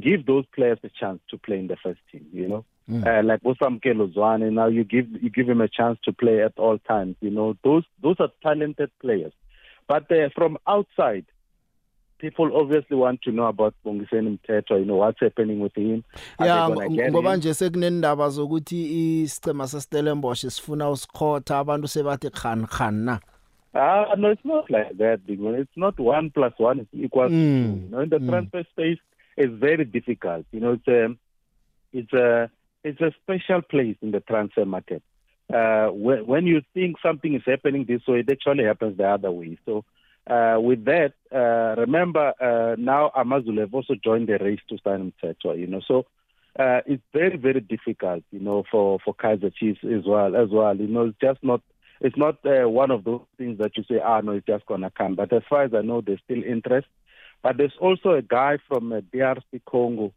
give 0.00 0.24
those 0.24 0.46
players 0.54 0.78
a 0.82 0.88
chance 0.88 1.20
to 1.30 1.36
play 1.38 1.58
in 1.58 1.66
the 1.66 1.76
first 1.82 2.00
team. 2.10 2.26
You 2.32 2.48
know, 2.48 2.64
Mm. 2.90 3.06
uh, 3.06 3.22
like 3.22 3.40
Osam 3.44 3.80
Kelozwane. 3.80 4.52
Now 4.52 4.66
you 4.66 4.82
give 4.82 5.06
you 5.22 5.30
give 5.30 5.48
him 5.48 5.60
a 5.60 5.68
chance 5.68 5.98
to 6.04 6.12
play 6.12 6.42
at 6.42 6.54
all 6.56 6.78
times. 6.78 7.14
You 7.20 7.30
know, 7.30 7.56
those 7.62 7.84
those 8.02 8.16
are 8.18 8.30
talented 8.42 8.90
players. 9.00 9.32
But 9.86 10.10
uh, 10.10 10.30
from 10.34 10.58
outside, 10.66 11.26
people 12.20 12.50
obviously 12.54 12.96
want 12.96 13.22
to 13.22 13.32
know 13.32 13.46
about 13.46 13.74
Bongiseni 13.84 14.38
Mteto. 14.38 14.78
You 14.78 14.84
know 14.84 14.96
what's 14.96 15.20
happening 15.20 15.60
with 15.60 15.74
him. 15.76 16.02
Get 16.38 17.12
ngoba 17.12 17.36
nje 17.36 17.54
sekunendaba 17.54 18.28
zokuthi 18.28 19.22
isicema 19.22 19.68
seStellenbosch 19.68 20.46
sifuna 20.46 20.90
usikhotha 20.90 21.58
abantu 21.58 21.88
sebathi 21.88 22.30
khan 22.30 22.66
khan 22.66 22.94
na 22.94 23.20
Ah, 23.72 24.14
no, 24.18 24.30
it's 24.30 24.44
not 24.44 24.68
like 24.68 24.98
that, 24.98 25.24
big 25.26 25.38
man. 25.40 25.54
It's 25.54 25.76
not 25.76 25.98
one 26.00 26.30
plus 26.30 26.52
one 26.58 26.80
is 26.80 26.86
equal 26.92 27.28
to 27.28 27.34
Mm, 27.34 27.74
two. 27.74 27.80
You 27.84 27.88
know, 27.90 28.00
in 28.00 28.08
the 28.08 28.18
mm. 28.18 28.28
transfer 28.28 28.64
space, 28.72 28.98
it's 29.36 29.52
very 29.52 29.84
difficult. 29.84 30.44
You 30.50 30.60
know, 30.60 30.72
it's 30.72 30.88
a, 30.88 31.16
it's 31.92 32.12
a, 32.12 32.50
it's 32.82 33.00
a 33.00 33.12
special 33.22 33.62
place 33.62 33.96
in 34.02 34.10
the 34.10 34.20
transfer 34.20 34.64
market. 34.64 35.04
Uh, 35.52 35.86
when, 35.88 36.26
when 36.26 36.46
you 36.46 36.62
think 36.74 36.96
something 37.00 37.34
is 37.34 37.42
happening 37.46 37.84
this 37.84 38.02
way, 38.08 38.20
it 38.20 38.30
actually 38.32 38.64
happens 38.64 38.96
the 38.98 39.06
other 39.06 39.30
way. 39.30 39.56
So, 39.64 39.84
uh, 40.26 40.58
with 40.60 40.84
that, 40.84 41.14
uh, 41.32 41.80
remember 41.80 42.32
uh, 42.40 42.76
now 42.78 43.10
Amazulu 43.16 43.60
have 43.60 43.74
also 43.74 43.94
joined 43.94 44.28
the 44.28 44.38
race 44.38 44.60
to 44.68 44.78
sign 44.84 45.12
Mteto. 45.22 45.58
You 45.58 45.66
know, 45.66 45.80
so 45.86 46.06
uh, 46.58 46.80
it's 46.86 47.02
very, 47.12 47.36
very 47.36 47.60
difficult. 47.60 48.24
You 48.30 48.40
know, 48.40 48.64
for 48.70 48.98
for 49.04 49.14
Kaiser 49.14 49.50
Chiefs 49.50 49.80
as 49.84 50.04
well. 50.06 50.36
As 50.36 50.50
well, 50.50 50.76
you 50.76 50.88
know, 50.88 51.06
it's 51.06 51.18
just 51.20 51.42
not 51.42 51.62
it's 52.00 52.16
not 52.16 52.38
uh, 52.44 52.68
one 52.68 52.90
of 52.90 53.04
those 53.04 53.20
things 53.36 53.58
that 53.58 53.76
you 53.76 53.84
say, 53.88 54.00
ah, 54.02 54.20
no, 54.20 54.32
it's 54.32 54.46
just 54.46 54.66
going 54.66 54.80
to 54.80 54.90
come. 54.90 55.14
But 55.14 55.32
as 55.32 55.42
far 55.48 55.64
as 55.64 55.74
I 55.74 55.82
know, 55.82 56.00
there's 56.00 56.20
still 56.24 56.42
interest. 56.42 56.88
But 57.42 57.56
there's 57.56 57.76
also 57.80 58.12
a 58.12 58.22
guy 58.22 58.58
from 58.68 58.92
uh, 58.92 59.00
DRC 59.00 59.62
Congo, 59.66 60.12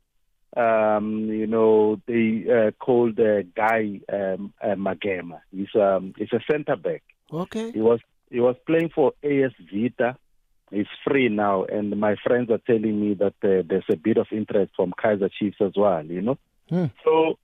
um, 0.56 1.26
you 1.26 1.48
know, 1.48 2.02
they 2.06 2.46
uh, 2.50 2.72
called 2.72 3.20
uh, 3.20 3.44
Guy 3.56 4.00
um, 4.12 4.54
uh, 4.62 4.76
Magema. 4.76 5.42
He's, 5.52 5.74
um, 5.76 6.14
he's 6.18 6.32
a 6.32 6.40
center 6.50 6.76
back. 6.76 7.04
okay 7.32 7.72
He 7.72 7.82
was 7.82 8.00
he 8.34 8.40
was 8.40 8.56
playing 8.66 8.90
for 8.94 9.14
AS 9.24 9.52
Vita. 9.72 10.18
He's 10.72 10.88
free 11.08 11.30
now, 11.30 11.66
and 11.66 11.92
my 12.00 12.16
friends 12.26 12.50
are 12.50 12.58
telling 12.66 13.00
me 13.00 13.14
that 13.14 13.36
uh, 13.44 13.62
there's 13.70 13.86
a 13.92 13.96
bit 13.96 14.18
of 14.18 14.26
interest 14.32 14.72
from 14.76 14.92
Kaiser 15.00 15.30
Chiefs 15.30 15.58
as 15.62 15.74
well. 15.78 16.04
You 16.04 16.22
know, 16.22 16.38
Hmm. 16.70 16.86
so 17.06 17.38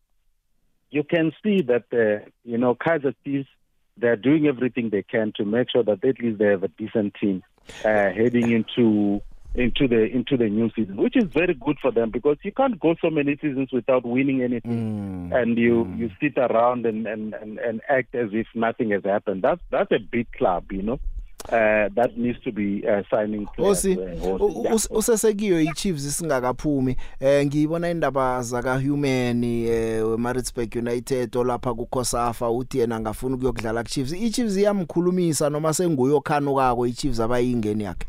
you 0.89 1.03
can 1.03 1.31
see 1.43 1.61
that 1.61 1.85
uh, 1.93 2.25
you 2.43 2.57
know 2.57 2.73
Kaiser 2.75 3.13
Chiefs 3.23 3.49
they're 3.97 4.15
doing 4.15 4.47
everything 4.47 4.89
they 4.89 5.03
can 5.03 5.33
to 5.35 5.45
make 5.45 5.69
sure 5.69 5.83
that 5.83 6.03
at 6.03 6.19
least 6.19 6.39
they 6.39 6.45
have 6.45 6.63
a 6.63 6.69
decent 6.69 7.13
team 7.21 7.43
uh, 7.85 8.09
heading 8.19 8.51
into 8.51 9.21
into 9.59 9.87
the 9.87 10.05
into 10.15 10.37
the 10.37 10.49
new 10.49 10.69
season, 10.75 10.95
which 10.97 11.15
is 11.17 11.25
very 11.33 11.53
good 11.53 11.77
for 11.81 11.91
them 11.91 12.09
because 12.11 12.37
you 12.43 12.51
can't 12.51 12.79
go 12.79 12.95
so 13.01 13.09
many 13.09 13.35
seasons 13.41 13.71
without 13.73 14.05
winning 14.05 14.41
anything, 14.41 15.31
and 15.33 15.57
you 15.57 15.87
you 15.97 16.09
sit 16.21 16.37
around 16.37 16.85
and, 16.85 17.05
and 17.07 17.33
and 17.33 17.59
and 17.59 17.81
act 17.89 18.15
as 18.15 18.29
if 18.33 18.47
nothing 18.55 18.91
has 18.91 19.03
happened. 19.03 19.41
That's 19.43 19.61
that's 19.71 19.91
a 19.91 19.99
big 19.99 20.31
club, 20.31 20.71
you 20.71 20.81
know. 20.83 20.99
Uh, 21.47 21.87
that 21.95 22.11
needs 22.17 22.37
to 22.43 22.51
be 22.51 22.83
uh, 22.87 23.01
signing 23.09 23.47
players. 23.55 23.85
Osi 23.85 23.97
uh, 23.97 24.19
Hosi, 24.21 24.55
u- 24.55 24.63
yeah. 24.63 24.73
us- 24.75 24.89
usesekiyo 24.91 25.61
iChiefs 25.61 26.17
singakaphumi 26.17 26.95
eh 27.19 27.45
ngiyibona 27.45 27.89
indaba 27.89 28.41
zaka 28.41 28.79
Human 28.79 29.43
eh 29.43 30.07
weMaritzburg 30.09 30.75
United 30.75 31.35
olapha 31.37 31.73
kuKhosafa 31.73 32.49
uthi 32.49 32.79
yena 32.79 32.99
ngafuna 32.99 33.35
ukuyokudlala 33.35 33.83
kuChiefs 33.83 34.13
iChiefs 34.13 34.57
iyamkhulumisa 34.57 35.49
noma 35.49 35.73
senguyokhanukako 35.73 36.87
iChiefs 36.87 37.19
abayingeni 37.19 37.83
yakhe 37.83 38.07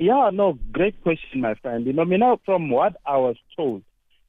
Yeah, 0.00 0.30
no, 0.32 0.58
great 0.72 1.00
question, 1.02 1.42
my 1.42 1.54
friend. 1.56 1.86
You 1.86 1.92
know, 1.92 2.02
I 2.02 2.04
mean, 2.06 2.20
now 2.20 2.40
from 2.46 2.70
what 2.70 2.96
I 3.04 3.18
was 3.18 3.36
told 3.54 3.82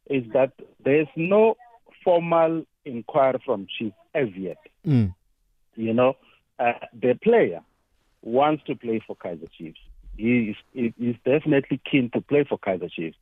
is 0.10 0.24
that 0.34 0.52
there's 0.84 1.08
no 1.16 1.56
formal 2.04 2.66
inquiry 2.84 3.42
from 3.46 3.68
Chief 3.80 3.94
as 4.14 4.28
yet. 4.36 4.58
mm. 4.86 5.16
You 5.76 5.94
know, 5.94 6.18
uh, 6.60 6.74
the 7.02 7.18
player 7.24 7.62
wants 8.22 8.64
to 8.66 8.76
play 8.76 9.02
for 9.08 9.16
Kaiser 9.16 9.48
Chiefs. 9.58 9.80
He 10.18 10.50
is, 10.50 10.56
he 10.74 10.94
is 11.10 11.16
definitely 11.24 11.80
keen 11.90 12.10
to 12.14 12.20
play 12.20 12.44
for 12.44 12.58
Kaiser 12.58 12.90
Chiefs, 12.90 13.16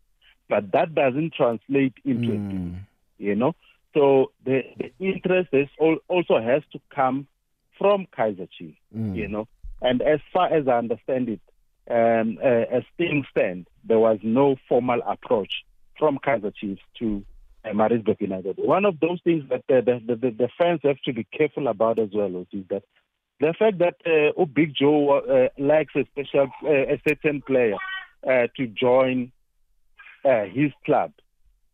but 0.50 0.72
that 0.72 0.96
doesn't 0.96 1.36
translate 1.36 1.94
into 2.04 2.32
a 2.34 2.38
deal, 2.38 2.76
you 3.20 3.36
know. 3.36 3.54
So 3.94 4.32
the, 4.44 4.62
the 4.80 4.92
interest 5.00 5.50
is 5.54 5.68
al- 5.80 6.00
also 6.08 6.42
has 6.42 6.64
to 6.74 6.80
come 6.94 7.28
from 7.78 8.08
Kaiser 8.16 8.48
Chiefs, 8.58 8.80
Mm. 8.98 9.16
you 9.16 9.28
know. 9.28 9.48
And 9.84 10.02
as 10.02 10.20
far 10.34 10.52
as 10.52 10.68
I 10.68 10.80
understand 10.80 11.30
it, 11.30 11.40
um, 11.90 12.38
uh, 12.44 12.66
as 12.78 12.84
things 12.98 13.26
stand, 13.32 13.68
there 13.84 14.00
was 14.00 14.20
no 14.22 14.56
formal 14.68 15.02
approach 15.06 15.64
from 15.98 16.20
Kaiser 16.24 16.52
Chiefs 16.52 16.82
to 17.00 17.24
uh, 17.66 17.74
Maritzburg 17.74 18.18
United. 18.20 18.58
One 18.58 18.86
of 18.86 19.00
those 19.00 19.20
things 19.24 19.44
that 19.50 19.64
the, 19.68 19.82
the, 19.82 20.16
the, 20.16 20.32
the 20.32 20.50
fans 20.58 20.82
have 20.84 21.00
to 21.06 21.14
be 21.14 21.26
careful 21.26 21.68
about 21.68 22.00
as 22.00 22.10
well 22.14 22.46
is 22.52 22.64
that 22.70 22.84
the 23.40 23.54
fact 23.58 23.80
that 23.80 23.96
uh, 24.06 24.34
oh, 24.38 24.46
Big 24.46 24.74
Joe 24.76 25.20
uh, 25.20 25.50
likes 25.58 25.94
a 25.96 26.06
special, 26.06 26.48
uh, 26.64 26.70
a 26.70 27.02
certain 27.08 27.42
player 27.42 27.76
uh, 28.28 28.48
to 28.58 28.68
join 28.68 29.32
uh, 30.26 30.44
his 30.44 30.72
club. 30.86 31.12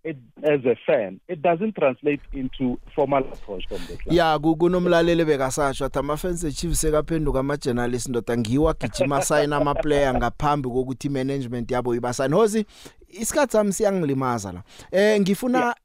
It, 0.08 0.18
as 0.44 0.62
a 0.66 0.76
fan, 0.86 1.20
it 1.28 1.42
doesn't 1.42 1.74
translate 1.76 2.22
into 2.34 2.78
formal 2.96 3.24
approach 3.24 3.68
from 3.68 3.80
the 3.88 3.98
club. 3.98 4.16
ya 4.16 4.40
ku- 4.40 4.56
kunomlaleli 4.56 5.26
bekasasho 5.26 5.86
athi 5.86 6.00
ama-fans 6.00 6.44
echiefs 6.44 6.82
sekaphenduka 6.82 7.40
ama-journalist 7.40 8.10
ndoda 8.10 8.38
ngiwo 8.38 8.70
agijima 8.70 9.18
asayina 9.18 9.56
ama-player 9.58 10.14
ngaphambi 10.14 10.70
kokuthi 10.70 11.08
i-management 11.08 11.72
yabo 11.72 11.96
ibasayine 11.96 12.36
hosi 12.36 12.66
isikhathi 13.10 13.52
sami 13.52 13.74
siyangilimaza 13.74 14.52
la. 14.52 14.64
Eh 14.92 15.20
ngifuna 15.22 15.76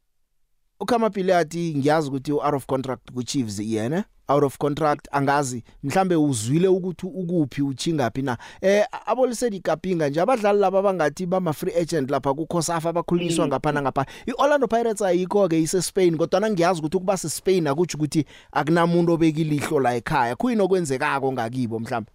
ukhamapile 0.80 1.36
athi 1.36 1.74
ngiyazi 1.76 2.08
ukuthi 2.08 2.32
u-out 2.32 2.54
of 2.54 2.66
contract 2.66 3.10
ku-chiefs 3.14 3.58
yena? 3.60 4.04
Out 4.30 4.44
of 4.44 4.58
contract 4.58 5.08
angazi 5.12 5.64
mhlambe 5.84 6.16
uzwile 6.16 6.68
ukuthi 6.68 7.06
ukuphi 7.06 7.62
uchingaphi 7.62 8.22
na. 8.22 8.38
Eh 8.60 8.84
abolisedi 9.06 9.56
ikapinga 9.56 10.08
nje 10.08 10.20
abadlali 10.20 10.58
laba 10.58 10.78
abangathi 10.78 11.26
bama 11.26 11.52
free 11.52 11.74
agent 11.80 12.10
lapha 12.10 12.34
kuKhosafa 12.34 12.88
abakhulunyiswa 12.88 13.46
ngapha 13.46 13.72
ngapha 13.72 14.06
iOrlando 14.26 14.68
Pirates 14.68 15.02
ayikho 15.02 15.48
ke 15.48 15.60
ise 15.60 15.82
Spain 15.82 16.16
kodwa 16.16 16.50
ngiyazi 16.50 16.80
ukuthi 16.80 16.96
ukuba 16.96 17.16
se 17.16 17.28
Spain 17.28 17.66
akuthi 17.66 17.96
ukuthi 17.96 18.24
akunamuntu 18.52 19.12
obekilihlo 19.12 19.80
la 19.80 19.94
ekhaya. 19.94 20.36
Kuyini 20.36 20.62
okwenzekako 20.62 21.32
ngakibo 21.32 21.78
mhlambe? 21.78 22.10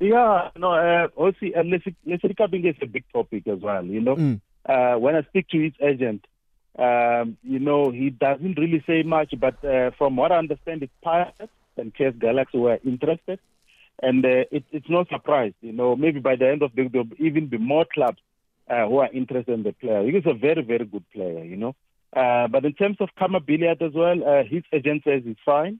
Yeah, 0.00 0.50
no, 0.56 0.72
uh, 0.72 1.06
also, 1.16 1.46
uh, 1.46 1.62
Leslie 1.62 2.34
Kaping 2.34 2.66
is 2.66 2.74
a 2.82 2.86
big 2.86 3.04
topic 3.12 3.46
as 3.46 3.60
well, 3.60 3.84
you 3.84 4.00
know. 4.00 4.16
Mm. 4.16 4.40
Uh, 4.66 4.98
when 4.98 5.14
I 5.14 5.22
speak 5.22 5.48
to 5.50 5.58
his 5.62 5.72
agent, 5.80 6.24
um, 6.78 7.36
you 7.42 7.58
know, 7.58 7.90
he 7.90 8.10
doesn't 8.10 8.58
really 8.58 8.82
say 8.86 9.02
much, 9.02 9.34
but 9.38 9.62
uh, 9.64 9.90
from 9.98 10.16
what 10.16 10.32
I 10.32 10.38
understand, 10.38 10.82
it's 10.82 10.92
Pirates 11.02 11.52
and 11.76 11.94
Chess 11.94 12.14
Galaxy 12.18 12.58
were 12.58 12.78
interested. 12.84 13.38
And 14.02 14.24
uh, 14.24 14.44
it, 14.50 14.64
it's 14.72 14.88
no 14.88 15.04
surprise, 15.10 15.52
you 15.60 15.72
know, 15.72 15.94
maybe 15.94 16.18
by 16.18 16.36
the 16.36 16.48
end 16.48 16.62
of 16.62 16.74
the 16.74 16.88
there'll 16.88 17.06
even 17.18 17.46
be 17.46 17.58
more 17.58 17.84
clubs 17.84 18.18
uh, 18.68 18.86
who 18.86 18.98
are 18.98 19.12
interested 19.12 19.52
in 19.52 19.62
the 19.62 19.72
player. 19.72 20.02
He's 20.02 20.26
a 20.26 20.34
very, 20.34 20.62
very 20.62 20.86
good 20.86 21.04
player, 21.12 21.44
you 21.44 21.56
know. 21.56 21.76
Uh, 22.14 22.48
but 22.48 22.64
in 22.64 22.72
terms 22.72 22.96
of 23.00 23.10
Kama 23.18 23.40
Billiard 23.40 23.80
as 23.82 23.92
well, 23.94 24.16
uh, 24.26 24.44
his 24.44 24.62
agent 24.72 25.02
says 25.04 25.22
he's 25.24 25.36
fine. 25.44 25.78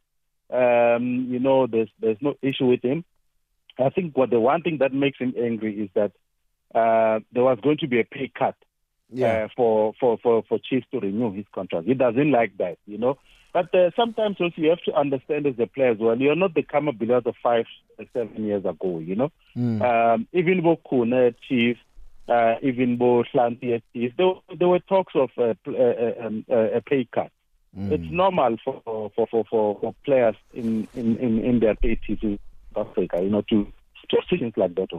Um, 0.51 1.27
you 1.31 1.39
know, 1.39 1.67
there's 1.67 1.89
there's 2.01 2.19
no 2.21 2.35
issue 2.43 2.67
with 2.67 2.83
him. 2.83 3.05
I 3.79 3.89
think 3.89 4.17
what 4.17 4.31
the 4.31 4.41
one 4.41 4.63
thing 4.63 4.79
that 4.79 4.93
makes 4.93 5.19
him 5.19 5.35
angry 5.39 5.81
is 5.81 5.91
that 5.95 6.13
uh, 6.75 7.21
there 7.33 7.43
was 7.43 7.59
going 7.63 7.79
to 7.79 7.87
be 7.87 8.01
a 8.01 8.05
pay 8.05 8.31
cut 8.39 8.55
Yeah. 9.13 9.45
uh, 9.45 9.49
for, 9.57 9.95
for, 10.01 10.19
for, 10.23 10.43
for 10.49 10.59
Chiefs 10.59 10.87
to 10.93 11.01
renew 11.01 11.33
his 11.33 11.45
contract. 11.55 11.87
He 11.87 11.95
doesn't 11.95 12.31
like 12.31 12.57
that, 12.59 12.79
you 12.87 12.99
know. 12.99 13.19
But 13.53 13.75
uh, 13.75 13.91
sometimes 13.95 14.37
also 14.41 14.55
you 14.57 14.71
have 14.71 14.83
to 14.85 14.95
understand 14.95 15.47
as 15.47 15.55
a 15.59 15.67
player 15.67 15.91
as 15.91 15.99
well, 15.99 16.17
you're 16.19 16.35
not 16.35 16.55
the 16.55 16.63
Kama 16.63 16.93
Billiards 16.93 17.27
of 17.27 17.35
five, 17.43 17.67
uh, 18.01 18.05
seven 18.15 18.45
years 18.45 18.65
ago, 18.65 18.99
you 18.99 19.15
know. 19.15 19.31
Mm. 19.57 19.83
Um, 19.83 20.29
even 20.33 20.63
Bo 20.63 20.77
Kuna 20.89 21.33
Chiefs, 21.47 21.81
uh, 22.29 22.55
even 22.63 22.97
Bo 22.97 23.25
Slanti 23.25 23.83
Chiefs, 23.93 24.15
there, 24.17 24.33
there 24.59 24.69
were 24.69 24.79
talks 24.79 25.13
of 25.15 25.31
uh, 25.37 25.55
um, 25.67 26.45
uh, 26.51 26.71
a 26.79 26.81
pay 26.81 27.07
cut. 27.13 27.31
It's 27.75 28.05
normal 28.11 28.59
for 28.63 28.83
for, 28.85 29.11
for, 29.17 29.27
for, 29.31 29.45
for 29.81 29.95
players 30.05 30.37
in, 30.53 30.87
in, 30.95 31.17
in, 31.17 31.43
in 31.43 31.61
their 31.61 31.75
80s 31.77 32.23
in 32.23 32.39
Africa, 32.77 33.21
you 33.23 33.31
know, 33.31 33.43
to 33.49 33.67
to 34.11 34.39
things 34.39 34.53
like 34.57 34.75
that. 34.75 34.91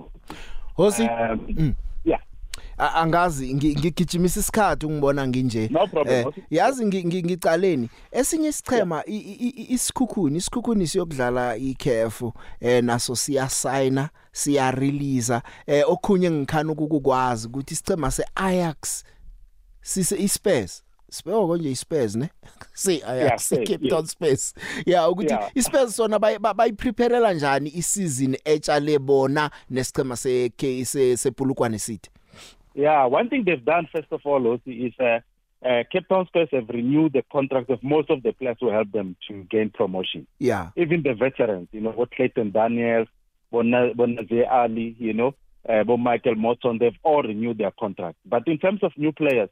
hosi 0.78 1.04
Um, 1.04 1.40
mm. 1.48 1.76
yeah. 2.04 2.18
A- 2.78 2.94
angazi 2.94 3.54
ngi- 3.54 3.76
ngigijimisa 3.80 4.40
isikhathi 4.40 4.86
ungibona 4.86 5.28
nginje. 5.28 5.68
No 5.72 5.88
problem, 5.88 6.16
Eh, 6.20 6.26
Hosi. 6.26 6.44
yazi 6.50 6.86
ngi- 6.86 7.04
ngi- 7.06 7.24
ngicaleni. 7.24 7.90
Esinye 8.12 8.48
isichema 8.48 9.04
i- 9.06 9.18
i- 9.18 9.50
i- 9.50 9.74
isikhukhuni 9.74 10.38
isikhukhuni 10.38 10.88
siyokudlala 10.88 11.58
iCAF 11.58 12.22
eh 12.60 12.84
naso 12.84 13.16
siyasayina 13.16 14.10
siya 14.32 14.72
release 14.72 15.42
eh 15.68 15.84
okhunye 15.90 16.32
ngikhana 16.32 16.72
ukukwazi 16.72 17.48
ukuthi 17.48 17.74
isichema 17.74 18.12
seAjax 18.12 19.04
sise 19.82 20.16
iSpurs. 20.24 20.84
Spurs 21.12 21.36
konje 21.48 21.72
iSpurs 21.72 22.16
ne? 22.16 22.30
Si 22.74 22.92
Yeah, 22.98 23.10
Ajax 23.10 23.46
Spurs, 23.46 23.68
Cape 23.70 23.86
yeah. 23.86 23.90
Town 23.98 24.06
Spurs. 24.08 24.54
Yeah 24.86 25.10
ukuthi 25.12 25.34
Yeah. 25.34 25.52
iSpurs 25.56 25.96
sona 25.96 26.18
bayi- 26.20 26.40
ba- 26.40 26.54
bayipreparela 26.54 27.34
njani 27.34 27.70
isizini 27.76 28.38
etshale 28.46 29.00
bona 29.00 29.52
nesichema 29.70 30.16
se 30.16 30.52
se 30.86 31.18
sepulukwane 31.18 31.80
City? 31.80 32.10
Yeah, 32.74 33.06
one 33.06 33.30
thing 33.30 33.44
they've 33.46 33.64
done, 33.64 33.88
first 33.94 34.08
of 34.12 34.22
all, 34.26 34.48
also, 34.48 34.62
is 34.66 34.94
uh, 35.00 35.20
uh, 35.66 35.84
Cape 35.92 36.08
Town 36.10 36.26
Spurs 36.28 36.50
have 36.52 36.70
renewed 36.70 37.14
the 37.14 37.24
contracts 37.32 37.70
of 37.70 37.82
most 37.84 38.10
of 38.10 38.24
the 38.24 38.34
players 38.34 38.58
who 38.60 38.70
helped 38.70 38.92
them 38.92 39.16
to 39.28 39.44
gain 39.44 39.70
promotion. 39.70 40.28
yeah 40.40 40.72
Even 40.76 41.04
the 41.04 41.14
veterans, 41.14 41.70
you 41.72 41.82
know, 41.82 41.92
what 41.92 42.12
Clayton 42.12 42.52
Daniels, 42.52 43.08
Bonaze 43.52 44.52
Ali, 44.52 44.96
you 45.00 45.14
know, 45.14 45.36
uh, 45.70 45.84
Bo 45.84 45.98
Michael 45.98 46.36
Morton, 46.36 46.80
they've 46.80 46.98
all 47.04 47.24
renewed 47.24 47.60
their 47.60 47.72
contracts. 47.72 48.20
But 48.26 48.48
in 48.48 48.58
terms 48.58 48.84
of 48.84 48.92
new 48.98 49.12
players, 49.12 49.50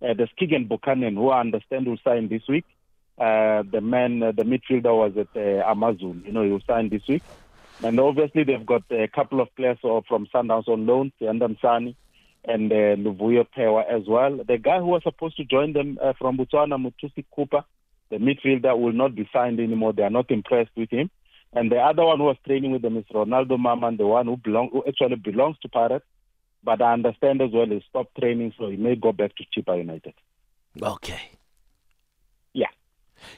uh, 0.00 0.14
there's 0.14 0.30
Keegan 0.36 0.66
Buchanan, 0.66 1.14
who 1.14 1.28
I 1.28 1.40
understand 1.40 1.86
will 1.86 1.98
sign 2.02 2.28
this 2.28 2.42
week. 2.48 2.64
Uh, 3.18 3.62
the 3.70 3.80
man, 3.80 4.22
uh, 4.22 4.32
the 4.32 4.42
midfielder 4.42 4.96
was 4.96 5.16
at 5.16 5.28
uh, 5.36 5.70
Amazon, 5.70 6.22
you 6.26 6.32
know, 6.32 6.42
he 6.42 6.50
will 6.50 6.62
sign 6.66 6.88
this 6.88 7.06
week. 7.06 7.22
And 7.84 8.00
obviously, 8.00 8.42
they've 8.42 8.64
got 8.64 8.82
a 8.90 9.06
couple 9.06 9.40
of 9.40 9.54
players 9.54 9.78
from 9.80 10.26
Sundowns 10.34 10.66
on 10.66 10.86
loan, 10.86 11.12
Tiandam 11.20 11.60
Sani 11.60 11.96
and 12.44 12.72
uh, 12.72 12.96
Luvuyo 12.96 13.46
Pewa 13.54 13.84
as 13.88 14.02
well. 14.08 14.38
The 14.46 14.58
guy 14.58 14.78
who 14.78 14.86
was 14.86 15.02
supposed 15.04 15.36
to 15.36 15.44
join 15.44 15.72
them 15.72 15.98
uh, 16.02 16.12
from 16.18 16.36
Botswana, 16.38 16.76
Mutusi 16.76 17.24
Cooper, 17.34 17.64
the 18.10 18.16
midfielder, 18.16 18.78
will 18.78 18.92
not 18.92 19.14
be 19.14 19.28
signed 19.32 19.60
anymore. 19.60 19.92
They 19.92 20.02
are 20.02 20.10
not 20.10 20.30
impressed 20.30 20.72
with 20.76 20.90
him. 20.90 21.10
And 21.52 21.70
the 21.70 21.76
other 21.76 22.04
one 22.04 22.18
who 22.18 22.24
was 22.24 22.36
training 22.46 22.72
with 22.72 22.82
them 22.82 22.96
is 22.96 23.04
Ronaldo 23.14 23.58
Maman, 23.58 23.96
the 23.96 24.06
one 24.06 24.26
who 24.26 24.36
belong, 24.36 24.70
who 24.72 24.82
actually 24.88 25.16
belongs 25.16 25.56
to 25.62 25.68
Pirates. 25.68 26.04
But 26.64 26.80
I 26.80 26.92
understand 26.92 27.42
as 27.42 27.50
well 27.52 27.66
he 27.66 27.84
stopped 27.88 28.16
training, 28.18 28.54
so 28.58 28.68
he 28.70 28.76
may 28.76 28.94
go 28.96 29.12
back 29.12 29.32
to 29.36 29.44
Chipa 29.54 29.76
United. 29.78 30.14
okay 30.82 31.20
Yeah. 32.54 32.68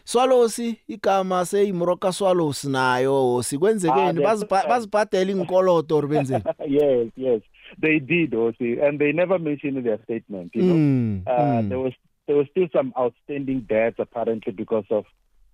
Swallows 0.05 0.59
igama 0.89 1.45
seyimroka 1.45 2.13
Swallows 2.13 2.65
nayo 2.65 3.43
sikwenzekeni 3.43 4.25
Ah, 4.25 4.65
bazibhadela 4.69 5.31
inkolodo 5.33 5.97
or 5.97 6.07
benzeni 6.09 6.45
yes, 6.69 7.11
yes, 7.17 7.43
they 7.81 7.99
did, 7.99 8.33
Osi, 8.33 8.83
and 8.83 8.99
they 8.99 9.13
never 9.13 9.39
mentioned 9.39 9.77
in 9.79 9.85
their 9.85 10.03
statement. 10.05 10.53
You 10.55 10.65
know, 10.65 10.81
Mm, 10.81 11.23
uh, 11.27 11.63
mm. 11.63 11.69
there 11.69 11.79
was 11.79 11.93
there 12.27 12.37
was 12.37 12.47
still 12.51 12.69
some 12.75 12.93
outstanding 12.99 13.67
debts 13.69 13.97
apparently 13.99 14.53
because 14.53 14.85
of 14.91 15.05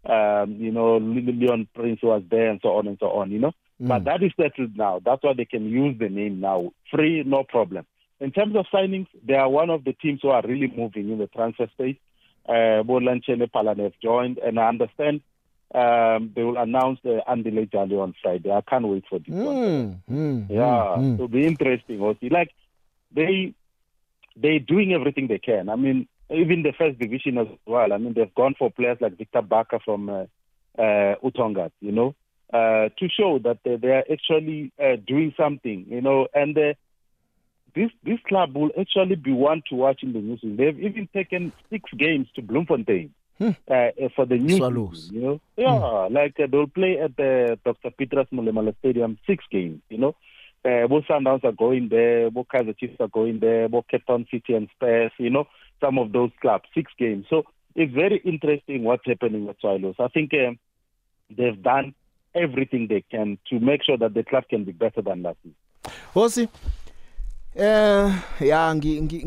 um, 0.09 0.57
you 0.57 0.71
know 0.73 0.97
Le- 0.97 1.33
Leon 1.33 1.69
Prince 1.75 2.01
was 2.03 2.23
there 2.31 2.51
and 2.51 2.61
so 2.63 2.71
on 2.71 2.87
and 2.87 2.99
so 3.01 3.11
on. 3.11 3.31
You 3.31 3.41
know, 3.41 3.53
but 3.87 4.03
Mm. 4.03 4.05
that 4.05 4.23
is 4.23 4.33
settled 4.41 4.77
now. 4.77 5.01
That's 5.05 5.23
why 5.23 5.33
they 5.35 5.45
can 5.47 5.65
use 5.69 5.97
the 5.99 6.09
name 6.09 6.41
now, 6.41 6.73
free, 6.91 7.23
no 7.25 7.45
problem. 7.45 7.87
In 8.21 8.31
terms 8.33 8.55
of 8.57 8.67
signings, 8.73 9.07
they 9.27 9.35
are 9.35 9.49
one 9.49 9.71
of 9.71 9.85
the 9.85 9.95
teams 9.95 10.21
who 10.23 10.29
are 10.29 10.43
really 10.47 10.73
moving 10.77 11.11
in 11.11 11.19
the 11.19 11.27
transfer 11.29 11.67
space. 11.73 11.97
uh, 12.49 12.83
Bo 12.83 12.99
Lanchene 13.01 13.51
Palan 13.51 13.79
have 13.79 13.93
joined, 14.03 14.39
and 14.39 14.59
I 14.59 14.69
understand 14.69 15.23
um, 15.75 16.33
they 16.35 16.43
will 16.43 16.59
announce 16.59 16.99
the 17.03 17.23
Andile 17.29 17.71
Jali 17.71 17.97
on 17.97 18.15
Friday. 18.23 18.51
I 18.51 18.61
can't 18.63 18.89
wait 18.89 19.05
for 19.09 19.19
this 19.21 19.29
one. 19.29 19.57
Mm, 19.57 19.97
mm, 20.11 20.51
Yeah, 20.51 20.97
mm, 20.97 20.99
mm. 20.99 21.15
it'll 21.15 21.29
be 21.29 21.47
interesting. 21.47 22.01
Also, 22.01 22.27
like 22.31 22.51
they 23.13 23.55
they're 24.37 24.59
doing 24.59 24.93
everything 24.93 25.29
they 25.29 25.39
can. 25.39 25.69
I 25.69 25.77
mean, 25.77 26.09
even 26.31 26.63
the 26.63 26.73
first 26.77 26.99
division 26.99 27.39
as 27.39 27.47
well. 27.67 27.93
I 27.93 27.99
mean, 27.99 28.15
they've 28.15 28.35
gone 28.35 28.55
for 28.59 28.71
players 28.71 28.99
like 29.01 29.19
Victor 29.19 29.43
Baka 29.43 29.81
from 29.85 30.09
uh, 30.09 30.25
uh, 30.79 31.17
Utonga, 31.23 31.71
you 31.81 31.93
know, 31.93 32.15
uh, 32.53 32.89
to 32.99 33.09
show 33.09 33.39
that 33.41 33.59
they, 33.65 33.77
they 33.77 33.89
are 33.89 34.05
actually 34.11 34.73
uh, 34.83 34.97
doing 35.07 35.35
something, 35.37 35.87
you 35.89 36.01
know, 36.01 36.27
and 36.35 36.57
uh, 36.57 36.75
this 37.75 37.91
this 38.03 38.19
club 38.27 38.57
will 38.57 38.71
actually 38.79 39.15
be 39.15 39.33
one 39.33 39.63
to 39.69 39.77
watch 39.77 40.03
in 40.03 40.13
the 40.13 40.21
new 40.21 40.37
season. 40.37 40.57
They've 40.57 40.81
even 40.81 41.09
taken 41.13 41.53
six 41.71 41.89
games 41.97 42.29
to 42.35 42.43
Bloemfontein. 42.43 43.15
Hmm. 43.41 43.53
Uh, 43.67 43.89
for 44.15 44.27
the 44.27 44.37
new 44.37 44.59
Swallows. 44.59 45.05
season, 45.09 45.15
you 45.17 45.23
know, 45.23 45.41
yeah, 45.57 46.09
like 46.11 46.39
uh, 46.39 46.47
they'll 46.51 46.67
play 46.67 46.99
at 47.01 47.17
the 47.17 47.59
Dr. 47.65 47.91
Petras 47.99 48.29
Mulemala 48.31 48.75
Stadium 48.81 49.17
six 49.27 49.43
games, 49.51 49.81
you 49.89 49.97
know, 49.97 50.15
uh, 50.65 50.87
both 50.87 51.05
Sundowns 51.09 51.43
are 51.45 51.53
going 51.53 51.89
there, 51.89 52.31
both 52.31 52.49
Kaiser 52.49 52.75
Chiefs 52.75 53.01
are 53.01 53.09
going 53.09 53.39
there, 53.41 53.67
both 53.67 53.89
Cape 53.89 54.05
Town 54.07 54.27
City 54.31 54.53
and 54.53 54.69
Spurs, 54.77 55.11
you 55.19 55.31
know, 55.31 55.47
some 55.81 55.99
of 55.99 56.13
those 56.13 56.31
clubs, 56.43 56.65
six 56.75 56.93
games. 56.99 57.25
So 57.31 57.45
it's 57.75 57.95
very 57.95 58.19
interesting 58.27 58.85
what's 58.85 59.07
happening 59.07 59.47
with 59.47 59.57
Swallows. 59.59 59.95
I 59.99 60.09
think 60.09 60.33
um, 60.35 60.59
they've 61.35 61.63
done 61.63 61.95
everything 62.35 62.89
they 62.89 63.03
can 63.11 63.39
to 63.49 63.59
make 63.59 63.83
sure 63.85 63.97
that 63.97 64.13
the 64.13 64.23
club 64.23 64.45
can 64.51 64.65
be 64.65 64.73
better 64.73 65.01
than 65.01 65.23
last 65.23 65.39
year. 65.45 65.55
Hosi 66.15 66.47
eh 67.57 68.13
ya 68.41 68.75
ngi- 68.75 69.01
ngi- 69.03 69.25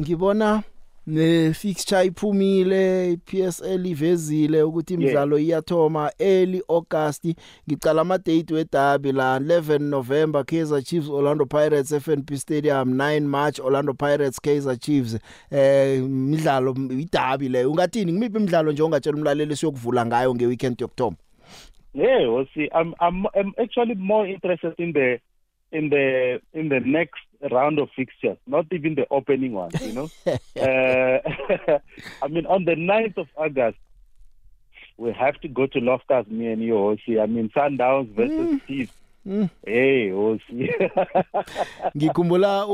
ngibona 1.08 1.48
ne 1.48 1.54
fixture 1.54 2.06
iphumile 2.06 3.12
iPSL 3.12 3.86
ivezile 3.86 4.64
ukuthi 4.64 4.94
imidlalo 4.94 5.40
iyathoma 5.40 6.12
early 6.20 6.62
August. 6.70 7.36
Ngicala 7.68 8.02
ama 8.02 8.18
date 8.18 8.54
weDerby 8.54 9.12
la 9.12 9.40
11 9.40 9.80
November 9.80 10.46
Kaizer 10.46 10.84
Chiefs 10.84 11.10
Orlando 11.10 11.46
Pirates 11.46 11.92
FNB 11.92 12.36
Stadium 12.36 12.94
9 12.94 13.20
March 13.22 13.60
Orlando 13.60 13.94
Pirates 13.94 14.40
Kaizer 14.40 14.80
Chiefs. 14.80 15.20
Eh 15.52 15.98
imidlalo 15.98 16.76
iDerby 17.00 17.50
le 17.50 17.66
ungathini? 17.66 18.12
Ngimiphi 18.12 18.38
imidlalo 18.38 18.72
nje 18.72 18.84
ongatshela 18.84 19.18
umlaleli 19.18 19.56
siyokuvula 19.56 20.06
ngayo 20.06 20.36
ngeweekend 20.36 20.82
yokthoma 20.82 21.18
Yeah, 21.96 22.28
well, 22.28 22.46
see, 22.56 22.70
I'm 22.74 22.96
I'm 23.00 23.28
I'm 23.36 23.54
actually 23.62 23.94
more 23.94 24.28
interested 24.28 24.74
in 24.80 24.94
the 24.94 25.20
in 25.72 25.90
the 25.90 26.40
in 26.54 26.70
the 26.70 26.80
next 26.80 27.22
round 27.50 27.80
of 27.80 27.90
fixtures, 27.96 28.38
not 28.48 28.66
even 28.72 28.96
the 28.96 29.08
opening 29.12 29.54
one. 29.54 29.72
You 29.82 29.94
know, 29.94 30.10
uh, 30.26 31.80
I 32.22 32.28
mean, 32.28 32.46
on 32.46 32.66
the 32.66 32.76
9th 32.76 33.18
of 33.18 33.28
August, 33.36 33.78
we 34.98 35.12
have 35.12 35.40
to 35.42 35.48
go 35.48 35.68
to 35.68 35.80
Loftus, 35.80 36.28
me 36.28 36.48
and 36.48 36.62
you, 36.62 36.74
Osi. 36.74 37.22
I 37.22 37.26
mean, 37.26 37.50
Sundowns 37.56 38.14
versus 38.14 38.62
Chiefs. 38.68 38.94
Hey, 39.66 40.12
Osi. 40.12 40.68
ngikhumbula 41.98 42.68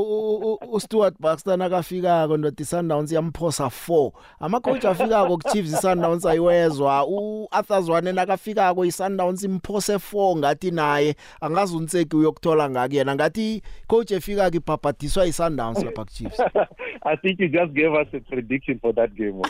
uStuart 0.70 1.14
Baxter 1.20 1.56
nakafikako 1.56 2.36
ndothi 2.36 2.64
Sundowns 2.64 3.12
yamphosa 3.12 3.64
4 3.64 4.12
ama 4.40 4.60
coach 4.60 4.84
afikako 4.84 5.38
ku 5.38 5.48
Chiefs 5.52 5.80
Sundowns 5.80 6.26
ayiwezwa. 6.26 7.06
uArthur 7.06 7.82
Zwane 7.82 8.12
nakafikako 8.12 8.84
iSundowns 8.84 9.42
imphose 9.44 9.94
4 9.94 10.36
ngathi 10.36 10.70
naye 10.70 11.14
angazi 11.40 11.76
unseki 11.76 12.16
uyokuthola 12.16 12.70
ngaki 12.70 12.96
yena. 12.96 13.14
Ngathi 13.14 13.62
coach 13.86 14.10
efika 14.10 14.50
ibhabhadiswa 14.54 15.26
iSundowns 15.26 15.84
lapha 15.84 16.04
ku 16.04 16.10
Chiefs. 16.10 16.40
I 17.02 17.16
think 17.16 17.40
you 17.40 17.48
just 17.48 17.72
gave 17.72 17.92
us 17.94 18.08
a 18.12 18.20
prediction 18.20 18.78
for 18.80 18.92
that 18.94 19.14
game. 19.14 19.42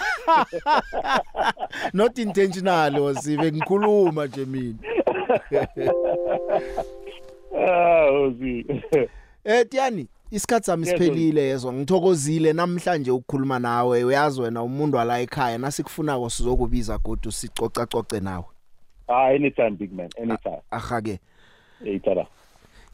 not 1.95 2.19
intentionally 2.19 3.01
wasibe 3.01 3.53
ngikhuluma 3.53 4.27
nje 4.27 4.45
mina. 4.45 4.79
Ah, 7.57 8.11
Osi. 8.11 8.67
Eh 9.45 9.67
Tiani 9.69 10.09
isikhathi 10.31 10.67
sami 10.67 10.87
siphelile 10.87 11.43
yezwa 11.43 11.73
ngithokozile 11.73 12.53
namhlanje 12.53 13.11
ukukhuluma 13.11 13.59
nawe 13.59 14.05
uyazi 14.05 14.41
wena 14.41 14.63
umuntu 14.63 14.97
wala 14.97 15.21
ekhaya 15.21 15.59
nasikufunako 15.59 16.31
sizokubiza 16.31 16.99
godu 16.99 17.33
sicoca 17.33 17.87
coce 17.87 18.21
nawe 18.21 18.45
ah, 19.09 19.27
anytime, 19.27 19.71
big 19.71 19.93
man, 19.93 20.09
anytime. 20.23 20.63
ahake 20.71 21.19
Hey, 21.85 21.99
tada. 21.99 22.27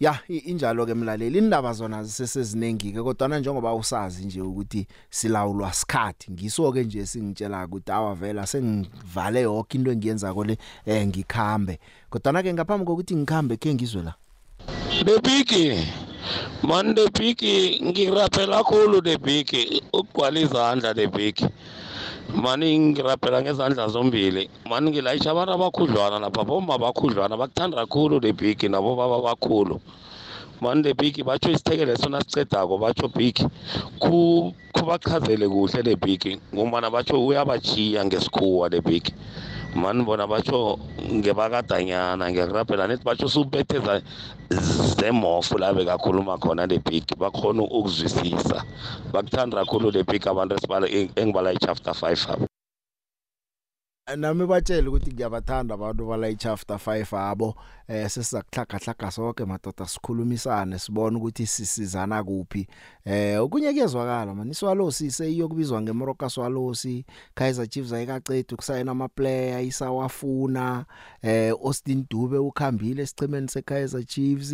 Ya 0.00 0.18
i- 0.28 0.36
injalo 0.50 0.86
ke 0.86 0.94
mlaleli 0.94 1.38
indaba 1.38 1.72
zona 1.72 2.04
ziseseziningi 2.04 2.92
ke 2.92 3.02
kodwa 3.02 3.28
na 3.28 3.38
njengoba 3.38 3.74
usazi 3.74 4.24
nje 4.24 4.40
ukuthi 4.40 4.86
silawulwa 5.10 5.72
sikhathi 5.72 6.32
ngiso 6.32 6.72
ke 6.72 6.84
nje 6.84 7.06
singitshela 7.06 7.64
ukuthi 7.64 7.92
awavela 7.92 8.46
sengivale 8.46 9.40
yonke 9.40 9.78
into 9.78 9.90
engiyenza 9.90 10.34
kole 10.34 10.58
eh 10.86 11.06
ngikhambe. 11.06 11.78
Kodwa 12.10 12.32
na 12.32 12.42
ke 12.42 12.52
ngaphambi 12.52 12.84
kokuthi 12.84 13.16
ngikhambe 13.16 13.56
ke 13.56 13.74
ngizwe 13.74 14.02
la. 14.02 14.14
The 15.04 15.20
Biggie 15.20 15.86
man 16.62 16.94
the 16.94 17.10
Biggie 17.10 17.80
ngiraphela 17.82 18.62
kakhulu 18.64 19.02
the 19.02 19.16
Biggie. 19.18 19.82
Ukugwala 19.92 20.40
izandla 20.40 20.94
the 20.94 21.06
Biggie 22.28 22.42
mani 22.42 22.78
ngiraphela 22.78 23.42
ngezandla 23.42 23.88
zombili. 23.88 24.48
Mani 24.68 24.90
ngilayisha 24.90 25.30
abantu 25.30 25.52
abakhudlwana 25.52 26.18
lapha 26.18 26.44
bomma 26.44 26.74
abakhudlwana 26.74 27.36
bakuthanda 27.36 27.76
kakhulu 27.76 28.20
the 28.20 28.32
Biggie 28.32 28.68
nabo 28.68 28.96
baba 28.96 29.22
bakhulu. 29.22 29.80
Mani 30.60 30.82
the 30.82 30.94
Biggie 30.94 31.24
batsho 31.24 31.50
isithekele 31.50 31.96
sona 31.98 32.20
sicedako 32.20 32.78
batsho 32.78 33.08
Biggie 33.08 33.48
ku 34.00 34.52
kubachazele 34.74 35.48
kuhle 35.48 35.84
the 35.84 35.96
Biggie 35.96 36.40
ngombana 36.54 36.90
batsho 36.90 37.24
uyabachiya 37.26 38.04
ngesikhuwa 38.04 38.70
the 38.70 38.80
Biggie 38.80 39.14
mani 39.76 40.04
bona 40.04 40.26
batsho 40.26 40.78
ngebakadanyana 41.12 42.30
ngiyakuraphela 42.30 42.88
nethi 42.88 43.04
batsho 43.04 43.28
subetheza 43.28 44.00
zemofu 44.98 45.58
la 45.58 45.72
bekakhuluma 45.72 46.38
khona 46.38 46.66
le 46.66 46.78
big 46.78 47.04
bakhona 47.18 47.62
ukuzwisisa. 47.62 48.64
Bakuthanda 49.12 49.62
kakhulu 49.64 49.92
le 49.92 50.02
big 50.02 50.26
abantu 50.26 50.54
esibala 50.56 50.86
engibala 50.88 51.52
i-chapter 51.52 51.94
five 51.94 52.20
abo 52.32 52.46
nami 54.14 54.46
batshela 54.46 54.88
ukuthi 54.88 55.12
ngiyabathanda 55.12 55.74
abantu 55.74 56.06
bala 56.06 56.28
ichapter 56.28 56.76
5 56.76 57.16
abo. 57.30 57.54
Eh 57.88 58.08
sesizakuhlaga 58.10 58.78
hlaga 58.78 59.10
sonke 59.10 59.44
madoda 59.44 59.86
sikhulumisane 59.86 60.78
sibone 60.78 61.16
ukuthi 61.16 61.46
sisizana 61.46 62.24
kuphi. 62.24 62.68
Eh 63.04 63.40
okunye 63.42 63.72
kuyezwakala 63.72 64.34
man 64.34 64.50
iswalosi 64.50 65.10
seyiyokubizwa 65.10 65.82
ngemoroka 65.82 66.30
swalosi 66.30 67.04
Kaizer 67.34 67.66
Chiefs 67.68 67.92
ayikaqedi 67.92 68.54
ukusayina 68.54 68.90
ama 68.92 69.08
player 69.08 69.64
isawafuna. 69.64 70.84
Eh 71.22 71.52
Austin 71.64 72.06
Dube 72.10 72.38
ukhambile 72.38 73.02
esichemeni 73.02 73.48
seKaizer 73.48 74.04
Chiefs. 74.04 74.52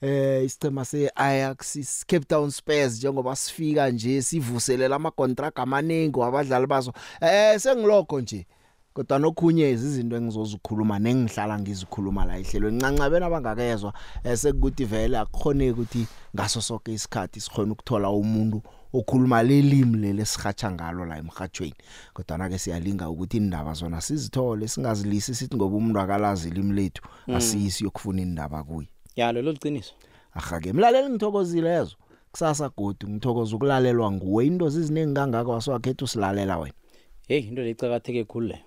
Eh 0.00 0.44
isicema 0.44 0.84
seAjax 0.84 1.76
is- 1.76 2.04
Cape 2.06 2.24
Town 2.24 2.50
Spurs 2.50 2.98
njengoba 2.98 3.36
sifika 3.36 3.90
nje 3.90 4.22
sivuselela 4.22 4.96
ama 4.96 5.10
contract 5.10 5.58
amaningi 5.58 6.18
wabadlali 6.18 6.66
bazo 6.66 6.92
eh 7.20 7.60
sengilokho 7.60 8.20
nje. 8.20 8.46
Kodwa 8.94 9.18
nokhunye 9.18 9.70
izinto 9.70 10.16
engizozikhuluma 10.16 10.98
nengihlala 10.98 11.58
ngizikhuluma 11.58 12.24
la 12.24 12.38
ihlelo 12.38 12.70
ncancabena 12.70 13.26
abangakezwa 13.26 13.92
esekuthi 14.24 14.84
vele 14.84 15.18
akukhoneki 15.18 15.72
ukuthi 15.72 16.06
ngaso 16.36 16.60
sonke 16.60 16.92
isikhathi 16.92 17.40
sikhona 17.40 17.72
ukuthola 17.72 18.10
umuntu 18.10 18.62
okhuluma 18.92 19.42
lelimi 19.42 19.98
leli 19.98 20.26
sihatsha 20.26 20.70
ngalo 20.70 21.04
la 21.04 21.16
emhathweni 21.18 21.74
kodwa 22.14 22.38
na 22.38 22.48
ke 22.48 22.58
siyalinga 22.58 23.08
ukuthi 23.10 23.36
indaba 23.36 23.72
zona 23.74 24.00
sizithole 24.00 24.68
singazilisi 24.68 25.34
sithi 25.34 25.56
ngoba 25.56 25.76
umuntu 25.76 26.00
akalazi 26.00 26.48
ilimi 26.48 26.72
lethu 26.72 27.02
Mm. 27.26 27.34
asiyisi 27.34 27.84
yokufuna 27.84 28.22
indaba 28.22 28.64
kuye. 28.64 28.88
Ya 29.16 29.32
lelo 29.32 29.52
liqiniso. 29.52 29.92
Ahake 30.34 30.72
mlaleli 30.72 31.08
ngithokozile 31.08 31.70
yezo 31.70 31.96
kusasa 32.32 32.68
godi 32.68 33.06
ngithokoza 33.06 33.56
ukulalelwa 33.56 34.12
nguwe. 34.12 34.46
Into 34.46 34.68
ziziningi 34.68 35.14
kangaka 35.14 35.50
waswakhetha 35.50 36.04
usilalela 36.04 36.58
wena. 36.58 36.74
Hey 37.28 37.38
into 37.40 37.62
lecakatheke 37.62 38.24
khulu 38.24 38.46
le. 38.48 38.58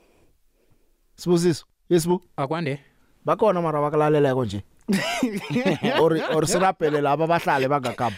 Sibusiso 1.16 1.66
yesibu 1.89 2.22
akwande. 2.38 2.80
Bakhona 3.26 3.61
mara 3.61 3.82
bakalaleleko 3.82 4.45
nje. 4.45 4.63
Or 6.01 6.13
or 6.36 6.45
sirapele 6.45 7.01
laba 7.01 7.28
bahlale 7.28 7.68
bangakamba 7.68 8.18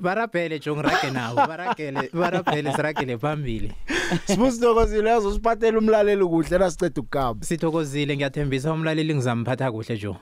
barabhele 0.00 0.58
jo 0.58 0.76
ngirage 0.76 1.10
nabo 1.10 1.36
baragele 1.46 2.10
barabhele 2.12 2.72
siragele 2.72 3.18
phambili. 3.18 3.72
Sibusithokozile 4.24 5.10
yazo 5.10 5.32
siphathele 5.32 5.78
umlaleli 5.78 6.24
kuhle 6.24 6.58
nasiceda 6.58 7.00
ukukamba 7.00 7.46
sithokozile 7.46 8.16
ngiyathembisa 8.16 8.72
umlaleli 8.72 9.14
ngizamphatha 9.14 9.72
kuhle 9.72 9.98
jo 9.98 10.16